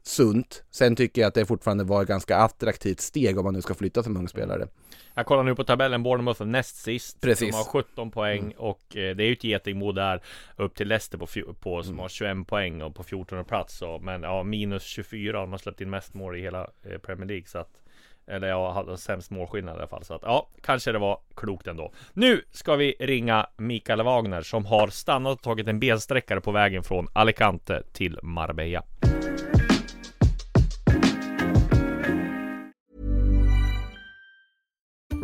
sunt. 0.02 0.64
Sen 0.70 0.96
tycker 0.96 1.20
jag 1.20 1.28
att 1.28 1.34
det 1.34 1.46
fortfarande 1.46 1.84
var 1.84 2.02
ett 2.02 2.08
ganska 2.08 2.36
attraktivt 2.36 3.00
steg 3.00 3.38
om 3.38 3.44
man 3.44 3.54
nu 3.54 3.62
ska 3.62 3.74
flytta 3.74 4.02
som 4.02 4.16
ung 4.16 4.28
spelare. 4.28 4.68
Jag 5.14 5.26
kollar 5.26 5.42
nu 5.42 5.54
på 5.54 5.64
tabellen, 5.64 6.02
Bournemouth 6.02 6.42
är 6.42 6.46
näst 6.46 6.76
sist. 6.76 7.20
Precis. 7.20 7.50
De 7.50 7.56
har 7.56 7.64
17 7.64 8.10
poäng 8.10 8.42
mm. 8.42 8.56
och 8.56 8.96
eh, 8.96 9.16
det 9.16 9.24
är 9.24 9.26
ju 9.26 9.32
ett 9.32 9.44
getingmod 9.44 9.94
där 9.94 10.22
upp 10.56 10.74
till 10.74 10.88
Leicester 10.88 11.18
på, 11.18 11.26
på 11.54 11.82
som 11.82 11.92
mm. 11.92 11.98
har 11.98 12.08
21 12.08 12.46
poäng 12.46 12.82
och 12.82 12.94
på 12.94 13.02
14 13.02 13.44
plats. 13.44 13.78
Så, 13.78 13.98
men 13.98 14.22
ja, 14.22 14.42
minus 14.42 14.82
24 14.82 15.38
har 15.38 15.46
man 15.46 15.58
släppt 15.58 15.80
in 15.80 15.90
mest 15.90 16.14
mål 16.14 16.36
i 16.36 16.40
hela 16.40 16.70
eh, 16.82 16.98
Premier 16.98 17.28
League. 17.28 17.46
Så 17.46 17.58
att 17.58 17.83
eller 18.26 18.48
jag 18.48 18.72
hade 18.72 18.98
sämst 18.98 19.30
målskillnad 19.30 19.74
i 19.74 19.78
alla 19.78 19.88
fall. 19.88 20.04
Så 20.04 20.14
att 20.14 20.22
ja, 20.22 20.48
kanske 20.62 20.92
det 20.92 20.98
var 20.98 21.18
klokt 21.34 21.66
ändå. 21.66 21.92
Nu 22.12 22.42
ska 22.50 22.76
vi 22.76 22.96
ringa 23.00 23.46
Mikael 23.56 24.02
Wagner 24.02 24.42
som 24.42 24.66
har 24.66 24.88
stannat 24.88 25.32
och 25.32 25.42
tagit 25.42 25.68
en 25.68 25.80
bensträckare 25.80 26.40
på 26.40 26.52
vägen 26.52 26.82
från 26.82 27.08
Alicante 27.12 27.82
till 27.92 28.18
Marbella. 28.22 28.82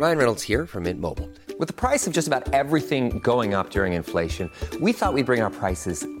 Ryan 0.01 0.17
Reynolds 0.17 0.49
här 0.49 0.65
från 0.65 0.83
Mint 0.83 0.99
Mobile. 0.99 1.27
Med 1.59 1.75
priset 1.75 2.13
på 2.13 2.17
nästan 2.17 2.43
allt 2.53 2.87
som 2.89 3.19
går 3.19 3.59
upp 3.59 3.75
under 3.75 3.85
inflationen, 3.85 4.49
trodde 4.69 4.85
vi 4.85 4.91
att 4.91 5.15
vi 5.15 5.23
skulle 5.23 5.23
bring 5.23 5.43
våra 5.43 5.49
priser 5.49 6.20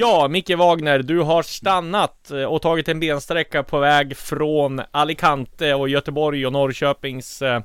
Ja, 0.00 0.28
Micke 0.28 0.56
Wagner, 0.56 0.98
du 0.98 1.20
har 1.20 1.42
stannat 1.42 2.30
eh, 2.30 2.44
och 2.44 2.62
tagit 2.62 2.88
en 2.88 3.00
bensträcka 3.00 3.62
på 3.62 3.78
väg 3.78 4.16
från 4.16 4.80
Alicante 4.90 5.74
och 5.74 5.88
Göteborg 5.88 6.46
och 6.46 6.52
Norrköpings 6.52 7.42
eh, 7.42 7.60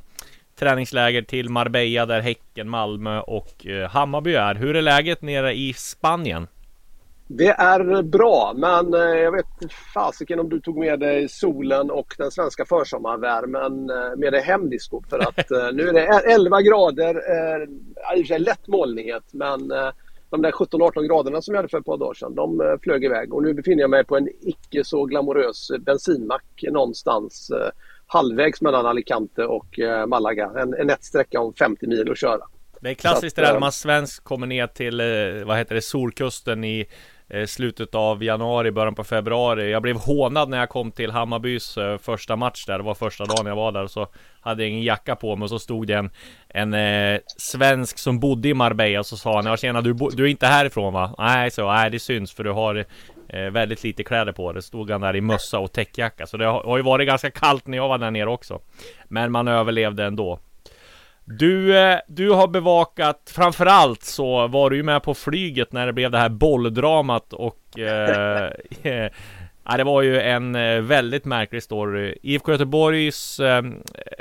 träningsläger 0.59 1.21
till 1.21 1.49
Marbella 1.49 2.05
där 2.05 2.21
Häcken, 2.21 2.69
Malmö 2.69 3.19
och 3.19 3.65
eh, 3.65 3.89
Hammarby 3.89 4.33
är. 4.33 4.55
Hur 4.55 4.75
är 4.75 4.81
läget 4.81 5.21
nere 5.21 5.53
i 5.53 5.73
Spanien? 5.73 6.47
Det 7.27 7.49
är 7.49 8.01
bra, 8.01 8.53
men 8.55 8.93
eh, 8.93 8.99
jag 8.99 9.31
vet 9.31 9.71
fasiken 9.93 10.39
om 10.39 10.49
du 10.49 10.59
tog 10.59 10.77
med 10.77 10.99
dig 10.99 11.29
solen 11.29 11.91
och 11.91 12.15
den 12.17 12.31
svenska 12.31 12.65
försommarvärmen 12.65 13.89
eh, 13.89 14.17
med 14.17 14.33
dig 14.33 14.41
hem 14.41 14.69
Disco. 14.69 15.01
För 15.09 15.19
att 15.19 15.49
nu 15.73 15.89
är 15.89 15.93
det 15.93 16.33
11 16.33 16.61
grader, 16.61 17.15
i 18.15 18.21
och 18.21 18.27
för 18.27 18.33
sig 18.33 18.39
lätt 18.39 18.67
molnighet, 18.67 19.23
men 19.31 19.71
de 20.33 20.41
där 20.41 20.51
17-18 20.51 21.07
graderna 21.07 21.41
som 21.41 21.53
jag 21.53 21.59
hade 21.59 21.69
för 21.69 21.79
ett 21.79 21.85
par 21.85 21.97
dagar 21.97 22.13
sedan, 22.13 22.35
de 22.35 22.61
eh, 22.61 22.67
flög 22.81 23.03
iväg. 23.03 23.33
Och 23.33 23.43
nu 23.43 23.53
befinner 23.53 23.81
jag 23.81 23.89
mig 23.89 24.05
på 24.05 24.17
en 24.17 24.29
icke 24.41 24.83
så 24.83 25.05
glamorös 25.05 25.71
bensinmack 25.79 26.63
någonstans 26.71 27.49
eh, 27.49 27.69
halvvägs 28.07 28.61
mellan 28.61 28.85
Alicante 28.85 29.45
och 29.45 29.79
eh, 29.79 30.05
Malaga. 30.05 30.51
En, 30.57 30.73
en 30.73 30.87
nätt 30.87 31.03
sträcka 31.03 31.39
om 31.39 31.53
50 31.53 31.87
mil 31.87 32.11
att 32.11 32.17
köra. 32.17 32.41
Det 32.81 32.89
är 32.89 32.93
klassiskt 32.93 33.35
det 33.35 33.41
där 33.41 33.59
man 33.59 33.71
svensk 33.71 34.23
kommer 34.23 34.47
ner 34.47 34.67
till, 34.67 35.01
vad 35.45 35.57
heter 35.57 35.75
det, 35.75 35.81
Solkusten 35.81 36.63
i 36.63 36.85
Eh, 37.33 37.45
slutet 37.45 37.95
av 37.95 38.23
januari, 38.23 38.71
början 38.71 38.95
på 38.95 39.03
februari. 39.03 39.71
Jag 39.71 39.81
blev 39.81 39.97
hånad 39.97 40.49
när 40.49 40.57
jag 40.57 40.69
kom 40.69 40.91
till 40.91 41.11
Hammarbys 41.11 41.77
eh, 41.77 41.97
första 41.97 42.35
match 42.35 42.65
där. 42.65 42.77
Det 42.77 42.83
var 42.83 42.95
första 42.95 43.25
dagen 43.25 43.45
jag 43.45 43.55
var 43.55 43.71
där. 43.71 43.87
Så 43.87 44.07
hade 44.41 44.63
jag 44.63 44.69
ingen 44.69 44.83
jacka 44.83 45.15
på 45.15 45.35
mig 45.35 45.43
och 45.43 45.49
så 45.49 45.59
stod 45.59 45.87
det 45.87 45.93
en, 45.93 46.09
en 46.47 46.73
eh, 46.73 47.19
svensk 47.37 47.97
som 47.97 48.19
bodde 48.19 48.49
i 48.49 48.53
Marbella 48.53 48.99
och 48.99 49.05
så 49.05 49.17
sa 49.17 49.35
han 49.35 49.45
Ja 49.45 49.57
tjena 49.57 49.81
du, 49.81 49.93
du 49.93 50.23
är 50.23 50.27
inte 50.27 50.47
härifrån 50.47 50.93
va? 50.93 51.15
Nej 51.17 51.51
så, 51.51 51.71
nej 51.71 51.89
det 51.89 51.99
syns 51.99 52.33
för 52.33 52.43
du 52.43 52.51
har 52.51 52.85
eh, 53.29 53.49
väldigt 53.51 53.83
lite 53.83 54.03
kläder 54.03 54.31
på 54.31 54.53
dig. 54.53 54.61
Stod 54.61 54.91
han 54.91 55.01
där 55.01 55.15
i 55.15 55.21
mössa 55.21 55.59
och 55.59 55.71
täckjacka. 55.71 56.27
Så 56.27 56.37
det 56.37 56.45
har, 56.45 56.63
har 56.63 56.77
ju 56.77 56.83
varit 56.83 57.07
ganska 57.07 57.31
kallt 57.31 57.67
när 57.67 57.77
jag 57.77 57.87
var 57.87 57.97
där 57.97 58.11
nere 58.11 58.29
också. 58.29 58.61
Men 59.07 59.31
man 59.31 59.47
överlevde 59.47 60.05
ändå. 60.05 60.39
Du, 61.25 61.77
eh, 61.77 61.99
du 62.07 62.31
har 62.31 62.47
bevakat, 62.47 63.31
framförallt 63.35 64.03
så 64.03 64.47
var 64.47 64.69
du 64.69 64.75
ju 64.75 64.83
med 64.83 65.03
på 65.03 65.13
flyget 65.13 65.71
när 65.71 65.85
det 65.85 65.93
blev 65.93 66.11
det 66.11 66.17
här 66.17 66.29
bolldramat 66.29 67.33
och 67.33 67.79
eh, 67.79 68.51
Ja, 69.65 69.77
det 69.77 69.83
var 69.83 70.01
ju 70.01 70.21
en 70.21 70.55
eh, 70.55 70.81
väldigt 70.81 71.25
märklig 71.25 71.63
story. 71.63 72.15
IFK 72.21 72.51
Göteborgs, 72.51 73.39
eh, 73.39 73.63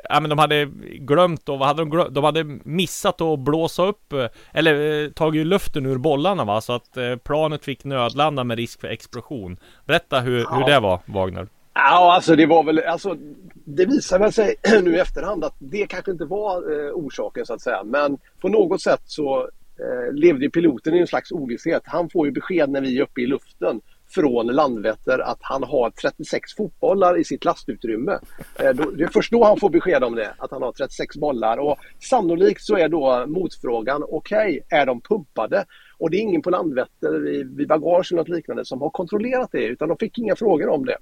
ja 0.09 0.21
men 0.21 0.31
de 0.31 0.39
hade 0.39 0.69
glömt 0.99 1.49
och 1.49 1.59
vad 1.59 1.69
hade 1.69 1.83
de 1.83 1.91
glömt? 1.91 2.15
De 2.15 2.25
hade 2.25 2.45
missat 2.65 3.21
att 3.21 3.39
blåsa 3.39 3.83
upp, 3.83 4.13
eh, 4.13 4.27
eller 4.53 5.05
eh, 5.05 5.11
tagit 5.11 5.47
luften 5.47 5.87
ur 5.87 5.99
bollarna 5.99 6.45
va, 6.45 6.61
så 6.61 6.73
att 6.73 6.97
eh, 6.97 7.17
planet 7.17 7.65
fick 7.65 7.85
nödlanda 7.85 8.45
med 8.45 8.57
risk 8.57 8.81
för 8.81 8.89
explosion. 8.89 9.57
Berätta 9.85 10.21
hur, 10.21 10.39
ja. 10.39 10.55
hur 10.55 10.65
det 10.65 10.81
var, 10.81 11.01
Wagner. 11.07 11.49
Ja, 11.75 12.15
alltså 12.15 12.37
det 12.37 12.47
var 12.47 12.65
väl, 12.65 12.79
alltså 12.79 13.17
det 13.65 13.87
visar 13.87 14.19
väl 14.19 14.33
sig 14.33 14.55
nu 14.83 14.97
i 14.97 14.99
efterhand 14.99 15.45
att 15.45 15.57
det 15.59 15.87
kanske 15.87 16.11
inte 16.11 16.25
var 16.25 16.57
eh, 16.73 16.93
orsaken 16.93 17.47
så 17.47 17.55
att 17.55 17.61
säga. 17.61 17.85
Men 17.85 18.19
på 18.41 18.49
något 18.49 18.83
sätt 18.83 19.03
så 19.05 19.41
eh, 19.79 20.13
levde 20.13 20.51
piloten 20.51 20.95
i 20.95 20.99
en 20.99 21.07
slags 21.07 21.33
ovisshet. 21.33 21.83
Han 21.85 22.11
får 22.11 22.27
ju 22.27 22.33
besked 22.33 22.71
när 22.71 22.81
vi 22.81 22.99
är 22.99 23.03
uppe 23.03 23.21
i 23.21 23.27
luften 23.27 23.81
från 24.15 24.47
Landvetter 24.47 25.19
att 25.19 25.39
han 25.41 25.63
har 25.63 25.91
36 25.91 26.55
fotbollar 26.55 27.19
i 27.19 27.25
sitt 27.25 27.45
lastutrymme. 27.45 28.13
Eh, 28.59 28.75
det 28.75 29.05
är 29.05 29.13
först 29.13 29.33
då 29.33 29.45
han 29.45 29.61
får 29.61 29.71
besked 29.71 30.05
om 30.05 30.15
det, 30.15 30.35
att 30.39 30.51
han 30.51 30.63
har 30.63 30.73
36 30.73 31.17
bollar. 31.17 31.57
Och 31.59 31.79
sannolikt 32.01 32.63
så 32.63 32.77
är 32.77 32.89
då 32.89 33.25
motfrågan, 33.27 34.05
okej, 34.09 34.61
okay, 34.65 34.81
är 34.81 34.87
de 34.87 35.01
pumpade? 35.01 35.65
Och 35.99 36.11
det 36.11 36.17
är 36.17 36.21
ingen 36.21 36.43
på 36.43 36.51
Landvetter 36.51 37.45
vid 37.57 37.69
bagage 37.69 38.13
eller 38.13 38.23
något 38.23 38.29
liknande 38.29 38.65
som 38.65 38.81
har 38.81 38.91
kontrollerat 38.91 39.49
det, 39.53 39.65
utan 39.65 39.89
de 39.89 39.97
fick 39.99 40.19
inga 40.19 40.37
frågor 40.37 40.69
om 40.69 40.87
det. 40.87 40.97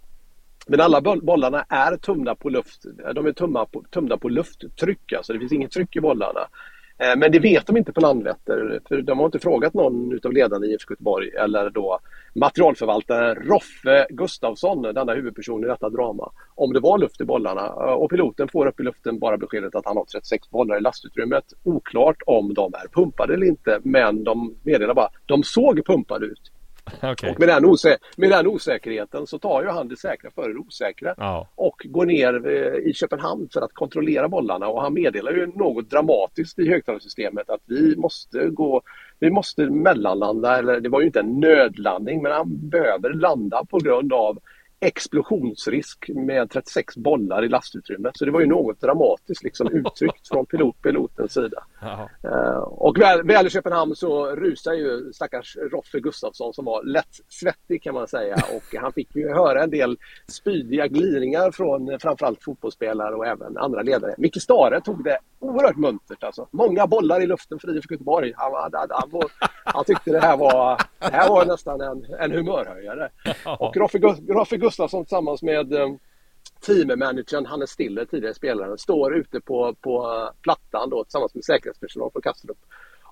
Men 0.67 0.81
alla 0.81 1.01
bollarna 1.01 1.65
är 1.69 1.97
tömda 1.97 2.35
på 2.35 2.49
luft. 2.49 2.85
De 3.15 3.27
är 3.27 3.33
tömda 3.33 3.67
på, 3.67 3.85
tömda 3.91 4.17
på 4.17 4.29
lufttryck, 4.29 5.13
alltså 5.13 5.33
det 5.33 5.39
finns 5.39 5.53
inget 5.53 5.71
tryck 5.71 5.97
i 5.97 6.01
bollarna. 6.01 6.41
Eh, 7.01 7.17
men 7.17 7.33
det 7.33 7.39
vet 7.39 7.67
de 7.67 7.77
inte 7.77 7.93
på 7.93 8.01
Landvetter, 8.01 8.81
för 8.89 9.03
de 9.03 9.19
har 9.19 9.27
inte 9.27 9.39
frågat 9.39 9.75
någon 9.75 10.13
utav 10.13 10.33
ledarna 10.33 10.67
i 10.67 10.73
IFK 10.73 10.93
Göteborg 10.93 11.29
eller 11.29 11.71
då 11.71 11.99
materialförvaltaren 12.35 13.35
Roffe 13.35 14.07
Gustafsson, 14.11 14.83
denna 14.83 15.15
huvudperson 15.15 15.65
i 15.65 15.67
detta 15.67 15.91
drama, 15.91 16.33
om 16.55 16.73
det 16.73 16.81
var 16.81 16.99
luft 16.99 17.21
i 17.21 17.25
bollarna. 17.25 17.67
Eh, 17.67 17.93
och 17.93 18.11
piloten 18.11 18.49
får 18.49 18.67
upp 18.67 18.81
i 18.81 18.83
luften 18.83 19.19
bara 19.19 19.37
beskedet 19.37 19.75
att 19.75 19.87
han 19.87 19.97
har 19.97 20.05
36 20.05 20.51
bollar 20.51 20.77
i 20.77 20.81
lastutrymmet. 20.81 21.45
Oklart 21.63 22.23
om 22.27 22.55
de 22.55 22.75
är 22.75 22.89
pumpade 22.93 23.35
eller 23.35 23.47
inte, 23.47 23.81
men 23.83 24.25
de 24.25 24.55
meddelar 24.63 24.95
bara 24.95 25.07
att 25.07 25.15
de 25.27 25.43
såg 25.43 25.87
pumpade 25.87 26.27
ut. 26.27 26.53
Okay. 27.13 27.31
Och 27.31 27.41
med 27.41 27.49
den, 27.49 27.65
osä 27.65 27.97
med 28.17 28.31
den 28.31 28.47
osäkerheten 28.47 29.27
så 29.27 29.39
tar 29.39 29.63
ju 29.63 29.69
han 29.69 29.89
det 29.89 29.97
säkra 29.97 30.31
före 30.31 30.53
det 30.53 30.59
osäkra. 30.59 31.15
Ja. 31.17 31.49
Och 31.55 31.83
går 31.85 32.07
ner 32.07 32.47
eh, 32.47 32.91
i 32.91 32.93
Köpenhamn 32.95 33.49
för 33.53 33.61
att 33.61 33.75
kontrollera 33.75 34.29
bollarna 34.29 34.69
och 34.69 34.83
han 34.83 34.95
meddelar 34.95 35.33
ju 35.33 35.47
något 35.47 35.91
dramatiskt 35.91 36.59
i 36.59 36.69
högtalarsystemet 36.69 37.51
att 37.51 37.63
vi 37.67 37.97
måste 37.97 38.47
gå 38.49 38.83
vi 39.19 39.31
måste 39.31 39.71
mellanlanda, 39.71 40.59
eller 40.59 40.81
det 40.81 40.89
var 40.89 41.01
ju 41.01 41.07
inte 41.07 41.21
en 41.21 41.41
nödlandning 41.41 42.23
men 42.23 42.33
han 42.33 42.69
behöver 42.69 43.13
landa 43.13 43.65
på 43.65 43.79
grund 43.79 44.13
av 44.13 44.39
explosionsrisk 44.81 46.11
med 46.15 46.51
36 46.51 46.97
bollar 46.97 47.45
i 47.45 47.49
lastutrymmet. 47.49 48.17
Så 48.17 48.25
det 48.25 48.31
var 48.31 48.41
ju 48.41 48.47
något 48.47 48.81
dramatiskt 48.81 49.45
liksom 49.45 49.69
uttryckt 49.73 50.29
från 50.29 50.47
pilot, 50.47 50.83
pilotens 50.83 51.33
sida. 51.33 51.65
Uh, 51.83 52.59
och 52.59 52.99
väl, 52.99 53.23
väl 53.23 53.47
i 53.47 53.51
Köpenhamn 53.51 53.97
så 53.97 54.27
rusar 54.27 54.73
ju 54.73 55.13
stackars 55.13 55.57
Roffe 55.57 56.01
Gustafsson 56.01 56.55
som 56.55 56.65
var 56.65 56.85
lätt 56.85 57.21
svettig 57.29 57.83
kan 57.83 57.95
man 57.95 58.09
säga 58.09 58.35
och 58.35 58.81
han 58.81 58.93
fick 58.93 59.17
ju 59.17 59.29
höra 59.35 59.63
en 59.63 59.71
del 59.71 59.99
spydiga 60.27 60.87
gliringar 60.87 61.51
från 61.51 61.99
framförallt 62.01 62.43
fotbollsspelare 62.43 63.15
och 63.15 63.27
även 63.27 63.57
andra 63.57 63.83
ledare. 63.83 64.15
Micke 64.19 64.43
Stare 64.43 64.81
tog 64.81 65.05
det 65.05 65.19
oerhört 65.39 65.77
muntert 65.77 66.25
alltså. 66.25 66.49
Många 66.51 66.87
bollar 66.87 67.23
i 67.23 67.27
luften 67.27 67.59
för 67.59 67.77
IFK 67.77 67.95
Göteborg. 67.95 68.33
Han, 68.37 68.53
han, 68.73 68.89
han, 68.91 69.21
han, 69.65 69.85
tyckte 69.85 70.11
det 70.11 70.21
här 70.21 70.37
var, 70.37 70.81
det 70.99 71.13
här 71.13 71.29
var 71.29 71.47
nästan 71.47 71.81
en, 71.81 72.07
en 72.19 72.33
humörhöjare. 72.33 73.11
Och 73.59 73.77
Roffe, 73.77 73.99
Roffe 74.29 74.57
Gustafsson 74.57 75.05
tillsammans 75.05 75.43
med 75.43 75.73
eh, 75.73 75.89
teammanagern 76.61 77.47
Hannes 77.47 77.71
Stiller, 77.71 78.05
tidigare 78.05 78.35
spelaren, 78.35 78.79
står 78.79 79.17
ute 79.17 79.41
på, 79.41 79.75
på 79.81 80.29
plattan 80.43 80.91
då, 80.91 81.05
tillsammans 81.05 81.35
med 81.35 81.45
säkerhetspersonal 81.45 82.11
från 82.13 82.23
Kastrup 82.23 82.59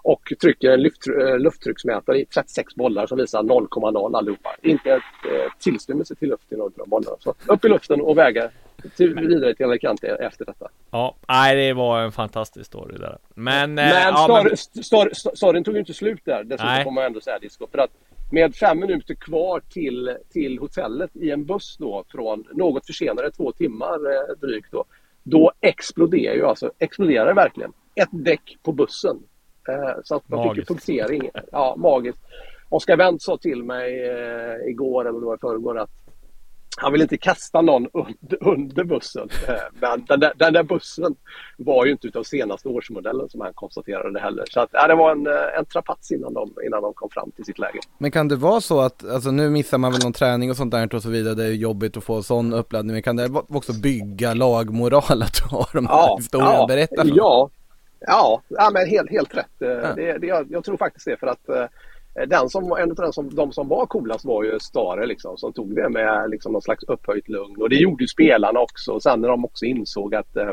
och 0.02 0.32
trycker 0.40 0.70
en 0.70 0.82
luft, 0.82 1.06
eh, 1.08 1.38
lufttrycksmätare 1.38 2.20
i 2.20 2.24
36 2.24 2.74
bollar 2.74 3.06
som 3.06 3.18
visar 3.18 3.42
0,0 3.42 4.16
allihopa. 4.16 4.56
Inte 4.62 4.90
ett 4.90 5.02
eh, 5.32 5.52
tillstymmelse 5.58 6.14
till 6.14 6.28
luft 6.28 6.52
i 6.52 6.56
någon 6.56 6.66
av 6.66 6.72
de 6.76 6.90
bollarna. 6.90 7.16
Så 7.20 7.34
upp 7.46 7.64
i 7.64 7.68
luften 7.68 8.00
och 8.00 8.18
väga 8.18 8.50
till, 8.96 9.14
vidare 9.14 9.54
till 9.54 9.66
Alicante 9.66 10.06
efter 10.08 10.44
detta. 10.44 10.68
Ja, 10.90 11.14
nej 11.28 11.66
det 11.66 11.72
var 11.72 12.00
en 12.00 12.12
fantastisk 12.12 12.66
story 12.66 12.96
där. 12.98 13.18
Men... 13.34 13.74
Men, 13.74 13.88
eh, 13.88 13.94
ja, 13.94 14.44
men... 14.44 14.56
storyn 15.36 15.64
tog 15.64 15.74
ju 15.74 15.80
inte 15.80 15.94
slut 15.94 16.20
där 16.24 16.44
dessutom 16.44 16.84
får 16.84 16.90
man 16.90 17.04
ändå 17.04 17.20
säga 17.20 17.38
Disco. 17.38 17.66
För 17.72 17.78
att 17.78 17.90
med 18.30 18.54
fem 18.54 18.80
minuter 18.80 19.14
kvar 19.14 19.60
till, 19.68 20.16
till 20.30 20.58
hotellet 20.58 21.16
i 21.16 21.30
en 21.30 21.44
buss 21.44 21.76
då 21.78 22.04
från 22.08 22.44
något 22.52 22.86
försenade 22.86 23.30
två 23.30 23.52
timmar 23.52 23.94
eh, 23.94 24.36
drygt 24.40 24.72
då. 24.72 24.84
Då 25.22 25.52
exploderar 25.60 26.34
ju 26.34 26.44
alltså, 26.44 26.70
exploderar 26.78 27.34
verkligen 27.34 27.72
ett 27.94 28.08
däck 28.12 28.56
på 28.62 28.72
bussen. 28.72 29.16
Eh, 29.68 30.00
så 30.04 30.14
att 30.14 30.28
man 30.28 30.54
fick 30.54 30.68
punktering. 30.68 31.30
Ja, 31.52 31.74
magiskt. 31.78 32.22
Oskar 32.68 32.96
Wendt 32.96 33.22
sa 33.22 33.36
till 33.36 33.62
mig 33.62 34.08
eh, 34.08 34.70
igår, 34.70 35.08
eller 35.08 35.20
det 35.20 35.26
var 35.26 35.34
i 35.34 35.40
förrgår, 35.40 35.78
att 35.78 36.07
han 36.76 36.92
vill 36.92 37.02
inte 37.02 37.16
kasta 37.16 37.62
någon 37.62 37.88
under, 37.92 38.48
under 38.48 38.84
bussen. 38.84 39.28
Eh, 39.48 39.54
men 39.80 40.04
den 40.04 40.20
där, 40.20 40.32
den 40.36 40.52
där, 40.52 40.62
bussen 40.62 41.16
var 41.56 41.84
ju 41.86 41.92
inte 41.92 42.06
utav 42.06 42.22
senaste 42.22 42.68
årsmodellen 42.68 43.28
som 43.28 43.40
han 43.40 43.52
konstaterade 43.54 44.20
heller. 44.20 44.44
Så 44.50 44.60
att, 44.60 44.68
ja, 44.72 44.86
det 44.86 44.94
var 44.94 45.10
en, 45.10 45.26
eh, 45.26 45.58
en 45.58 45.64
trapats 45.64 46.12
innan 46.12 46.34
de, 46.34 46.54
innan 46.66 46.82
de 46.82 46.94
kom 46.94 47.10
fram 47.10 47.30
till 47.30 47.44
sitt 47.44 47.58
läge. 47.58 47.78
Men 47.98 48.10
kan 48.10 48.28
det 48.28 48.36
vara 48.36 48.60
så 48.60 48.80
att, 48.80 49.08
alltså 49.08 49.30
nu 49.30 49.50
missar 49.50 49.78
man 49.78 49.92
väl 49.92 50.02
någon 50.02 50.12
träning 50.12 50.50
och 50.50 50.56
sånt 50.56 50.70
där 50.70 50.94
och 50.94 51.02
så 51.02 51.08
vidare, 51.08 51.34
det 51.34 51.44
är 51.44 51.52
jobbigt 51.52 51.96
att 51.96 52.04
få 52.04 52.22
sån 52.22 52.52
uppladdning. 52.52 52.92
Men 52.92 53.02
kan 53.02 53.16
det 53.16 53.30
också 53.48 53.72
bygga 53.72 54.34
lagmoral 54.34 55.22
att 55.22 55.38
ha 55.38 55.66
de 55.72 55.86
här 55.86 55.94
ja, 55.94 56.16
historierna? 56.18 56.52
Ja, 56.52 56.66
Berätta. 56.66 57.02
Ja, 57.06 57.50
ja, 58.00 58.42
ja 58.48 58.70
men 58.72 58.86
helt, 58.86 59.10
helt 59.10 59.36
rätt. 59.36 59.62
Eh, 59.62 59.68
ja. 59.68 59.94
Det, 59.96 60.18
det, 60.18 60.26
jag, 60.26 60.46
jag, 60.50 60.64
tror 60.64 60.76
faktiskt 60.76 61.06
det 61.06 61.16
för 61.16 61.26
att 61.26 61.48
den 62.26 62.48
som, 62.48 62.72
en 62.72 62.90
av 62.90 62.96
den 62.96 63.12
som, 63.12 63.34
de 63.34 63.52
som 63.52 63.68
var 63.68 63.86
coolast 63.86 64.24
var 64.24 64.44
ju 64.44 64.58
Stare 64.58 65.06
liksom, 65.06 65.36
som 65.36 65.52
tog 65.52 65.74
det 65.74 65.88
med 65.88 66.30
liksom, 66.30 66.52
någon 66.52 66.62
slags 66.62 66.84
upphöjt 66.84 67.28
lugn. 67.28 67.62
Och 67.62 67.70
det 67.70 67.76
gjorde 67.76 68.04
ju 68.04 68.08
spelarna 68.08 68.60
också. 68.60 68.92
Och 68.92 69.02
sen 69.02 69.20
när 69.20 69.28
de 69.28 69.44
också 69.44 69.64
insåg 69.64 70.14
att, 70.14 70.36
eh, 70.36 70.52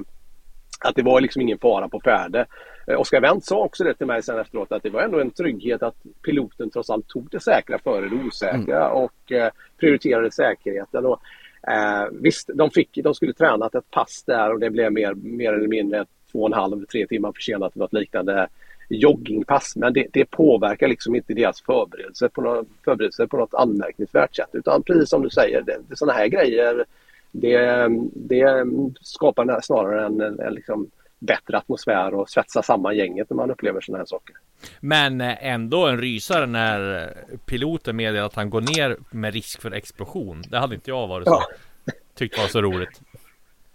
att 0.80 0.96
det 0.96 1.04
var 1.04 1.22
liksom 1.22 1.42
ingen 1.42 1.60
fara 1.60 1.90
på 1.90 2.00
färde. 2.00 2.46
Eh, 2.88 3.00
Oskar 3.00 3.22
Wendt 3.22 3.46
sa 3.46 3.64
också 3.64 3.84
det 3.84 3.94
till 3.94 4.08
mig 4.08 4.24
sen 4.24 4.40
efteråt 4.40 4.72
att 4.72 4.84
det 4.84 4.90
var 4.90 5.02
ändå 5.02 5.20
en 5.20 5.32
trygghet 5.32 5.84
att 5.84 5.96
piloten 6.26 6.70
trots 6.70 6.90
allt 6.90 7.08
tog 7.08 7.30
det 7.32 7.40
säkra 7.40 7.80
före 7.80 8.10
det 8.10 8.16
osäkra 8.28 8.86
mm. 8.86 8.98
och 8.98 9.32
eh, 9.32 9.52
prioriterade 9.80 10.32
säkerheten. 10.32 11.06
Och, 11.06 11.20
eh, 11.68 12.08
visst, 12.12 12.50
de, 12.54 12.70
fick, 12.70 12.90
de 13.04 13.14
skulle 13.14 13.34
tränat 13.34 13.76
ett 13.76 13.92
pass 13.92 14.24
där 14.28 14.54
och 14.54 14.60
det 14.60 14.70
blev 14.70 14.92
mer, 14.92 15.14
mer 15.14 15.54
eller 15.54 15.68
mindre 15.68 16.06
två 16.32 16.40
och 16.40 16.48
en 16.48 16.54
halv, 16.54 16.86
tre 16.86 17.08
timmar 17.08 17.32
försenat 17.32 17.76
något 17.76 17.94
liknande 17.94 18.48
joggingpass 18.90 19.76
men 19.76 19.94
det, 19.94 20.08
det, 20.14 20.26
påverkar 20.26 20.88
liksom 20.88 21.16
inte 21.16 21.34
deras 21.34 21.62
förberedelse 21.62 22.30
på, 22.30 22.42
något, 22.42 22.68
förberedelse 22.86 23.28
på 23.28 23.38
något 23.38 23.54
anmärkningsvärt 23.54 24.36
sätt 24.36 24.50
utan 24.54 24.84
precis 24.84 25.10
som 25.10 25.22
du 25.22 25.30
säger, 25.30 25.62
det, 25.62 25.78
det, 25.90 25.98
sådana 25.98 26.14
här 26.14 26.28
grejer 26.28 26.86
det, 27.32 27.88
det 28.14 28.66
skapar 29.02 29.62
snarare 29.62 30.06
en, 30.06 30.22
en, 30.22 30.40
en 30.40 30.54
liksom 30.54 30.90
bättre 31.20 31.58
atmosfär 31.58 32.14
och 32.14 32.30
svetsa 32.30 32.64
samman 32.64 32.98
gänget 32.98 33.30
när 33.30 33.38
man 33.38 33.52
upplever 33.52 33.82
sådana 33.82 33.98
här 33.98 34.06
saker. 34.06 34.36
Men 34.80 35.22
eh, 35.22 35.46
ändå 35.46 35.88
en 35.88 35.98
rysare 35.98 36.46
när 36.46 37.14
piloten 37.46 37.96
meddelar 37.96 38.26
att 38.26 38.36
han 38.36 38.50
går 38.50 38.62
ner 38.62 38.98
med 39.12 39.34
risk 39.34 39.62
för 39.62 39.72
explosion. 39.72 40.44
Det 40.50 40.58
hade 40.58 40.76
inte 40.76 40.90
jag 40.90 41.08
varit 41.08 41.28
så. 41.28 41.44
Ja. 41.86 41.94
Tyckt 42.16 42.38
var 42.38 42.48
så 42.48 42.62
roligt. 42.62 43.02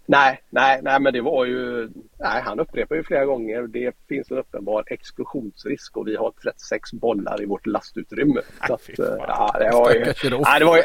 Nej, 0.05 0.41
nej, 0.49 0.79
nej, 0.83 0.99
men 0.99 1.13
det 1.13 1.21
var 1.21 1.45
ju... 1.45 1.89
Nej, 2.19 2.41
han 2.41 2.59
upprepar 2.59 2.95
ju 2.95 3.03
flera 3.03 3.25
gånger. 3.25 3.61
Det 3.61 3.95
finns 4.09 4.31
en 4.31 4.37
uppenbar 4.37 4.83
explosionsrisk 4.87 5.97
och 5.97 6.07
vi 6.07 6.15
har 6.15 6.31
36 6.43 6.93
bollar 6.93 7.41
i 7.41 7.45
vårt 7.45 7.65
lastutrymme. 7.65 8.41
Så 8.67 8.73
att, 8.73 8.89
ja, 8.97 9.55
det 9.59 9.71
var 9.71 9.91
ju... 9.91 10.13
Ja, 10.23 10.59
det 10.59 10.65
var 10.65 10.77
ju 10.77 10.83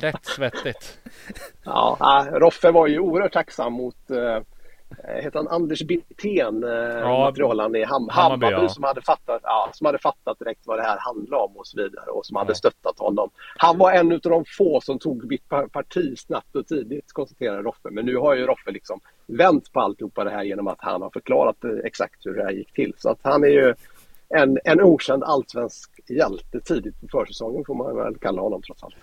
Lätt 0.00 0.24
svettigt. 0.24 0.98
Ja, 1.64 2.26
Roffe 2.32 2.70
var 2.70 2.86
ju 2.86 2.98
oerhört 2.98 3.32
tacksam 3.32 3.72
mot 3.72 3.96
uh, 4.10 4.38
heter 5.04 5.38
han 5.38 5.48
Anders 5.48 5.82
Bittén, 5.82 6.62
ja, 6.62 7.18
materialaren 7.18 7.76
i 7.76 7.84
Ham 7.84 8.08
Hammarby, 8.10 8.46
Hammarby 8.46 8.64
ja. 8.64 8.68
som, 8.68 8.84
hade 8.84 9.02
fattat, 9.02 9.40
ja, 9.42 9.70
som 9.72 9.84
hade 9.84 9.98
fattat 9.98 10.38
direkt 10.38 10.60
vad 10.66 10.78
det 10.78 10.82
här 10.82 10.98
handlade 10.98 11.42
om 11.42 11.56
och 11.56 11.66
så 11.66 11.82
vidare 11.82 12.10
och 12.10 12.26
som 12.26 12.34
ja. 12.34 12.40
hade 12.40 12.54
stöttat 12.54 12.98
honom. 12.98 13.30
Han 13.56 13.78
var 13.78 13.92
en 13.92 14.12
av 14.12 14.20
de 14.20 14.44
få 14.58 14.80
som 14.80 14.98
tog 14.98 15.24
mitt 15.24 15.48
parti 15.48 16.18
snabbt 16.18 16.56
och 16.56 16.66
tidigt, 16.66 17.12
konstaterade 17.12 17.62
Roffe. 17.62 17.90
Men 17.90 18.06
nu 18.06 18.16
har 18.16 18.34
ju 18.34 18.46
Roffe 18.46 18.70
liksom 18.70 19.00
vänt 19.26 19.72
på 19.72 19.80
alltihopa 19.80 20.24
det 20.24 20.30
här 20.30 20.42
genom 20.42 20.66
att 20.66 20.80
han 20.80 21.02
har 21.02 21.10
förklarat 21.10 21.56
exakt 21.84 22.26
hur 22.26 22.34
det 22.34 22.42
här 22.42 22.52
gick 22.52 22.72
till. 22.72 22.94
Så 22.98 23.10
att 23.10 23.18
han 23.22 23.44
är 23.44 23.48
ju 23.48 23.74
en, 24.28 24.58
en 24.64 24.80
okänd 24.80 25.24
allsvensk 25.24 25.90
hjälte 26.08 26.60
tidigt 26.60 27.00
på 27.00 27.06
försäsongen 27.08 27.64
får 27.64 27.74
man 27.74 27.96
väl 27.96 28.18
kalla 28.18 28.42
honom 28.42 28.62
trots 28.62 28.82
allt. 28.82 28.94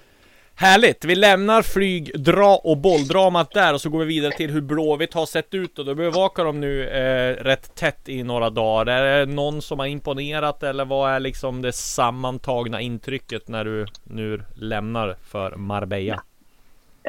Härligt! 0.61 1.05
Vi 1.05 1.15
lämnar 1.15 1.61
flyg, 1.61 2.23
dra 2.23 2.55
och 2.55 2.77
bolldramat 2.77 3.51
där 3.51 3.73
och 3.73 3.81
så 3.81 3.89
går 3.89 3.99
vi 3.99 4.05
vidare 4.05 4.31
till 4.31 4.51
hur 4.51 4.61
Blåvitt 4.61 5.13
har 5.13 5.25
sett 5.25 5.53
ut 5.53 5.79
och 5.79 5.85
då 5.85 5.95
bevakar 5.95 6.45
de 6.45 6.59
nu 6.59 6.89
eh, 6.89 7.43
rätt 7.43 7.75
tätt 7.75 8.09
i 8.09 8.23
några 8.23 8.49
dagar. 8.49 8.87
Är 8.87 9.19
det 9.19 9.33
någon 9.33 9.61
som 9.61 9.79
har 9.79 9.85
imponerat 9.85 10.63
eller 10.63 10.85
vad 10.85 11.11
är 11.11 11.19
liksom 11.19 11.61
det 11.61 11.71
sammantagna 11.71 12.81
intrycket 12.81 13.47
när 13.47 13.65
du 13.65 13.85
nu 14.03 14.43
lämnar 14.55 15.15
för 15.29 15.55
Marbella? 15.55 16.23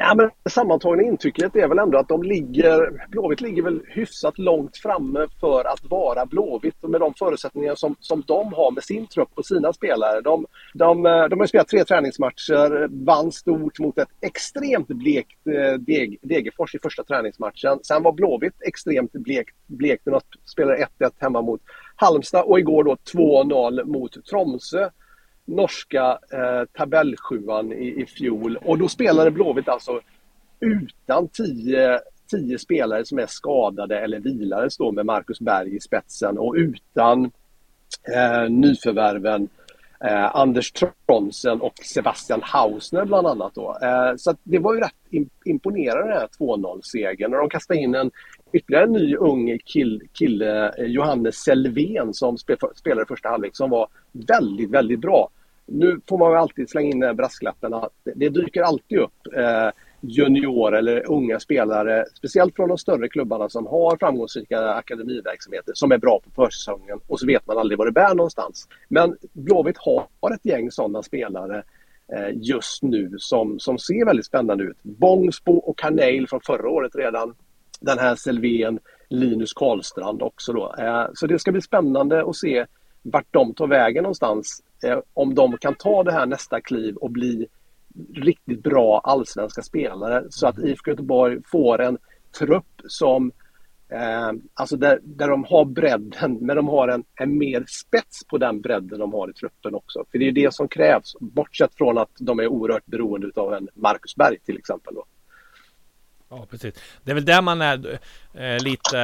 Ja, 0.03 0.15
men 0.15 0.29
sammantagna 0.49 1.03
intrycket 1.03 1.55
är 1.55 1.67
väl 1.67 1.79
ändå 1.79 1.97
att 1.97 2.07
de 2.07 2.23
ligger, 2.23 3.07
Blåvitt 3.09 3.41
ligger 3.41 3.63
väl 3.63 3.81
hyfsat 3.87 4.37
långt 4.37 4.77
framme 4.77 5.27
för 5.39 5.65
att 5.65 5.79
vara 5.89 6.25
Blåvitt 6.25 6.83
och 6.83 6.89
med 6.89 7.01
de 7.01 7.13
förutsättningar 7.13 7.75
som, 7.75 7.95
som 7.99 8.23
de 8.27 8.53
har 8.53 8.71
med 8.71 8.83
sin 8.83 9.07
trupp 9.07 9.29
och 9.35 9.45
sina 9.45 9.73
spelare. 9.73 10.21
De, 10.21 10.45
de, 10.73 11.05
eh, 11.05 11.25
de 11.25 11.39
har 11.39 11.47
spelat 11.47 11.67
tre 11.67 11.83
träningsmatcher, 11.83 13.05
vann 13.05 13.31
stort 13.31 13.79
mot 13.79 13.97
ett 13.97 14.09
extremt 14.21 14.87
blekt 14.87 15.47
eh, 15.47 15.73
Deg, 15.73 16.19
Degerfors 16.21 16.75
i 16.75 16.79
första 16.79 17.03
träningsmatchen. 17.03 17.79
Sen 17.83 18.03
var 18.03 18.11
Blåvitt 18.11 18.61
extremt 18.67 19.11
blekt, 19.11 19.55
blekt 19.67 20.05
när 20.05 20.13
de 20.13 20.21
spelade 20.45 20.87
1-1 20.99 21.11
hemma 21.17 21.41
mot 21.41 21.61
Halmstad 21.95 22.43
och 22.45 22.59
igår 22.59 22.83
då 22.83 22.95
2-0 23.13 23.85
mot 23.85 24.25
Tromsö 24.25 24.89
norska 25.55 26.19
eh, 26.33 26.65
tabellsjuan 26.77 27.71
i, 27.71 28.01
i 28.01 28.05
fjol. 28.05 28.57
Och 28.57 28.77
då 28.77 28.87
spelade 28.87 29.31
Blåvitt 29.31 29.69
alltså 29.69 30.01
utan 30.59 31.27
tio, 31.27 31.99
tio 32.31 32.59
spelare 32.59 33.05
som 33.05 33.19
är 33.19 33.27
skadade 33.27 33.99
eller 33.99 34.19
vilades 34.19 34.77
då 34.77 34.91
med 34.91 35.05
Marcus 35.05 35.39
Berg 35.39 35.75
i 35.75 35.79
spetsen 35.79 36.37
och 36.37 36.53
utan 36.57 37.31
eh, 38.15 38.49
nyförvärven 38.49 39.49
eh, 40.03 40.35
Anders 40.35 40.71
Tronsen 40.71 41.61
och 41.61 41.73
Sebastian 41.83 42.41
Hausner 42.43 43.05
bland 43.05 43.27
annat. 43.27 43.55
Då. 43.55 43.77
Eh, 43.81 44.15
så 44.17 44.35
det 44.43 44.59
var 44.59 44.73
ju 44.73 44.79
rätt 44.79 45.27
imponerande 45.45 46.03
den 46.03 46.19
här 46.19 46.27
2-0-segern. 46.39 47.31
de 47.31 47.49
kastade 47.49 47.79
in 47.79 47.95
en 47.95 48.11
ytterligare 48.53 48.83
en 48.83 48.91
ny 48.91 49.15
ung 49.15 49.59
kill, 49.65 50.01
kille, 50.13 50.73
eh, 50.77 50.85
Johannes 50.85 51.35
Selvén 51.35 52.13
som 52.13 52.37
spelade 52.75 53.05
första 53.07 53.29
halvlek 53.29 53.55
som 53.55 53.69
var 53.69 53.87
väldigt, 54.11 54.69
väldigt 54.69 54.99
bra. 54.99 55.29
Nu 55.73 56.01
får 56.09 56.17
man 56.17 56.35
alltid 56.35 56.69
slänga 56.69 56.89
in 56.89 56.99
den 56.99 57.15
brasklappen 57.15 57.73
att 57.73 57.93
det 58.15 58.29
dyker 58.29 58.61
alltid 58.61 58.99
upp 58.99 59.27
eh, 59.35 59.69
junior 60.01 60.75
eller 60.75 61.11
unga 61.11 61.39
spelare, 61.39 62.05
speciellt 62.17 62.55
från 62.55 62.69
de 62.69 62.77
större 62.77 63.09
klubbarna 63.09 63.49
som 63.49 63.67
har 63.67 63.97
framgångsrika 63.97 64.69
akademiverksamheter 64.69 65.71
som 65.75 65.91
är 65.91 65.97
bra 65.97 66.19
på 66.19 66.45
försäsongen 66.45 66.99
och 67.07 67.19
så 67.19 67.27
vet 67.27 67.47
man 67.47 67.57
aldrig 67.57 67.77
var 67.77 67.85
det 67.85 67.91
bär 67.91 68.15
någonstans. 68.15 68.67
Men 68.87 69.17
Blåvitt 69.33 69.77
har 69.77 70.33
ett 70.33 70.45
gäng 70.45 70.71
sådana 70.71 71.03
spelare 71.03 71.63
eh, 72.13 72.29
just 72.33 72.83
nu 72.83 73.15
som, 73.17 73.59
som 73.59 73.77
ser 73.77 74.05
väldigt 74.05 74.25
spännande 74.25 74.63
ut. 74.63 74.77
Bångsbo 74.81 75.53
och 75.53 75.77
Carneil 75.77 76.27
från 76.27 76.41
förra 76.45 76.69
året 76.69 76.95
redan. 76.95 77.35
Den 77.79 77.99
här 77.99 78.15
Selvén, 78.15 78.79
Linus 79.09 79.53
Karlstrand 79.53 80.21
också 80.21 80.53
då. 80.53 80.75
Eh, 80.79 81.05
så 81.13 81.27
det 81.27 81.39
ska 81.39 81.51
bli 81.51 81.61
spännande 81.61 82.23
att 82.25 82.35
se 82.35 82.65
vart 83.01 83.27
de 83.31 83.53
tar 83.53 83.67
vägen 83.67 84.03
någonstans. 84.03 84.63
Eh, 84.83 84.99
om 85.13 85.35
de 85.35 85.57
kan 85.57 85.75
ta 85.75 86.03
det 86.03 86.11
här 86.11 86.25
nästa 86.25 86.61
kliv 86.61 86.95
och 86.95 87.11
bli 87.11 87.47
riktigt 88.13 88.63
bra 88.63 89.01
allsvenska 89.03 89.61
spelare 89.61 90.23
så 90.29 90.47
att 90.47 90.59
IFK 90.59 90.91
Göteborg 90.91 91.37
får 91.45 91.81
en 91.81 91.97
trupp 92.39 92.81
som 92.87 93.31
eh, 93.89 94.31
alltså 94.53 94.77
där, 94.77 94.99
där 95.03 95.27
de 95.27 95.43
har 95.43 95.65
bredden 95.65 96.37
men 96.41 96.55
de 96.55 96.67
har 96.67 96.87
en, 96.87 97.03
en 97.15 97.37
mer 97.37 97.63
spets 97.67 98.25
på 98.27 98.37
den 98.37 98.61
bredden 98.61 98.99
de 98.99 99.13
har 99.13 99.29
i 99.29 99.33
truppen 99.33 99.75
också. 99.75 100.05
För 100.11 100.19
det 100.19 100.27
är 100.27 100.31
det 100.31 100.53
som 100.53 100.67
krävs 100.67 101.15
bortsett 101.19 101.75
från 101.75 101.97
att 101.97 102.11
de 102.19 102.39
är 102.39 102.47
oerhört 102.47 102.85
beroende 102.85 103.31
av 103.35 103.53
en 103.53 103.67
Marcus 103.75 104.15
Berg 104.15 104.39
till 104.39 104.57
exempel. 104.57 104.95
Då. 104.95 105.05
Ja, 106.31 106.45
precis. 106.49 106.73
Det 107.03 107.11
är 107.11 107.15
väl 107.15 107.25
där 107.25 107.41
man 107.41 107.61
är 107.61 107.99
eh, 108.33 108.63
lite 108.63 108.99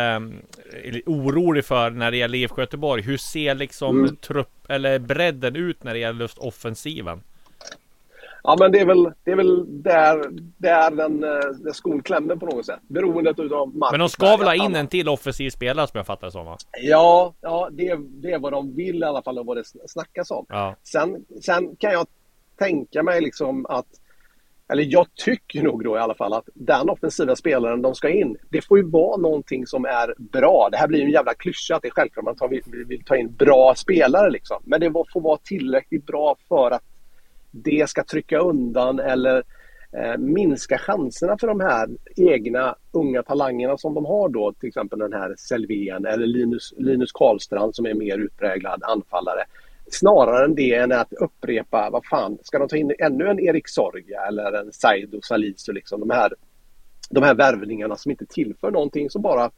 eh, 0.84 0.98
orolig 1.06 1.66
för 1.66 1.90
när 1.90 2.12
det 2.12 2.18
gäller 2.18 2.38
IFK 2.38 2.62
Göteborg. 2.62 3.02
Hur 3.02 3.18
ser 3.18 3.56
liksom 3.56 4.00
mm. 4.00 4.16
trupp 4.16 4.70
eller 4.70 5.00
bredden 5.00 5.56
ut 5.56 5.84
när 5.84 5.94
det 5.94 6.00
gäller 6.00 6.22
just 6.22 6.38
offensiven? 6.38 7.22
Ja, 8.44 8.56
men 8.60 8.72
det 8.72 8.80
är 8.80 8.86
väl, 8.86 9.12
det 9.24 9.32
är 9.32 9.36
väl 9.36 9.84
där, 9.84 10.30
där 10.58 10.92
den 10.92 11.24
eh, 11.24 11.30
där 11.64 11.74
skon 11.74 12.02
klämmer 12.04 12.36
på 12.36 12.46
något 12.46 12.66
sätt. 12.66 12.80
Beroendet 12.88 13.40
utav 13.40 13.76
mark. 13.76 13.92
Men 13.92 14.00
de 14.00 14.10
ska 14.10 14.38
väl 14.38 14.48
ha 14.48 14.66
in 14.66 14.76
en 14.76 14.88
till 14.88 15.10
offensiv 15.10 15.50
spelare 15.50 15.88
som 15.88 15.98
jag 15.98 16.06
fattar 16.06 16.28
det 16.28 16.32
som 16.32 16.46
va? 16.46 16.58
Ja, 16.82 17.34
ja 17.42 17.70
det, 17.72 17.98
det 18.00 18.32
är 18.32 18.40
vad 18.40 18.54
de 18.54 18.76
vill 18.76 19.00
i 19.00 19.04
alla 19.04 19.22
fall 19.22 19.40
och 19.40 19.46
vad 19.46 19.58
det 19.58 19.64
snackas 19.88 20.32
om. 20.32 20.46
Ja. 20.50 20.76
Sen, 20.84 21.26
sen 21.42 21.76
kan 21.76 21.92
jag 21.92 22.08
tänka 22.58 23.04
mig 23.04 23.22
liksom 23.22 23.66
att 23.66 23.88
eller 24.70 24.84
jag 24.90 25.08
tycker 25.16 25.64
nog 25.64 25.84
då 25.84 25.98
i 25.98 26.00
alla 26.00 26.16
fall 26.16 26.34
att 26.34 26.50
den 26.54 26.90
offensiva 26.90 27.36
spelaren 27.36 27.82
de 27.82 27.96
ska 27.96 28.10
in, 28.10 28.38
det 28.50 28.62
får 28.62 28.78
ju 28.78 28.90
vara 28.90 29.18
någonting 29.18 29.68
som 29.68 29.86
är 29.86 30.14
bra. 30.18 30.70
Det 30.72 30.78
här 30.78 30.88
blir 30.88 31.00
ju 31.00 31.06
en 31.06 31.12
jävla 31.12 31.34
klyscha 31.34 31.76
att 31.76 31.82
det 31.82 31.88
är 31.88 31.92
självklart 31.92 32.26
man 32.26 32.36
tar, 32.36 32.48
vill, 32.48 32.64
vill 32.88 33.04
ta 33.04 33.16
in 33.16 33.36
bra 33.36 33.76
spelare 33.76 34.30
liksom. 34.30 34.58
Men 34.66 34.80
det 34.80 34.92
får 35.14 35.22
vara 35.22 35.38
tillräckligt 35.38 36.06
bra 36.06 36.36
för 36.48 36.72
att 36.72 36.84
det 37.52 37.90
ska 37.90 38.04
trycka 38.04 38.40
undan 38.40 39.00
eller 39.00 39.44
eh, 39.92 40.18
minska 40.18 40.78
chanserna 40.78 41.38
för 41.38 41.48
de 41.48 41.60
här 41.60 41.90
egna 42.16 42.76
unga 42.92 43.24
talangerna 43.24 43.78
som 43.78 43.94
de 43.94 44.06
har 44.06 44.30
då, 44.30 44.54
till 44.54 44.68
exempel 44.68 45.00
den 45.00 45.14
här 45.14 45.36
Selvén 45.38 46.06
eller 46.06 46.28
Linus, 46.28 46.74
Linus 46.78 47.12
Karlstrand 47.12 47.76
som 47.76 47.86
är 47.86 47.94
mer 47.94 48.18
utpräglad 48.18 48.84
anfallare 48.84 49.44
snarare 49.92 50.46
än 50.46 50.56
det 50.56 50.76
än 50.76 50.92
att 50.92 51.14
upprepa, 51.14 51.90
vad 51.90 52.06
fan, 52.06 52.38
ska 52.44 52.60
de 52.60 52.68
ta 52.68 52.78
in 52.78 52.94
ännu 53.00 53.28
en 53.28 53.40
Erik 53.40 53.68
Sorga 53.68 54.22
eller 54.28 54.52
en 54.54 54.74
Saido 54.74 55.22
Salisu 55.22 55.72
liksom 55.74 56.00
de 56.00 56.10
här, 56.10 56.34
de 57.10 57.24
här 57.24 57.36
värvningarna 57.36 57.96
som 57.96 58.12
inte 58.12 58.26
tillför 58.26 58.72
någonting 58.72 59.10
som 59.10 59.22
bara 59.22 59.52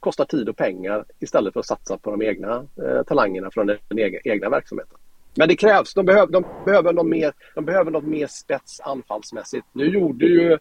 kostar 0.00 0.24
tid 0.24 0.48
och 0.48 0.56
pengar 0.56 1.04
istället 1.20 1.52
för 1.52 1.60
att 1.60 1.66
satsa 1.66 1.98
på 1.98 2.10
de 2.10 2.22
egna 2.22 2.66
eh, 2.82 3.02
talangerna 3.06 3.50
från 3.50 3.66
den 3.66 3.98
egna, 3.98 4.18
egna 4.24 4.48
verksamheten. 4.48 4.98
Men 5.34 5.48
det 5.48 5.56
krävs, 5.56 5.94
de, 5.94 6.06
behöv, 6.06 6.30
de, 6.30 6.44
behöver 6.64 6.92
något 6.92 7.06
mer, 7.06 7.32
de 7.54 7.64
behöver 7.64 7.90
något 7.90 8.04
mer 8.04 8.26
spets 8.26 8.80
anfallsmässigt. 8.80 9.66
Nu 9.72 9.84
gjorde 9.84 10.26
ju 10.26 10.52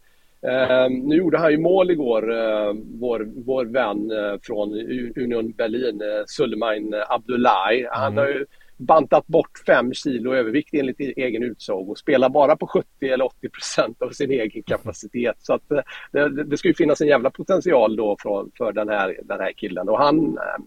eh, 0.41 0.89
nu 0.89 1.15
gjorde 1.15 1.37
han 1.37 1.51
ju 1.51 1.57
mål 1.57 1.91
igår, 1.91 2.33
eh, 2.33 2.73
vår, 2.99 3.27
vår 3.45 3.65
vän 3.65 4.11
eh, 4.11 4.39
från 4.41 4.73
Union 5.15 5.51
Berlin, 5.51 6.01
eh, 6.01 6.23
Sulmain 6.27 6.95
Abdullahi. 7.09 7.87
Han 7.91 8.11
mm. 8.11 8.17
har 8.17 8.27
ju 8.27 8.45
bantat 8.77 9.27
bort 9.27 9.63
5 9.65 9.93
kilo 9.93 10.33
övervikt 10.33 10.73
enligt 10.73 11.01
e- 11.01 11.13
egen 11.17 11.43
utsåg 11.43 11.89
och 11.89 11.97
spelar 11.97 12.29
bara 12.29 12.55
på 12.55 12.67
70 12.67 12.87
eller 13.01 13.25
80 13.25 13.49
procent 13.49 14.01
av 14.01 14.09
sin 14.09 14.31
egen 14.31 14.63
kapacitet. 14.63 15.35
Så 15.39 15.53
att 15.53 15.71
eh, 15.71 15.81
det, 16.11 16.43
det 16.43 16.57
ska 16.57 16.67
ju 16.67 16.73
finnas 16.73 17.01
en 17.01 17.07
jävla 17.07 17.29
potential 17.29 17.95
då 17.95 18.17
för, 18.21 18.45
för 18.57 18.73
den, 18.73 18.89
här, 18.89 19.19
den 19.23 19.39
här 19.39 19.51
killen. 19.51 19.89
Och 19.89 19.97
han, 19.97 20.37
eh, 20.37 20.63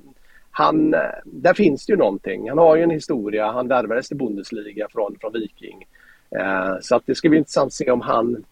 han, 0.51 0.95
eh, 0.95 1.01
där 1.25 1.55
finns 1.55 1.87
det 1.87 1.93
ju 1.93 1.97
någonting. 1.97 2.49
Han 2.49 2.59
har 2.59 2.77
ju 2.77 2.83
en 2.83 2.91
historia. 2.91 3.53
Han 3.53 3.69
värvades 3.69 4.09
till 4.09 4.17
Bundesliga 4.17 4.89
från, 4.91 5.17
från 5.21 5.33
Viking. 5.33 5.87
så 6.81 6.97
att 6.97 7.03
det 7.07 7.15
ska 7.15 7.29
bli 7.29 7.39
intressant 7.39 7.67
att 7.67 7.73
se 7.73 7.91
om 7.91 8.01
han, 8.01 8.45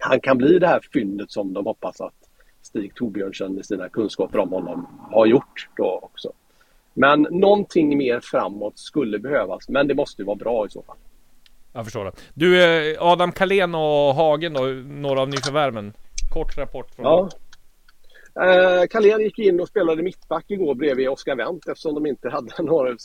han 0.00 0.20
kan 0.20 0.38
bli 0.38 0.58
det 0.58 0.66
här 0.66 0.80
fyndet 0.92 1.30
som 1.30 1.52
de 1.52 1.66
hoppas 1.66 2.00
att 2.00 2.14
Stig 2.62 2.94
Torbjörnsen 2.94 3.54
med 3.54 3.66
sina 3.66 3.88
kunskaper 3.88 4.38
om 4.38 4.52
honom 4.52 4.86
har 5.10 5.26
gjort 5.26 5.68
då 5.76 6.00
också. 6.02 6.32
Men 6.94 7.26
någonting 7.30 7.98
mer 7.98 8.20
framåt 8.20 8.78
skulle 8.78 9.18
behövas. 9.18 9.68
Men 9.68 9.88
det 9.88 9.94
måste 9.94 10.22
ju 10.22 10.26
vara 10.26 10.36
bra 10.36 10.66
i 10.66 10.70
så 10.70 10.82
fall. 10.82 10.96
Jag 11.72 11.84
förstår 11.84 12.04
det. 12.04 12.12
Du, 12.34 12.64
eh, 12.64 13.02
Adam 13.02 13.32
Kalén 13.32 13.74
och 13.74 14.14
Hagen 14.14 14.54
då, 14.54 14.62
några 14.86 15.20
av 15.20 15.28
nyförvärven. 15.28 15.92
Kort 16.32 16.58
rapport 16.58 16.94
från 16.94 17.04
Ja. 17.04 17.28
Eh, 18.34 18.86
Kalén 18.90 19.20
gick 19.20 19.38
in 19.38 19.60
och 19.60 19.68
spelade 19.68 20.02
mittback 20.02 20.44
igår 20.48 20.74
bredvid 20.74 21.08
Oskar 21.08 21.36
Wendt 21.36 21.68
eftersom 21.68 21.94
de 21.94 22.06
inte 22.06 22.28
hade 22.30 22.50
några 22.62 22.96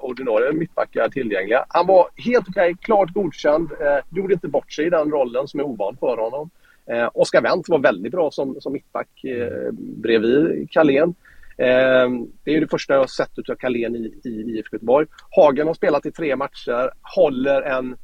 ordinarie 0.00 0.52
mittbackar 0.52 1.08
tillgängliga. 1.08 1.64
Han 1.68 1.86
var 1.86 2.08
helt 2.16 2.48
okej, 2.48 2.76
klart 2.80 3.12
godkänd. 3.12 3.72
Eh, 3.72 4.16
gjorde 4.16 4.34
inte 4.34 4.48
bort 4.48 4.72
sig 4.72 4.86
i 4.86 4.90
den 4.90 5.10
rollen 5.10 5.48
som 5.48 5.60
är 5.60 5.64
ovan 5.64 5.96
för 6.00 6.16
honom. 6.16 6.50
Eh, 6.86 7.10
Oskar 7.14 7.42
Wendt 7.42 7.68
var 7.68 7.78
väldigt 7.78 8.12
bra 8.12 8.30
som, 8.30 8.60
som 8.60 8.72
mittback 8.72 9.24
eh, 9.24 9.72
bredvid 9.76 10.70
Carlén. 10.70 11.14
Ehm, 11.58 12.26
det 12.44 12.56
är 12.56 12.60
det 12.60 12.68
första 12.68 12.92
jag 12.92 13.00
har 13.00 13.06
sett 13.06 13.50
av 13.50 13.54
Carlén 13.54 13.96
i, 13.96 14.20
i 14.24 14.28
IFK 14.28 14.76
Göteborg. 14.76 15.06
Hagen 15.30 15.66
har 15.66 15.74
spelat 15.74 16.06
i 16.06 16.10
tre 16.10 16.36
matcher, 16.36 16.90
håller 17.16 17.62
en, 17.62 17.96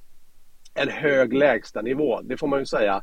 en 0.74 0.88
hög 0.88 1.32
lägstanivå, 1.32 2.20
det 2.20 2.36
får 2.36 2.46
man 2.46 2.58
ju 2.58 2.66
säga. 2.66 3.02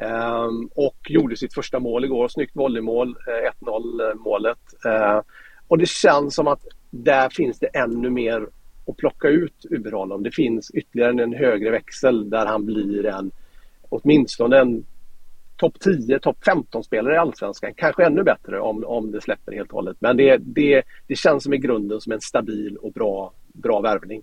Ehm, 0.00 0.68
och 0.74 0.96
gjorde 1.08 1.36
sitt 1.36 1.54
första 1.54 1.80
mål 1.80 2.04
igår, 2.04 2.28
snyggt 2.28 2.56
volleymål, 2.56 3.16
eh, 3.28 3.50
1-0 3.66 4.14
målet. 4.14 4.58
Ehm, 4.86 5.22
och 5.68 5.78
det 5.78 5.88
känns 5.88 6.34
som 6.34 6.48
att 6.48 6.62
där 6.90 7.28
finns 7.28 7.58
det 7.58 7.66
ännu 7.66 8.10
mer 8.10 8.46
att 8.86 8.96
plocka 8.96 9.28
ut 9.28 9.66
ur 9.70 9.92
honom. 9.92 10.22
Det 10.22 10.30
finns 10.30 10.70
ytterligare 10.70 11.22
en 11.22 11.32
högre 11.32 11.70
växel 11.70 12.30
där 12.30 12.46
han 12.46 12.66
blir 12.66 13.06
en 13.06 13.30
åtminstone 13.88 14.58
en 14.58 14.84
topp 15.64 15.80
10, 15.80 16.18
topp 16.18 16.44
15 16.44 16.84
spelare 16.84 17.14
i 17.14 17.18
Allsvenskan. 17.18 17.74
Kanske 17.76 18.04
ännu 18.04 18.22
bättre 18.22 18.60
om, 18.60 18.84
om 18.84 19.10
det 19.10 19.20
släpper 19.20 19.52
helt 19.52 19.70
och 19.70 19.74
hållet. 19.74 19.96
Men 20.00 20.16
det, 20.16 20.36
det, 20.36 20.82
det 21.06 21.16
känns 21.16 21.42
som 21.42 21.54
i 21.54 21.58
grunden 21.58 22.00
som 22.00 22.12
en 22.12 22.20
stabil 22.20 22.76
och 22.76 22.92
bra, 22.92 23.32
bra 23.52 23.80
värvning. 23.80 24.22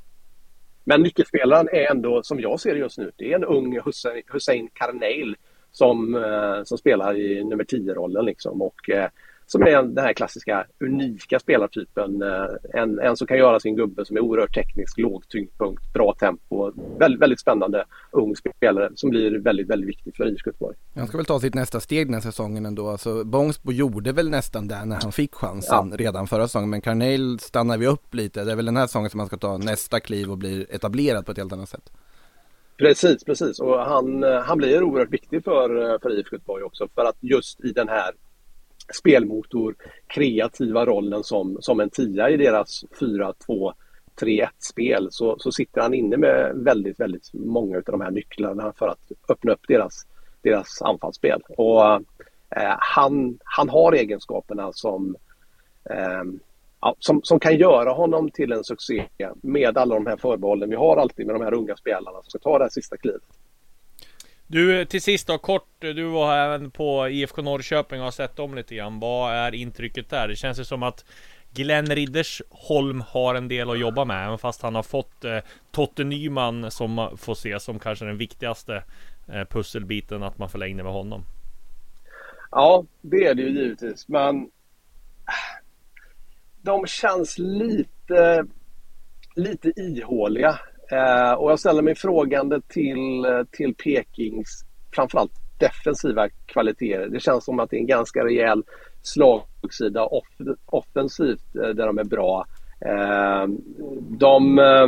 Men 0.83 1.01
nyckelspelaren 1.01 1.69
är 1.71 1.91
ändå, 1.91 2.23
som 2.23 2.39
jag 2.39 2.59
ser 2.59 2.73
det 2.73 2.79
just 2.79 2.97
nu, 2.97 3.11
det 3.15 3.31
är 3.31 3.35
en 3.35 3.43
ung 3.43 3.79
Hussein, 3.85 4.23
Hussein 4.27 4.69
Karneil 4.73 5.35
som, 5.71 6.15
eh, 6.15 6.63
som 6.63 6.77
spelar 6.77 7.17
i 7.17 7.43
nummer 7.43 7.63
10-rollen. 7.63 8.25
Liksom. 8.25 8.61
Och, 8.61 8.89
eh, 8.89 9.09
som 9.51 9.61
är 9.61 9.83
den 9.83 10.05
här 10.05 10.13
klassiska 10.13 10.65
unika 10.79 11.39
spelartypen. 11.39 12.21
Eh, 12.21 12.81
en, 12.81 12.99
en 12.99 13.17
som 13.17 13.27
kan 13.27 13.37
göra 13.37 13.59
sin 13.59 13.75
gubbe 13.75 14.05
som 14.05 14.17
är 14.17 14.21
oerhört 14.21 14.55
teknisk, 14.55 14.97
låg 14.97 15.27
tyngdpunkt, 15.27 15.93
bra 15.93 16.15
tempo. 16.19 16.71
Väldigt, 16.99 17.21
väldigt 17.21 17.39
spännande 17.39 17.85
ung 18.11 18.35
spelare 18.35 18.89
som 18.95 19.09
blir 19.09 19.39
väldigt, 19.39 19.69
väldigt 19.69 19.89
viktig 19.89 20.15
för 20.15 20.27
IFK 20.27 20.49
Göteborg. 20.49 20.77
Han 20.95 21.07
ska 21.07 21.17
väl 21.17 21.25
ta 21.25 21.39
sitt 21.39 21.53
nästa 21.53 21.79
steg 21.79 22.07
den 22.07 22.13
här 22.13 22.21
säsongen 22.21 22.65
ändå. 22.65 22.89
Alltså, 22.89 23.23
Bångsbo 23.23 23.71
gjorde 23.71 24.11
väl 24.11 24.29
nästan 24.29 24.67
det 24.67 24.85
när 24.85 25.01
han 25.01 25.11
fick 25.11 25.35
chansen 25.35 25.89
ja. 25.91 25.97
redan 25.97 26.27
förra 26.27 26.47
säsongen. 26.47 26.69
Men 26.69 26.81
Carneil 26.81 27.39
stannar 27.39 27.77
vi 27.77 27.87
upp 27.87 28.13
lite. 28.13 28.43
Det 28.43 28.51
är 28.51 28.55
väl 28.55 28.65
den 28.65 28.77
här 28.77 28.87
säsongen 28.87 29.09
som 29.09 29.19
han 29.19 29.27
ska 29.27 29.37
ta 29.37 29.57
nästa 29.57 29.99
kliv 29.99 30.31
och 30.31 30.37
bli 30.37 30.65
etablerad 30.69 31.25
på 31.25 31.31
ett 31.31 31.37
helt 31.37 31.53
annat 31.53 31.69
sätt. 31.69 31.91
Precis, 32.77 33.23
precis. 33.23 33.59
Och 33.59 33.79
han, 33.79 34.23
han 34.23 34.57
blir 34.57 34.83
oerhört 34.83 35.13
viktig 35.13 35.43
för, 35.43 35.99
för 35.99 36.19
IFK 36.19 36.35
Göteborg 36.35 36.63
också. 36.63 36.87
För 36.95 37.05
att 37.05 37.17
just 37.19 37.65
i 37.65 37.71
den 37.71 37.89
här 37.89 38.11
spelmotor, 38.93 39.75
kreativa 40.07 40.85
rollen 40.85 41.23
som, 41.23 41.57
som 41.61 41.79
en 41.79 41.89
tia 41.89 42.29
i 42.29 42.37
deras 42.37 42.85
4-2-3-1 42.99 44.47
spel 44.59 45.07
så, 45.11 45.39
så 45.39 45.51
sitter 45.51 45.81
han 45.81 45.93
inne 45.93 46.17
med 46.17 46.51
väldigt, 46.55 46.99
väldigt 46.99 47.33
många 47.33 47.77
av 47.77 47.83
de 47.83 48.01
här 48.01 48.11
nycklarna 48.11 48.73
för 48.77 48.87
att 48.87 49.11
öppna 49.29 49.51
upp 49.51 49.67
deras, 49.67 50.07
deras 50.41 50.81
anfallsspel. 50.81 51.41
Och 51.57 51.85
eh, 52.55 52.75
han, 52.79 53.39
han 53.43 53.69
har 53.69 53.93
egenskaperna 53.93 54.71
som, 54.73 55.15
eh, 55.89 56.23
som, 56.99 57.21
som 57.23 57.39
kan 57.39 57.57
göra 57.57 57.91
honom 57.91 58.31
till 58.31 58.51
en 58.51 58.63
succé 58.63 59.05
med 59.41 59.77
alla 59.77 59.95
de 59.95 60.05
här 60.05 60.17
förbehållen 60.17 60.69
vi 60.69 60.75
har 60.75 60.97
alltid 60.97 61.25
med 61.25 61.35
de 61.35 61.41
här 61.41 61.53
unga 61.53 61.75
spelarna 61.75 62.21
som 62.21 62.29
ska 62.29 62.39
ta 62.39 62.57
det 62.57 62.63
här 62.63 62.69
sista 62.69 62.97
klivet. 62.97 63.21
Du, 64.51 64.79
eh, 64.79 64.87
till 64.87 65.01
sist 65.01 65.27
då 65.27 65.37
kort. 65.37 65.83
Eh, 65.83 65.89
du 65.89 66.03
var 66.03 66.35
även 66.35 66.71
på 66.71 67.09
IFK 67.09 67.41
Norrköping 67.41 67.99
och 67.99 68.05
har 68.05 68.11
sett 68.11 68.35
dem 68.35 68.55
lite 68.55 68.75
grann. 68.75 68.99
Vad 68.99 69.33
är 69.33 69.55
intrycket 69.55 70.09
där? 70.09 70.27
Det 70.27 70.35
känns 70.35 70.59
ju 70.59 70.63
som 70.63 70.83
att 70.83 71.05
Glenn 71.53 71.85
Riddersholm 71.85 73.03
har 73.07 73.35
en 73.35 73.47
del 73.47 73.69
att 73.69 73.79
jobba 73.79 74.05
med, 74.05 74.25
även 74.25 74.37
fast 74.37 74.61
han 74.61 74.75
har 74.75 74.83
fått 74.83 75.25
eh, 75.25 75.37
Totte 75.71 76.03
Nyman 76.03 76.71
som 76.71 77.17
får 77.17 77.35
se 77.35 77.59
som 77.59 77.79
kanske 77.79 78.05
den 78.05 78.17
viktigaste 78.17 78.83
eh, 79.27 79.43
pusselbiten 79.49 80.23
att 80.23 80.37
man 80.37 80.49
förlängde 80.49 80.83
med 80.83 80.93
honom. 80.93 81.23
Ja, 82.51 82.85
det 83.01 83.25
är 83.25 83.35
det 83.35 83.41
ju 83.41 83.49
givetvis, 83.49 84.07
men 84.07 84.49
de 86.61 86.87
känns 86.87 87.37
lite, 87.37 88.45
lite 89.35 89.73
ihåliga. 89.75 90.59
Eh, 90.91 91.33
och 91.33 91.51
jag 91.51 91.59
ställer 91.59 91.81
mig 91.81 91.95
frågande 91.95 92.61
till, 92.67 93.25
eh, 93.25 93.43
till 93.51 93.75
Pekings 93.75 94.65
framförallt 94.95 95.31
defensiva 95.57 96.29
kvaliteter. 96.45 97.07
Det 97.07 97.19
känns 97.19 97.45
som 97.45 97.59
att 97.59 97.69
det 97.69 97.75
är 97.75 97.79
en 97.79 97.87
ganska 97.87 98.25
rejäl 98.25 98.63
slagsida 99.01 100.05
off, 100.05 100.27
offensivt 100.65 101.55
eh, 101.55 101.69
där 101.69 101.87
de 101.87 101.97
är 101.97 102.03
bra. 102.03 102.45
Eh, 102.85 103.47
de 103.99 104.59
eh, 104.59 104.87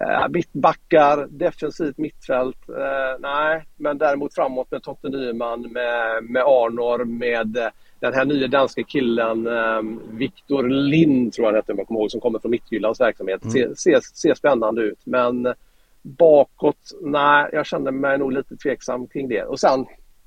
eh 0.00 0.28
mittbackar, 0.28 1.26
defensivt 1.30 1.98
mittfält, 1.98 2.68
eh, 2.68 3.20
nej. 3.20 3.64
Men 3.76 3.98
däremot 3.98 4.34
framåt 4.34 4.70
med 4.70 4.82
Totte 4.82 5.08
Nyman, 5.08 5.60
med, 5.60 6.24
med 6.24 6.42
Arnor, 6.42 7.04
med 7.04 7.70
den 8.04 8.14
här 8.14 8.24
nya 8.24 8.48
danska 8.48 8.82
killen 8.82 9.46
eh, 9.46 9.82
Viktor 10.10 10.68
Lind 10.68 11.32
tror 11.32 11.44
jag 11.44 11.52
han 11.52 11.56
hette 11.56 11.72
om 11.72 11.78
jag 11.78 11.86
kommer 11.86 12.00
ihåg 12.00 12.10
som 12.10 12.20
kommer 12.20 12.38
från 12.38 12.50
Mittjyllands 12.50 13.00
verksamhet. 13.00 13.44
Mm. 13.44 13.52
Ser, 13.52 13.74
ser, 13.74 14.00
ser 14.00 14.34
spännande 14.34 14.82
ut 14.82 14.98
men 15.04 15.54
bakåt, 16.02 16.92
nej 17.00 17.48
jag 17.52 17.66
känner 17.66 17.90
mig 17.90 18.18
nog 18.18 18.32
lite 18.32 18.56
tveksam 18.56 19.06
kring 19.06 19.28
det. 19.28 19.42
Och 19.42 19.60
sen, 19.60 19.86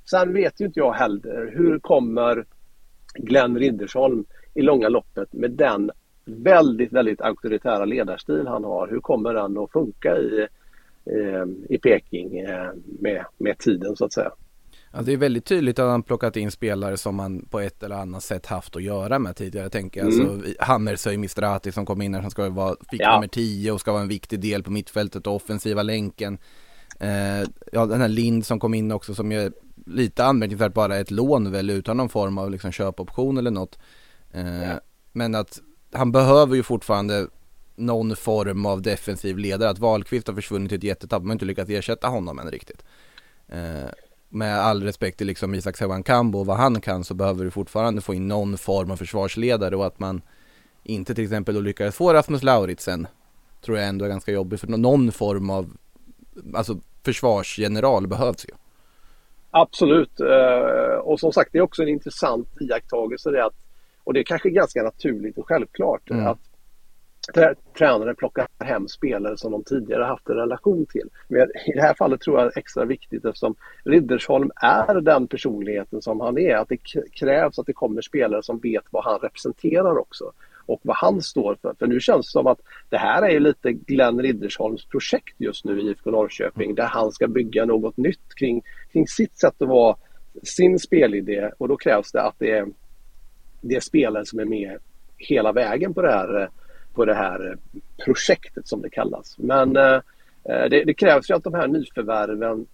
sen 0.10 0.34
vet 0.34 0.62
ju 0.62 0.66
inte 0.66 0.80
jag 0.80 0.94
heller 0.94 1.54
hur 1.56 1.80
kommer 1.80 2.46
Glenn 3.14 3.58
Riddersholm 3.58 4.26
i 4.54 4.62
långa 4.62 4.90
loppet 4.90 5.34
med 5.34 5.52
den 5.52 5.92
väldigt, 6.26 6.94
väldigt 6.94 7.22
auktoritära 7.22 7.86
ledarstil 7.86 8.48
han 8.48 8.64
har. 8.64 8.88
Hur 8.88 9.00
kommer 9.00 9.34
den 9.34 9.58
att 9.58 9.72
funka 9.72 10.18
i, 10.18 10.48
eh, 11.06 11.46
i 11.70 11.78
Peking 11.78 12.40
eh, 12.40 12.70
med, 13.00 13.26
med 13.38 13.58
tiden 13.58 13.96
så 13.96 14.06
att 14.06 14.14
säga? 14.14 14.32
Ja, 14.92 15.02
det 15.02 15.14
är 15.14 15.18
väldigt 15.18 15.46
tydligt 15.46 15.80
att 15.80 15.90
han 15.90 16.04
plockat 16.04 16.38
in 16.38 16.52
spelare 16.52 16.98
som 16.98 17.16
man 17.16 17.46
på 17.50 17.60
ett 17.60 17.84
eller 17.84 17.96
annat 17.96 18.24
sätt 18.24 18.46
haft 18.46 18.76
att 18.76 18.84
göra 18.84 19.20
med 19.20 19.36
tidigare. 19.36 19.70
tänker 19.70 20.00
jag. 20.00 20.14
Mm. 20.14 20.30
Alltså, 20.30 20.54
Hammersöj 20.60 21.18
Mistrati 21.18 21.72
som 21.72 21.86
kom 21.86 22.02
in 22.02 22.14
här 22.14 22.22
som 22.22 22.32
ska 22.32 22.50
vara, 22.50 22.76
fick 22.92 23.02
ja. 23.02 23.14
nummer 23.14 23.28
10 23.28 23.72
och 23.72 23.82
ska 23.82 23.92
vara 23.92 24.02
en 24.02 24.08
viktig 24.08 24.40
del 24.40 24.64
på 24.64 24.72
mittfältet 24.72 25.28
och 25.28 25.36
offensiva 25.36 25.84
länken. 25.84 26.38
Eh, 27.00 27.50
ja, 27.72 27.86
den 27.86 28.02
här 28.02 28.08
Lind 28.08 28.46
som 28.46 28.60
kom 28.60 28.74
in 28.74 28.92
också 28.92 29.16
som 29.16 29.32
är 29.32 29.52
lite 29.86 30.26
anmärkningsvärt 30.26 30.74
bara 30.74 30.98
ett 30.98 31.12
lån 31.12 31.52
väl 31.52 31.70
utan 31.70 31.98
någon 31.98 32.10
form 32.10 32.38
av 32.38 32.52
liksom 32.52 32.72
köpoption 32.72 33.38
eller 33.38 33.52
något. 33.52 33.80
Eh, 34.32 34.64
ja. 34.64 34.80
Men 35.12 35.36
att 35.36 35.62
han 35.92 36.12
behöver 36.12 36.56
ju 36.56 36.64
fortfarande 36.64 37.28
någon 37.76 38.16
form 38.16 38.66
av 38.66 38.82
defensiv 38.82 39.38
ledare. 39.38 39.70
Att 39.70 39.80
Wahlqvist 39.80 40.28
har 40.28 40.36
försvunnit 40.36 40.70
till 40.70 40.78
ett 40.78 40.84
jättetapp, 40.84 41.22
man 41.22 41.30
har 41.30 41.34
inte 41.36 41.46
lyckats 41.46 41.70
ersätta 41.70 42.08
honom 42.08 42.40
än 42.40 42.52
riktigt. 42.52 42.84
Eh, 43.48 43.90
med 44.30 44.60
all 44.60 44.84
respekt 44.84 45.18
till 45.18 45.28
liksom 45.28 45.56
Isak 45.56 45.76
Sewan-Kambo 45.76 46.40
och 46.40 46.46
vad 46.46 46.58
han 46.58 46.82
kan 46.82 47.04
så 47.04 47.14
behöver 47.14 47.44
du 47.44 47.52
fortfarande 47.52 48.02
få 48.02 48.14
in 48.14 48.28
någon 48.28 48.58
form 48.58 48.92
av 48.92 48.96
försvarsledare 48.96 49.76
och 49.76 49.86
att 49.86 50.00
man 50.00 50.22
inte 50.84 51.16
till 51.16 51.24
exempel 51.24 51.56
då 51.56 51.62
lyckades 51.62 51.96
få 51.96 52.14
Rasmus 52.14 52.44
Lauritsen 52.44 53.08
tror 53.62 53.78
jag 53.78 53.88
ändå 53.88 54.06
är 54.06 54.10
ganska 54.10 54.32
jobbigt 54.32 54.60
för 54.60 54.68
någon 54.68 55.12
form 55.12 55.50
av 55.50 55.78
alltså 56.54 56.80
försvarsgeneral 57.04 58.08
behövs 58.08 58.46
ju. 58.46 58.54
Absolut 59.52 60.20
eh, 60.20 60.98
och 61.00 61.20
som 61.20 61.34
sagt 61.34 61.50
det 61.52 61.58
är 61.58 61.62
också 61.62 61.82
en 61.82 61.90
intressant 61.90 62.48
iakttagelse 62.62 63.32
det 63.32 63.46
att 63.46 63.56
och 64.04 64.14
det 64.14 64.20
är 64.20 64.24
kanske 64.24 64.50
ganska 64.50 64.84
naturligt 64.84 65.38
och 65.38 65.48
självklart 65.48 66.10
mm. 66.10 66.28
att 66.28 66.40
tränare 67.78 68.16
plockar 68.16 68.48
hem 68.60 68.88
spelare 68.88 69.38
som 69.38 69.52
de 69.52 69.64
tidigare 69.64 70.04
haft 70.04 70.30
en 70.30 70.36
relation 70.36 70.86
till. 70.86 71.10
Men 71.28 71.42
I 71.42 71.72
det 71.76 71.82
här 71.82 71.94
fallet 71.94 72.22
tror 72.22 72.40
jag 72.40 72.48
det 72.48 72.52
är 72.56 72.60
extra 72.60 72.86
viktigt 72.86 73.26
eftersom 73.26 73.56
Riddersholm 73.84 74.52
är 74.56 75.02
den 75.02 75.28
personligheten 75.28 76.02
som 76.02 76.22
han 76.22 76.38
är. 76.38 76.56
Att 76.56 76.70
det 76.70 76.78
krävs 77.12 77.60
att 77.60 77.66
det 77.66 77.74
kommer 77.74 78.02
spelare 78.02 78.44
som 78.44 78.60
vet 78.60 78.84
vad 78.90 79.04
han 79.04 79.20
representerar 79.20 79.98
också 79.98 80.32
och 80.66 80.80
vad 80.84 80.98
han 80.98 81.22
står 81.22 81.58
för. 81.62 81.74
För 81.80 81.88
nu 81.88 82.00
känns 82.00 82.26
det 82.26 82.32
som 82.32 82.48
att 82.48 82.60
det 82.90 82.98
här 82.98 83.30
är 83.30 83.40
lite 83.40 83.72
Glenn 83.72 84.22
Riddersholms 84.22 84.86
projekt 84.86 85.36
just 85.38 85.66
nu 85.66 85.82
i 85.82 85.88
IFK 85.88 86.12
Norrköping 86.12 86.76
där 86.76 86.86
han 86.86 87.12
ska 87.12 87.28
bygga 87.28 87.66
något 87.66 87.98
nytt 87.98 88.36
kring, 88.36 88.62
kring 88.92 89.08
sitt 89.08 89.40
sätt 89.40 89.62
att 89.62 89.68
vara, 89.68 89.96
sin 90.44 90.80
spelidé 90.80 91.52
och 91.58 91.68
då 91.68 91.78
krävs 91.78 92.12
det 92.12 92.22
att 92.22 92.36
det 92.38 92.52
är, 92.52 92.68
det 93.62 93.76
är 93.76 93.80
spelare 93.80 94.26
som 94.26 94.40
är 94.40 94.46
med 94.46 94.78
hela 95.18 95.52
vägen 95.52 95.94
på 95.94 96.02
det 96.02 96.12
här 96.12 96.42
eh, 96.42 96.48
på 96.98 97.06
det 97.06 97.14
här 97.16 97.58
projektet 98.06 98.68
som 98.68 98.82
det 98.82 98.90
kallas. 98.90 99.36
Men 99.38 99.78
eh, 99.78 100.02
eh, 100.50 100.70
det, 100.70 100.84
det, 100.84 100.94
krävs 100.94 101.30
ju 101.30 101.36
att 101.36 101.44
de 101.44 101.54
här 101.54 101.68
nyförvärven 101.68 102.66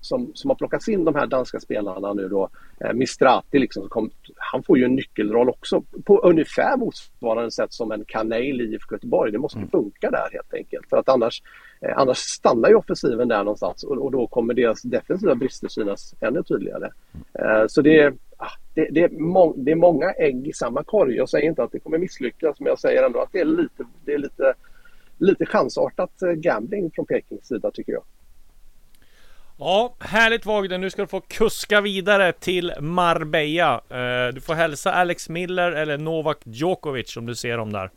som, 0.00 0.30
som 0.34 0.50
har 0.50 0.54
plockats 0.54 0.88
in, 0.88 1.04
de 1.04 1.14
här 1.14 1.26
danska 1.26 1.60
spelarna 1.60 2.12
nu 2.12 2.28
då, 2.28 2.48
eh, 2.80 2.92
Mistrati 2.92 3.58
liksom, 3.58 3.88
kom, 3.88 4.10
han 4.36 4.62
får 4.62 4.78
ju 4.78 4.84
en 4.84 4.94
nyckelroll 4.94 5.48
också 5.48 5.82
på 6.04 6.18
ungefär 6.18 6.76
motsvarande 6.76 7.50
sätt 7.50 7.72
som 7.72 7.92
en 7.92 8.04
Kanel 8.04 8.60
i 8.60 8.64
IFK 8.64 8.94
Göteborg. 8.94 9.32
Det 9.32 9.38
måste 9.38 9.58
mm. 9.58 9.70
funka 9.70 10.10
där 10.10 10.28
helt 10.32 10.54
enkelt. 10.54 10.88
För 10.90 10.96
att 10.96 11.08
annars, 11.08 11.42
annars 11.96 12.18
stannar 12.18 12.68
ju 12.68 12.74
offensiven 12.74 13.28
där 13.28 13.44
någonstans 13.44 13.84
och, 13.84 13.98
och 13.98 14.10
då 14.10 14.26
kommer 14.26 14.54
deras 14.54 14.82
defensiva 14.82 15.34
brister 15.34 15.68
synas 15.68 16.14
ännu 16.20 16.42
tydligare. 16.42 16.90
Eh, 17.38 17.64
så 17.68 17.82
det 17.82 18.14
Ah, 18.42 18.52
det, 18.74 18.88
det, 18.90 19.02
är 19.02 19.08
må, 19.08 19.54
det 19.56 19.70
är 19.70 19.76
många 19.76 20.10
ägg 20.10 20.48
i 20.48 20.52
samma 20.52 20.84
korg. 20.84 21.16
Jag 21.16 21.28
säger 21.28 21.48
inte 21.48 21.62
att 21.62 21.72
det 21.72 21.80
kommer 21.80 21.98
misslyckas 21.98 22.60
men 22.60 22.66
jag 22.66 22.78
säger 22.78 23.02
ändå 23.02 23.20
att 23.20 23.32
det 23.32 23.40
är 23.40 23.44
lite, 23.44 23.84
det 24.04 24.12
är 24.12 24.18
lite, 24.18 24.54
lite 25.18 25.46
chansartat 25.46 26.22
eh, 26.22 26.30
gambling 26.30 26.90
från 26.94 27.06
Pekings 27.06 27.46
sida 27.46 27.70
tycker 27.70 27.92
jag. 27.92 28.02
Ja, 29.58 29.96
härligt 30.00 30.46
Wagner. 30.46 30.78
Nu 30.78 30.90
ska 30.90 31.02
du 31.02 31.08
få 31.08 31.20
kuska 31.20 31.80
vidare 31.80 32.32
till 32.32 32.72
Marbella. 32.80 33.74
Eh, 33.74 34.34
du 34.34 34.40
får 34.40 34.54
hälsa 34.54 34.92
Alex 34.92 35.28
Miller 35.28 35.72
eller 35.72 35.98
Novak 35.98 36.38
Djokovic 36.44 37.16
om 37.16 37.26
du 37.26 37.34
ser 37.34 37.56
dem 37.56 37.72
där. 37.72 37.90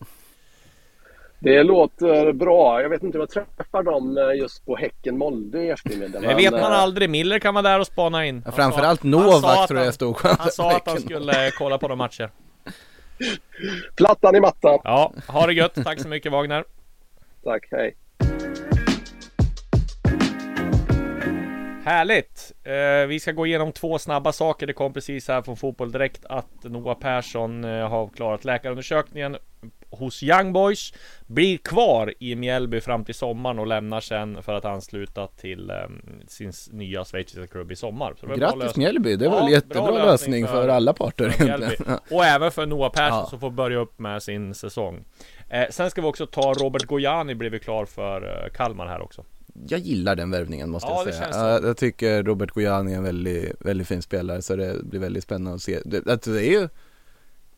Det 1.44 1.64
låter 1.64 2.34
bra. 2.34 2.82
Jag 2.82 2.90
vet 2.90 3.04
inte 3.04 3.18
om 3.18 3.28
jag 3.30 3.48
träffar 3.58 3.84
dem 3.84 4.18
eh, 4.18 4.40
just 4.40 4.66
på 4.66 4.76
Häcken 4.76 5.18
Molde 5.18 5.64
i 5.64 5.70
eftermiddag. 5.70 6.20
Det 6.20 6.36
vet 6.36 6.52
man 6.52 6.62
eh, 6.62 6.80
aldrig. 6.80 7.10
Miller 7.10 7.40
kan 7.40 7.54
vara 7.54 7.62
där 7.62 7.80
och 7.80 7.88
spana 7.88 8.26
in. 8.26 8.42
Ja, 8.46 8.52
framförallt 8.52 9.04
Novak 9.04 9.68
tror 9.68 9.80
jag 9.80 9.94
stod 9.94 10.18
Han 10.24 10.52
sa 10.52 10.76
att 10.76 10.88
han 10.88 11.00
skulle 11.00 11.52
kolla 11.58 11.78
på 11.78 11.88
de 11.88 11.98
matcher. 11.98 12.30
Plattan 13.96 14.36
i 14.36 14.40
mattan. 14.40 14.80
Ja, 14.84 15.14
ha 15.28 15.48
det 15.48 15.54
gött. 15.54 15.76
Tack 15.84 16.00
så 16.00 16.08
mycket 16.08 16.32
Wagner. 16.32 16.64
Tack, 17.44 17.68
hej. 17.72 17.96
Härligt! 21.86 22.52
Eh, 22.64 23.08
vi 23.08 23.20
ska 23.20 23.32
gå 23.32 23.46
igenom 23.46 23.72
två 23.72 24.00
snabba 24.00 24.32
saker. 24.32 24.68
Det 24.68 24.74
kom 24.74 24.94
precis 24.94 25.28
här 25.28 25.42
från 25.42 25.58
Fotboll 25.58 25.92
Direkt 25.92 26.26
att 26.26 26.64
Noah 26.64 27.00
Persson 27.00 27.64
eh, 27.64 27.90
har 27.90 28.08
klarat 28.08 28.46
läkarundersökningen 28.46 29.38
hos 29.98 30.24
Young 30.24 30.54
Boys. 30.54 30.94
Blir 31.28 31.58
kvar 31.58 32.14
i 32.20 32.36
Mjällby 32.36 32.82
fram 32.82 33.06
till 33.06 33.16
sommaren 33.16 33.60
och 33.60 33.68
lämnar 33.68 34.02
sen 34.02 34.44
för 34.44 34.54
att 34.54 34.66
ansluta 34.66 35.28
till 35.28 35.70
eh, 35.70 35.76
sin 36.28 36.52
nya 36.72 37.06
schweiziska 37.06 37.48
klubb 37.48 37.72
i 37.72 37.76
sommar. 37.76 38.16
Grattis 38.38 38.76
Mjällby! 38.76 39.16
Det 39.16 39.30
var 39.30 39.38
ja, 39.38 39.46
en 39.46 39.52
jättebra 39.52 39.92
lösning, 39.92 40.06
lösning 40.06 40.48
för, 40.48 40.54
för, 40.54 40.68
alla 40.68 40.94
parter 40.94 41.36
egentligen. 41.42 42.00
Och 42.12 42.26
även 42.26 42.52
för 42.52 42.66
Noah 42.66 42.92
Persson 42.92 43.20
ja. 43.20 43.28
som 43.30 43.40
får 43.40 43.52
börja 43.52 43.78
upp 43.78 44.00
med 44.00 44.24
sin 44.24 44.54
säsong. 44.54 45.06
Eh, 45.50 45.66
sen 45.70 45.90
ska 45.90 46.02
vi 46.02 46.08
också 46.08 46.26
ta 46.26 46.54
Robert 46.54 46.84
Gojani 46.84 47.36
blev 47.36 47.60
klar 47.60 47.86
för 47.86 48.46
eh, 48.46 48.52
Kalmar 48.54 48.88
här 48.88 49.02
också 49.02 49.24
jag 49.68 49.80
gillar 49.80 50.16
den 50.16 50.32
värvningen 50.32 50.70
måste 50.70 50.90
ja, 50.90 51.04
jag 51.06 51.16
säga. 51.16 51.60
Jag, 51.64 51.78
tycker 51.78 52.24
Robert 52.24 52.52
Gojani 52.52 52.94
är 52.94 52.98
en 52.98 53.04
väldigt, 53.04 53.56
väldigt 53.60 53.88
fin 53.88 54.02
spelare 54.02 54.42
så 54.42 54.56
det 54.56 54.84
blir 54.84 55.00
väldigt 55.00 55.24
spännande 55.24 55.56
att 55.56 55.62
se. 55.62 55.80
Det, 55.86 56.02
det 56.06 56.28
är 56.28 56.62
ju 56.62 56.70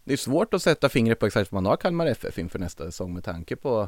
det 0.06 0.14
är 0.14 0.18
svårt 0.18 0.54
att 0.54 0.62
sätta 0.62 0.90
fingret 0.90 1.20
på 1.20 1.26
exakt 1.26 1.52
vad 1.52 1.64
man 1.64 1.70
har 1.70 1.78
Kalmar 1.78 2.06
FF 2.06 2.40
inför 2.40 2.60
nästa 2.60 2.86
säsong 2.86 3.14
med 3.14 3.24
tanke 3.24 3.56
på 3.56 3.88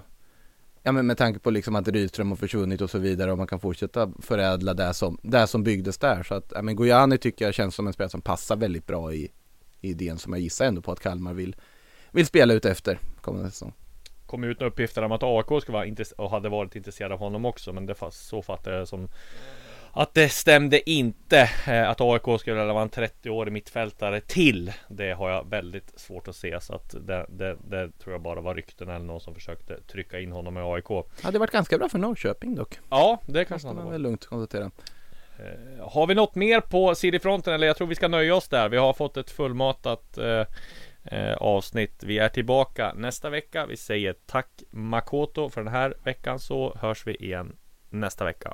Ja 0.84 0.92
men 0.92 1.08
med 1.08 1.18
tanke 1.18 1.40
på 1.40 1.50
liksom 1.50 1.76
att 1.76 1.88
Rydström 1.88 2.30
har 2.30 2.36
försvunnit 2.36 2.82
och 2.82 2.90
så 2.90 2.98
vidare 2.98 3.32
och 3.32 3.38
man 3.38 3.48
kan 3.48 3.60
fortsätta 3.60 4.12
förädla 4.20 4.74
det 4.74 4.94
som, 4.94 5.18
det 5.24 5.48
som 5.48 5.64
byggdes 5.64 5.98
där. 5.98 6.24
Så 6.24 6.36
att, 6.36 6.52
ja 6.56 6.62
men 6.62 6.76
Gojani 6.76 7.18
tycker 7.18 7.46
jag 7.46 7.54
känns 7.54 7.76
som 7.76 7.88
en 7.88 7.94
spelare 7.94 8.10
som 8.10 8.22
passar 8.22 8.56
väldigt 8.56 8.88
bra 8.88 9.14
i, 9.14 9.32
i 9.82 9.90
idén 9.90 10.18
som 10.18 10.34
jag 10.34 10.42
gissar 10.42 10.66
ändå 10.66 10.82
på 10.82 10.92
att 10.92 11.00
Kalmar 11.00 11.34
vill, 11.34 11.56
vill 12.12 12.26
spela 12.26 12.54
ut 12.54 12.66
efter 12.66 13.00
kommande 13.22 13.52
säsong 13.52 13.74
kom 14.28 14.44
ut 14.44 14.60
några 14.60 14.72
uppgifter 14.72 15.02
om 15.02 15.12
att 15.12 15.24
AIK 15.24 15.62
skulle 15.62 15.78
vara 15.78 16.06
och 16.18 16.32
hade 16.32 16.50
varit 16.50 16.76
intresserade 16.76 17.14
av 17.14 17.20
honom 17.20 17.46
också 17.46 17.74
men 17.74 17.86
det 17.86 17.96
så 18.12 18.42
fattade 18.42 18.78
jag 18.78 18.88
som 18.88 19.08
att 19.94 20.14
det 20.14 20.30
stämde 20.30 20.90
inte 20.90 21.50
eh, 21.68 21.90
att 21.90 22.02
AIK 22.02 22.40
skulle 22.40 22.66
vara 22.66 22.82
en 22.82 22.90
30-årig 22.90 23.54
mittfältare 23.54 24.22
till. 24.22 24.74
Det 24.88 25.12
har 25.12 25.30
jag 25.30 25.50
väldigt 25.50 26.00
svårt 26.00 26.28
att 26.28 26.36
se 26.36 26.62
så 26.62 26.76
att 26.76 26.96
det, 27.08 27.26
det, 27.30 27.58
det, 27.68 27.92
tror 28.00 28.14
jag 28.14 28.22
bara 28.22 28.42
var 28.42 28.56
rykten 28.56 28.90
eller 28.90 29.06
någon 29.06 29.22
som 29.22 29.36
försökte 29.36 29.82
trycka 29.82 30.20
in 30.20 30.32
honom 30.32 30.58
i 30.58 30.62
AIK. 30.62 30.90
Ja, 31.24 31.32
det 31.32 31.40
varit 31.40 31.52
ganska 31.52 31.78
bra 31.78 31.90
för 31.90 32.00
Norrköping 32.00 32.56
dock. 32.56 32.80
Ja, 32.90 33.22
det 33.26 33.46
kanske 33.46 33.68
man 33.68 33.92
väl 33.92 34.02
lugnt 34.02 34.26
konstatera. 34.26 34.72
Eh, 35.40 35.88
har 35.88 36.08
vi 36.08 36.16
något 36.16 36.36
mer 36.36 36.62
på 36.62 36.96
sidifronten 36.96 37.54
eller 37.54 37.68
jag 37.68 37.78
tror 37.78 37.88
vi 37.88 37.96
ska 37.96 38.08
nöja 38.08 38.36
oss 38.36 38.48
där. 38.48 38.70
Vi 38.70 38.78
har 38.78 38.94
fått 38.94 39.18
ett 39.18 39.30
fullmatat 39.30 40.18
eh, 40.18 40.46
eh, 41.04 41.34
avsnitt. 41.38 42.04
Vi 42.04 42.20
är 42.20 42.30
tillbaka 42.30 42.94
nästa 42.96 43.30
vecka. 43.30 43.66
Vi 43.66 43.78
säger 43.78 44.16
tack 44.26 44.64
Makoto 44.70 45.50
för 45.50 45.64
den 45.64 45.74
här 45.74 45.94
veckan 46.04 46.40
så 46.40 46.78
hörs 46.82 47.08
vi 47.08 47.16
igen 47.16 47.56
nästa 47.90 48.26
vecka. 48.26 48.54